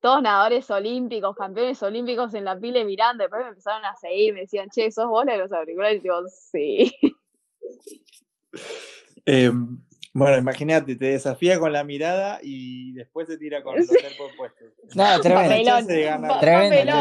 todos 0.00 0.22
nadadores 0.22 0.70
olímpicos, 0.70 1.34
campeones 1.34 1.82
olímpicos 1.82 2.34
en 2.34 2.44
la 2.44 2.58
pile 2.58 2.84
mirando, 2.84 3.24
después 3.24 3.42
me 3.42 3.48
empezaron 3.48 3.84
a 3.84 3.94
seguir, 3.96 4.34
me 4.34 4.40
decían, 4.40 4.68
che, 4.70 4.90
¿sos 4.90 5.08
vos 5.08 5.24
la 5.24 5.32
de 5.32 5.38
los 5.38 5.52
auriculares? 5.52 5.98
Y 5.98 6.02
digo, 6.02 6.22
sí. 6.28 6.94
Eh, 9.26 9.50
bueno, 10.16 10.38
imagínate, 10.38 10.94
te 10.94 11.06
desafía 11.06 11.58
con 11.58 11.72
la 11.72 11.82
mirada 11.82 12.38
y 12.40 12.92
después 12.92 13.26
te 13.26 13.36
tira 13.36 13.64
con 13.64 13.74
los. 13.76 13.90
AirPods 13.90 14.36
puestos. 14.36 14.68
No, 14.94 15.20
tremendo. 15.20 16.38
Tremendo, 16.38 16.94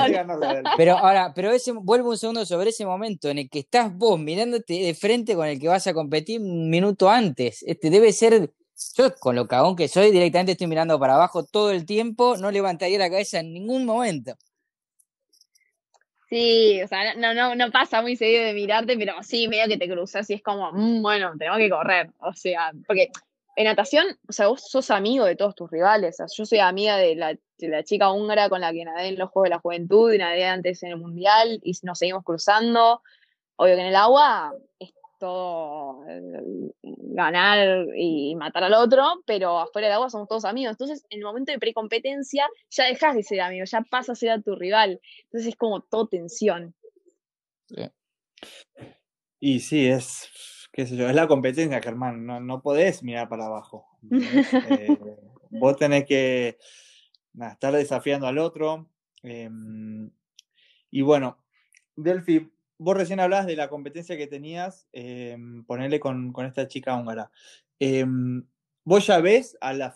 Pero 0.76 0.98
ahora, 0.98 1.32
pero 1.36 1.52
ese, 1.52 1.74
vuelvo 1.74 2.10
un 2.10 2.18
segundo 2.18 2.44
sobre 2.44 2.72
ese 2.72 2.88
momento 2.88 3.30
en 3.30 3.38
el 3.38 3.50
que 3.52 3.60
estás 3.60 3.96
vos 3.96 4.20
mirándote 4.20 4.74
de 4.74 4.96
frente 4.96 5.36
con 5.36 5.46
el 5.46 5.60
que 5.60 5.68
vas 5.68 5.86
a 5.86 5.94
competir 5.94 6.42
un 6.42 6.72
minuto 6.72 7.08
antes. 7.08 7.62
Este 7.68 7.92
debe 7.92 8.12
ser, 8.14 8.52
yo 8.96 9.16
con 9.16 9.36
lo 9.36 9.48
cagón 9.48 9.76
que 9.76 9.88
soy, 9.88 10.12
directamente 10.12 10.54
estoy 10.54 10.68
mirando 10.68 11.00
para 11.00 11.16
abajo 11.16 11.44
todo 11.44 11.72
el 11.72 11.86
tiempo, 11.86 12.38
no 12.38 12.52
levantaría 12.52 12.98
la 13.00 13.10
cabeza 13.10 13.40
en 13.40 13.54
ningún 13.54 13.86
momento. 13.86 14.36
Sí, 16.30 16.82
o 16.82 16.88
sea, 16.88 17.14
no, 17.16 17.34
no, 17.34 17.56
no 17.56 17.72
pasa 17.72 18.02
muy 18.02 18.16
seguido 18.16 18.44
de 18.44 18.54
mirarte, 18.54 18.98
pero 18.98 19.22
sí, 19.22 19.48
medio 19.48 19.68
que 19.68 19.78
te 19.78 19.88
cruzas 19.88 20.28
y 20.32 20.34
es 20.34 20.42
como, 20.42 20.72
"Mm, 20.72 21.02
bueno, 21.04 21.32
tenemos 21.38 21.60
que 21.60 21.70
correr. 21.70 22.10
O 22.22 22.34
sea, 22.34 22.72
porque 22.88 23.12
en 23.56 23.66
natación, 23.66 24.06
o 24.28 24.32
sea, 24.34 24.48
vos 24.48 24.68
sos 24.68 24.90
amigo 24.90 25.26
de 25.26 25.36
todos 25.36 25.54
tus 25.54 25.70
rivales. 25.70 26.16
O 26.16 26.28
sea, 26.28 26.36
yo 26.36 26.46
soy 26.46 26.60
amiga 26.60 26.98
de 26.98 27.16
la, 27.16 27.36
de 27.58 27.68
la 27.68 27.84
chica 27.84 28.12
húngara 28.12 28.50
con 28.50 28.62
la 28.62 28.72
que 28.74 28.84
nadé 28.84 29.10
en 29.10 29.20
los 29.20 29.30
Juegos 29.30 29.46
de 29.46 29.50
la 29.52 29.60
Juventud 29.60 30.12
y 30.12 30.18
nadé 30.18 30.46
antes 30.46 30.82
en 30.82 30.90
el 30.90 30.98
Mundial 30.98 31.60
y 31.64 31.74
nos 31.84 32.00
seguimos 32.00 32.24
cruzando. 32.24 33.02
Obvio 33.56 33.76
que 33.76 33.82
en 33.82 33.88
el 33.88 33.96
agua 33.96 34.54
es 34.80 34.92
todo 35.24 36.06
eh, 36.10 36.74
ganar 36.82 37.88
y 37.96 38.36
matar 38.36 38.66
al 38.66 38.74
otro, 38.74 39.24
pero 39.26 39.58
afuera 39.58 39.88
del 39.88 39.96
agua 39.96 40.10
somos 40.10 40.28
todos 40.28 40.44
amigos. 40.44 40.72
Entonces, 40.72 41.06
en 41.10 41.20
el 41.20 41.26
momento 41.26 41.54
de 41.54 41.60
precompetencia, 41.60 42.46
ya 42.70 42.84
dejas 42.84 43.16
de 43.16 43.24
ser 43.24 43.40
amigo, 43.40 43.64
ya 43.64 43.82
pasas 43.90 44.10
a 44.10 44.20
ser 44.20 44.32
a 44.32 44.42
tu 44.42 44.56
rival. 44.56 45.00
Entonces 45.24 45.48
es 45.48 45.56
como 45.56 45.82
todo 45.82 46.08
tensión. 46.08 46.76
Y 49.40 49.62
sí, 49.62 49.88
es, 49.88 50.30
qué 50.74 50.86
sé 50.86 50.98
yo, 50.98 51.08
es 51.08 51.16
la 51.16 51.28
competencia, 51.28 51.82
Germán. 51.82 52.26
No, 52.26 52.42
no 52.42 52.62
podés 52.62 53.02
mirar 53.02 53.30
para 53.30 53.46
abajo. 53.46 53.88
Eh, 54.70 54.98
vos 55.52 55.78
tenés 55.78 56.06
que 56.06 56.58
nada, 57.32 57.54
estar 57.54 57.74
desafiando 57.74 58.28
al 58.28 58.40
otro. 58.40 58.90
em, 59.22 60.12
y 60.92 61.02
bueno, 61.02 61.38
Delphi, 61.96 62.52
vos 62.78 62.98
recién 62.98 63.20
hablabas 63.20 63.46
de 63.46 63.56
la 63.56 63.70
competencia 63.70 64.18
que 64.18 64.28
tenías, 64.28 64.88
em, 64.92 65.64
ponerle 65.66 66.00
con, 66.00 66.32
con 66.34 66.46
esta 66.46 66.68
chica 66.68 66.96
húngara. 66.96 67.32
Em, 67.80 68.44
¿Vos 68.86 69.08
ya 69.08 69.20
ves 69.22 69.58
a 69.62 69.72
la 69.74 69.96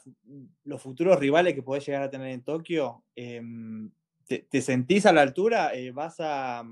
los 0.64 0.82
futuros 0.82 1.20
rivales 1.20 1.54
que 1.54 1.62
podés 1.62 1.86
llegar 1.86 2.04
a 2.04 2.10
tener 2.10 2.30
en 2.30 2.42
Tokio? 2.44 3.04
Em, 3.16 3.92
¿te, 4.26 4.40
te 4.50 4.62
sentís 4.62 5.06
a 5.06 5.12
la 5.12 5.22
altura? 5.24 5.74
Eh, 5.74 5.92
¿Vas 5.92 6.16
a, 6.20 6.64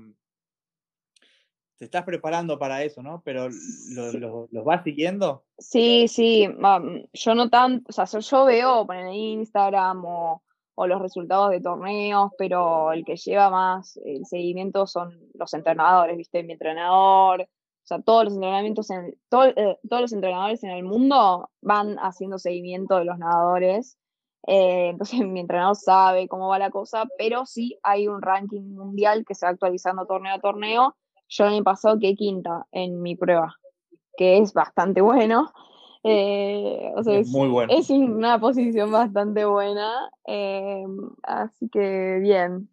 te 1.76 1.84
estás 1.84 2.04
preparando 2.04 2.58
para 2.58 2.82
eso, 2.84 3.02
¿no? 3.02 3.20
Pero 3.22 3.48
lo- 3.90 4.10
Sí. 4.10 4.18
lo- 4.18 4.48
los 4.50 4.64
vas 4.64 4.82
siguiendo. 4.82 5.44
Sí, 5.58 6.08
sí, 6.08 6.48
mm, 6.48 7.04
yo 7.12 7.34
no 7.34 7.50
tanto, 7.50 7.90
o 7.90 7.92
sea, 7.92 8.06
yo- 8.18 8.46
veo 8.46 8.86
en 8.94 9.08
Instagram 9.12 10.04
o, 10.06 10.42
o 10.76 10.86
los 10.86 11.00
resultados 11.02 11.50
de 11.50 11.60
torneos, 11.60 12.32
pero 12.38 12.92
el 12.92 13.04
que 13.04 13.16
lleva 13.16 13.50
más 13.50 13.98
el 14.04 14.26
seguimiento 14.26 14.86
son 14.86 15.18
los 15.34 15.52
entrenadores, 15.54 16.16
¿viste? 16.16 16.42
Mi 16.44 16.52
entrenador, 16.54 17.42
o 17.42 17.46
sea, 17.86 18.02
todos 18.02 18.24
los 18.26 18.34
entrenamientos 18.34 18.90
en, 18.90 19.16
todo- 19.30 19.46
eh, 19.56 19.78
todos 19.88 20.02
los 20.02 20.12
entrenadores 20.12 20.62
en 20.64 20.70
el 20.70 20.84
mundo 20.84 21.50
van 21.62 21.96
haciendo 21.98 22.38
seguimiento 22.38 22.96
de 22.98 23.06
los 23.06 23.18
nadadores. 23.18 23.98
eh, 24.46 24.90
entonces 24.90 25.20
mi 25.26 25.40
entrenador 25.40 25.76
sabe 25.76 26.28
cómo 26.28 26.48
va 26.48 26.58
la 26.58 26.70
cosa, 26.70 27.04
pero 27.18 27.46
sí 27.46 27.78
hay 27.82 28.08
un 28.08 28.22
ranking 28.22 28.62
mundial 28.74 29.24
que 29.26 29.34
se 29.34 29.46
va 29.46 29.52
actualizando 29.52 30.06
torneo 30.06 30.34
a 30.34 30.40
torneo. 30.40 30.96
Yo 31.28 31.44
el 31.46 31.54
año 31.54 31.64
pasado 31.64 31.98
quedé 31.98 32.14
quinta 32.14 32.66
en 32.72 33.02
mi 33.02 33.16
prueba, 33.16 33.54
que 34.18 34.38
es 34.38 34.52
bastante 34.54 35.00
bueno. 35.02 35.52
Eh, 36.08 36.92
o 36.94 37.02
sea, 37.02 37.18
Es 37.18 37.26
es, 37.26 37.32
muy 37.32 37.48
bueno. 37.48 37.72
es 37.72 37.90
una 37.90 38.38
posición 38.38 38.92
bastante 38.92 39.44
buena. 39.44 39.92
eh, 40.26 40.84
así 41.22 41.68
que 41.68 42.18
bien. 42.20 42.68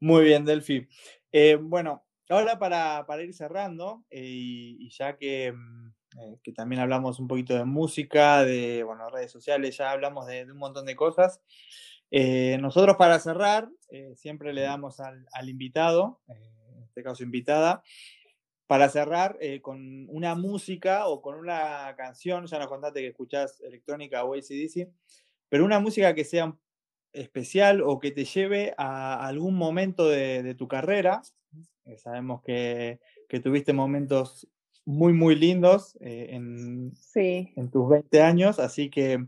Muy 0.00 0.24
bien, 0.24 0.44
Delphi. 0.44 0.86
Eh, 1.32 1.56
bueno, 1.60 2.04
ahora 2.28 2.58
para, 2.58 3.04
para 3.06 3.22
ir 3.22 3.34
cerrando, 3.34 4.04
y, 4.10 4.76
y 4.78 4.90
ya 4.90 5.16
que, 5.16 5.52
mm, 5.52 6.34
que 6.42 6.52
también 6.52 6.80
hablamos 6.80 7.18
un 7.18 7.26
poquito 7.26 7.54
de 7.54 7.64
música, 7.64 8.44
de 8.44 8.84
bueno, 8.84 9.10
redes 9.10 9.32
sociales, 9.32 9.76
ya 9.76 9.90
hablamos 9.90 10.26
de, 10.26 10.46
de 10.46 10.52
un 10.52 10.58
montón 10.58 10.86
de 10.86 10.94
cosas. 10.94 11.40
nosotros 12.60 12.96
para 12.96 13.18
cerrar, 13.18 13.68
siempre 14.14 14.52
le 14.52 14.62
damos 14.62 15.00
al, 15.00 15.26
al 15.32 15.48
invitado, 15.48 16.20
en 16.28 16.82
este 16.84 17.02
caso 17.02 17.24
invitada, 17.24 17.82
para 18.68 18.88
cerrar 18.90 19.36
eh, 19.40 19.60
con 19.62 20.06
una 20.10 20.36
música 20.36 21.08
o 21.08 21.20
con 21.22 21.36
una 21.36 21.94
canción, 21.96 22.46
ya 22.46 22.60
nos 22.60 22.68
contaste 22.68 23.00
que 23.00 23.08
escuchás 23.08 23.60
electrónica 23.62 24.24
o 24.24 24.34
ACDC, 24.34 24.88
pero 25.48 25.64
una 25.64 25.80
música 25.80 26.14
que 26.14 26.24
sea 26.24 26.56
especial 27.12 27.82
o 27.82 27.98
que 27.98 28.12
te 28.12 28.24
lleve 28.26 28.74
a 28.78 29.26
algún 29.26 29.56
momento 29.56 30.08
de, 30.08 30.44
de 30.44 30.54
tu 30.54 30.68
carrera. 30.68 31.22
Eh, 31.86 31.98
sabemos 31.98 32.42
que, 32.42 33.00
que 33.28 33.40
tuviste 33.40 33.72
momentos 33.72 34.46
muy, 34.84 35.14
muy 35.14 35.34
lindos 35.34 35.96
eh, 36.02 36.28
en, 36.30 36.92
Sí. 36.94 37.50
en 37.56 37.70
tus 37.70 37.88
20 37.88 38.22
años, 38.22 38.58
así 38.58 38.90
que 38.90 39.26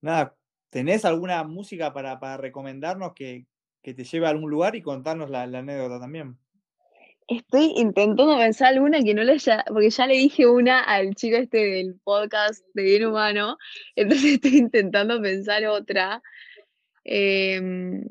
nada, 0.00 0.36
¿tenés 0.70 1.04
alguna 1.04 1.42
música 1.44 1.92
para, 1.92 2.20
para 2.20 2.36
recomendarnos 2.36 3.12
que, 3.14 3.46
que 3.82 3.94
te 3.94 4.04
lleve 4.04 4.26
a 4.26 4.30
algún 4.30 4.50
lugar 4.50 4.76
y 4.76 4.82
contarnos 4.82 5.30
la, 5.30 5.46
la 5.46 5.58
anécdota 5.60 6.00
también? 6.00 6.38
Estoy 7.30 7.74
intentando 7.76 8.36
pensar 8.36 8.72
alguna 8.72 9.04
que 9.04 9.14
no 9.14 9.22
le 9.22 9.34
haya, 9.34 9.64
porque 9.68 9.88
ya 9.90 10.08
le 10.08 10.14
dije 10.14 10.48
una 10.48 10.80
al 10.80 11.14
chico 11.14 11.36
este 11.36 11.58
del 11.58 11.94
podcast 12.02 12.64
de 12.74 12.82
Bien 12.82 13.06
Humano, 13.06 13.56
entonces 13.94 14.32
estoy 14.32 14.56
intentando 14.58 15.22
pensar 15.22 15.64
otra. 15.66 16.20
Em, 17.04 18.04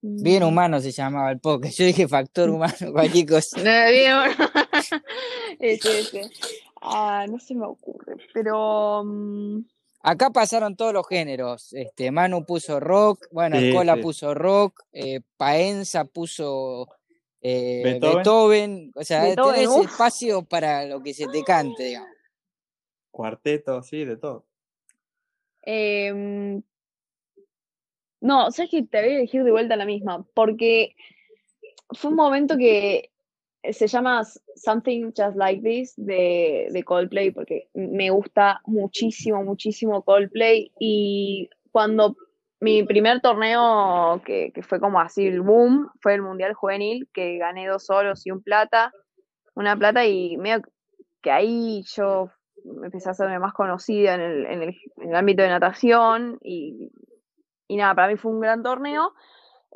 Bien 0.00 0.44
mm, 0.44 0.46
humano 0.46 0.78
se 0.78 0.92
llamaba 0.92 1.32
el 1.32 1.40
podcast. 1.40 1.76
Yo 1.78 1.84
dije 1.84 2.06
factor 2.06 2.48
humano, 2.48 2.92
cualquier 2.92 3.26
cosa. 3.26 3.56
No, 3.56 3.90
bien 3.90 4.12
humano. 4.12 4.50
Ese, 5.58 5.98
ese. 5.98 6.30
Ah, 6.80 7.26
no 7.28 7.40
se 7.40 7.56
me 7.56 7.66
ocurre, 7.66 8.18
pero 8.32 9.02
mm, 9.04 9.64
Acá 10.02 10.30
pasaron 10.30 10.76
todos 10.76 10.92
los 10.92 11.06
géneros. 11.08 11.72
Este, 11.72 12.10
Manu 12.10 12.44
puso 12.44 12.78
rock, 12.80 13.26
bueno, 13.32 13.58
Sí, 13.58 13.68
Escola 13.68 13.96
sí. 13.96 14.02
puso 14.02 14.34
rock, 14.34 14.82
eh, 14.92 15.20
Paenza 15.36 16.04
puso 16.04 16.88
eh, 17.40 17.82
Beethoven. 17.84 18.16
Beethoven. 18.16 18.92
O 18.94 19.04
sea, 19.04 19.22
Beethoven, 19.24 19.54
tenés 19.54 19.68
uf. 19.68 19.90
espacio 19.90 20.42
para 20.42 20.84
lo 20.86 21.02
que 21.02 21.14
se 21.14 21.26
te 21.28 21.42
cante, 21.42 21.84
digamos. 21.84 22.10
Cuarteto, 23.10 23.82
sí, 23.82 24.04
de 24.04 24.16
todo. 24.16 24.46
Em, 25.62 26.62
no, 28.20 28.50
sabes 28.52 28.70
que 28.70 28.82
te 28.84 29.00
voy 29.00 29.10
a 29.10 29.16
elegir 29.16 29.42
de 29.42 29.50
vuelta 29.50 29.76
la 29.76 29.84
misma, 29.84 30.24
porque 30.34 30.94
fue 31.90 32.10
un 32.10 32.16
momento 32.16 32.56
que 32.56 33.10
se 33.72 33.86
llama 33.86 34.22
Something 34.56 35.12
Just 35.16 35.36
Like 35.36 35.62
This 35.62 35.94
de, 35.96 36.68
de 36.70 36.84
Coldplay, 36.84 37.30
porque 37.30 37.68
me 37.74 38.10
gusta 38.10 38.60
muchísimo, 38.66 39.42
muchísimo 39.42 40.02
Coldplay. 40.02 40.72
Y 40.78 41.48
cuando 41.70 42.16
mi 42.60 42.82
primer 42.84 43.20
torneo, 43.20 44.22
que, 44.24 44.52
que 44.52 44.62
fue 44.62 44.80
como 44.80 45.00
así 45.00 45.26
el 45.26 45.42
boom, 45.42 45.90
fue 46.00 46.14
el 46.14 46.22
Mundial 46.22 46.54
Juvenil, 46.54 47.08
que 47.12 47.38
gané 47.38 47.66
dos 47.66 47.90
oros 47.90 48.26
y 48.26 48.30
un 48.30 48.42
plata, 48.42 48.92
una 49.54 49.76
plata, 49.76 50.06
y 50.06 50.36
medio 50.36 50.62
que 51.22 51.30
ahí 51.30 51.82
yo 51.94 52.30
empecé 52.84 53.08
a 53.08 53.12
hacerme 53.12 53.38
más 53.38 53.52
conocida 53.52 54.14
en 54.14 54.20
el, 54.20 54.46
en 54.46 54.62
el, 54.62 55.14
ámbito 55.14 55.42
de 55.42 55.48
natación 55.48 56.38
y, 56.42 56.90
y 57.68 57.76
nada, 57.76 57.94
para 57.94 58.08
mí 58.08 58.16
fue 58.16 58.32
un 58.32 58.40
gran 58.40 58.62
torneo. 58.62 59.12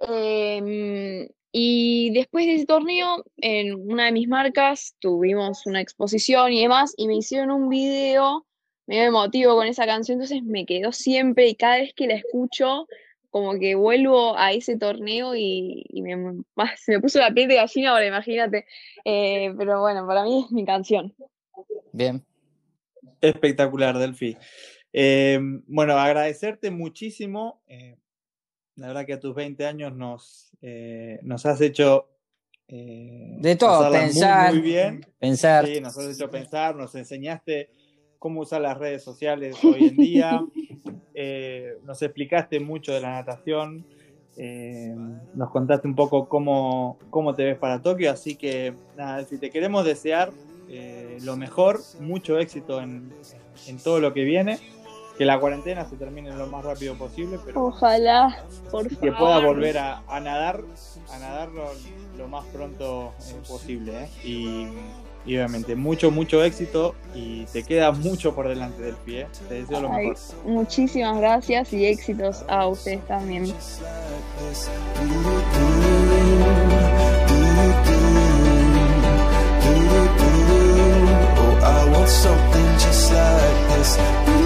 Em, 0.01 1.29
y 1.53 2.11
después 2.11 2.47
de 2.47 2.55
ese 2.55 2.67
torneo, 2.67 3.25
en 3.39 3.75
una 3.75 4.07
de 4.07 4.13
mis 4.13 4.29
marcas 4.29 4.95
tuvimos 5.01 5.67
una 5.67 5.81
exposición 5.81 6.53
y 6.53 6.63
demás, 6.63 6.95
y 6.97 7.07
me 7.09 7.17
hicieron 7.17 7.51
un 7.51 7.69
video 7.69 8.47
medio 8.87 9.05
emotivo 9.05 9.55
con 9.55 9.67
esa 9.69 9.87
canción, 9.87 10.17
entonces 10.17 10.43
me 10.43 10.67
quedó 10.67 10.91
siempre 10.91 11.49
y 11.49 11.55
cada 11.55 11.77
vez 11.77 11.95
que 11.95 12.09
la 12.09 12.15
escucho, 12.15 12.89
como 13.31 13.59
que 13.59 13.77
vuelvo 13.77 14.37
a 14.37 14.53
ese 14.53 14.77
torneo 14.77 15.37
y, 15.37 15.85
y 15.89 16.03
me, 16.03 16.43
se 16.77 16.93
me 16.93 17.01
puso 17.01 17.21
la 17.21 17.33
piel 17.33 17.49
de 17.49 17.55
gallina 17.55 17.91
ahora, 17.91 18.07
imagínate. 18.07 18.67
Eh, 19.05 19.55
pero 19.57 19.81
bueno, 19.81 20.07
para 20.07 20.25
mí 20.25 20.45
es 20.45 20.51
mi 20.51 20.65
canción. 20.65 21.15
Bien. 21.93 22.25
Espectacular, 23.21 23.97
Delphi. 23.99 24.37
Eh, 24.93 25.39
bueno, 25.67 25.97
agradecerte 25.97 26.71
muchísimo. 26.71 27.63
eh, 27.69 27.97
la 28.77 28.89
verdad 28.89 29.07
que 29.07 29.15
a 29.15 29.21
tus 29.21 29.35
20 29.35 29.67
años 29.67 29.95
nos, 29.95 30.51
eh, 30.63 31.19
nos 31.23 31.45
has 31.47 31.61
hecho 31.61 32.09
eh, 32.69 33.37
De 33.41 33.57
todo, 33.57 33.91
muy, 33.91 33.99
pensar, 33.99 34.53
muy 34.53 34.63
bien. 34.63 35.07
pensar. 35.19 35.67
Sí, 35.67 35.81
nos 35.81 35.99
has 35.99 36.15
hecho 36.15 36.31
pensar, 36.31 36.77
nos 36.77 36.95
enseñaste 36.95 37.71
cómo 38.19 38.43
usar 38.43 38.61
las 38.61 38.79
redes 38.79 39.03
sociales 39.03 39.57
hoy 39.65 39.89
en 39.89 39.97
día, 39.97 40.41
eh, 41.15 41.79
nos 41.85 42.01
explicaste 42.03 42.61
mucho 42.61 42.93
de 42.93 43.01
la 43.01 43.13
natación, 43.13 43.85
eh, 44.37 44.95
nos 45.35 45.51
contaste 45.51 45.89
un 45.89 45.97
poco 45.97 46.29
cómo, 46.29 46.99
cómo 47.11 47.35
te 47.35 47.45
ves 47.45 47.59
para 47.59 47.83
Tokio, 47.83 48.11
así 48.11 48.37
que 48.37 48.75
nada, 48.97 49.25
si 49.25 49.39
te 49.39 49.51
queremos 49.51 49.85
desear 49.85 50.31
eh, 50.69 51.19
lo 51.25 51.37
mejor, 51.37 51.81
mucho 51.99 52.39
éxito 52.39 52.81
en, 52.81 53.13
en 53.67 53.79
todo 53.79 54.01
lo 54.01 54.15
que 54.15 54.23
viene, 54.23 54.59
que 55.21 55.27
la 55.27 55.39
cuarentena 55.39 55.85
se 55.85 55.97
termine 55.97 56.31
lo 56.33 56.47
más 56.47 56.65
rápido 56.65 56.95
posible, 56.95 57.39
pero 57.45 57.67
Ojalá, 57.67 58.39
por 58.71 58.89
que 58.89 58.95
favor. 59.13 59.19
pueda 59.19 59.39
volver 59.41 59.77
a, 59.77 60.03
a 60.09 60.19
nadar, 60.19 60.63
a 61.13 61.19
nadar 61.19 61.51
lo, 61.51 61.67
lo 62.17 62.27
más 62.27 62.47
pronto 62.47 63.13
eh, 63.29 63.35
posible. 63.47 64.05
¿eh? 64.05 64.09
Y, 64.25 64.69
y 65.27 65.37
obviamente 65.37 65.77
mucho, 65.77 66.11
mucho 66.11 66.43
éxito 66.43 66.95
y 67.15 67.45
te 67.53 67.65
queda 67.65 67.93
mucho 67.93 68.35
por 68.35 68.49
delante 68.49 68.81
del 68.81 68.95
pie. 68.97 69.27
Te 69.47 69.57
deseo 69.57 69.83
lo 69.83 69.93
Ay, 69.93 70.07
mejor. 70.09 70.17
muchísimas 70.47 71.19
gracias 71.19 71.71
y 71.75 71.85
éxitos 71.85 72.43
a 72.49 72.67
ustedes 72.67 73.07
también. 73.07 73.53
Oh, 81.43 81.59
I 81.63 81.91
want 81.93 82.09
something 82.09 82.69
just 82.79 83.13
like 83.13 83.79
this. 83.79 84.40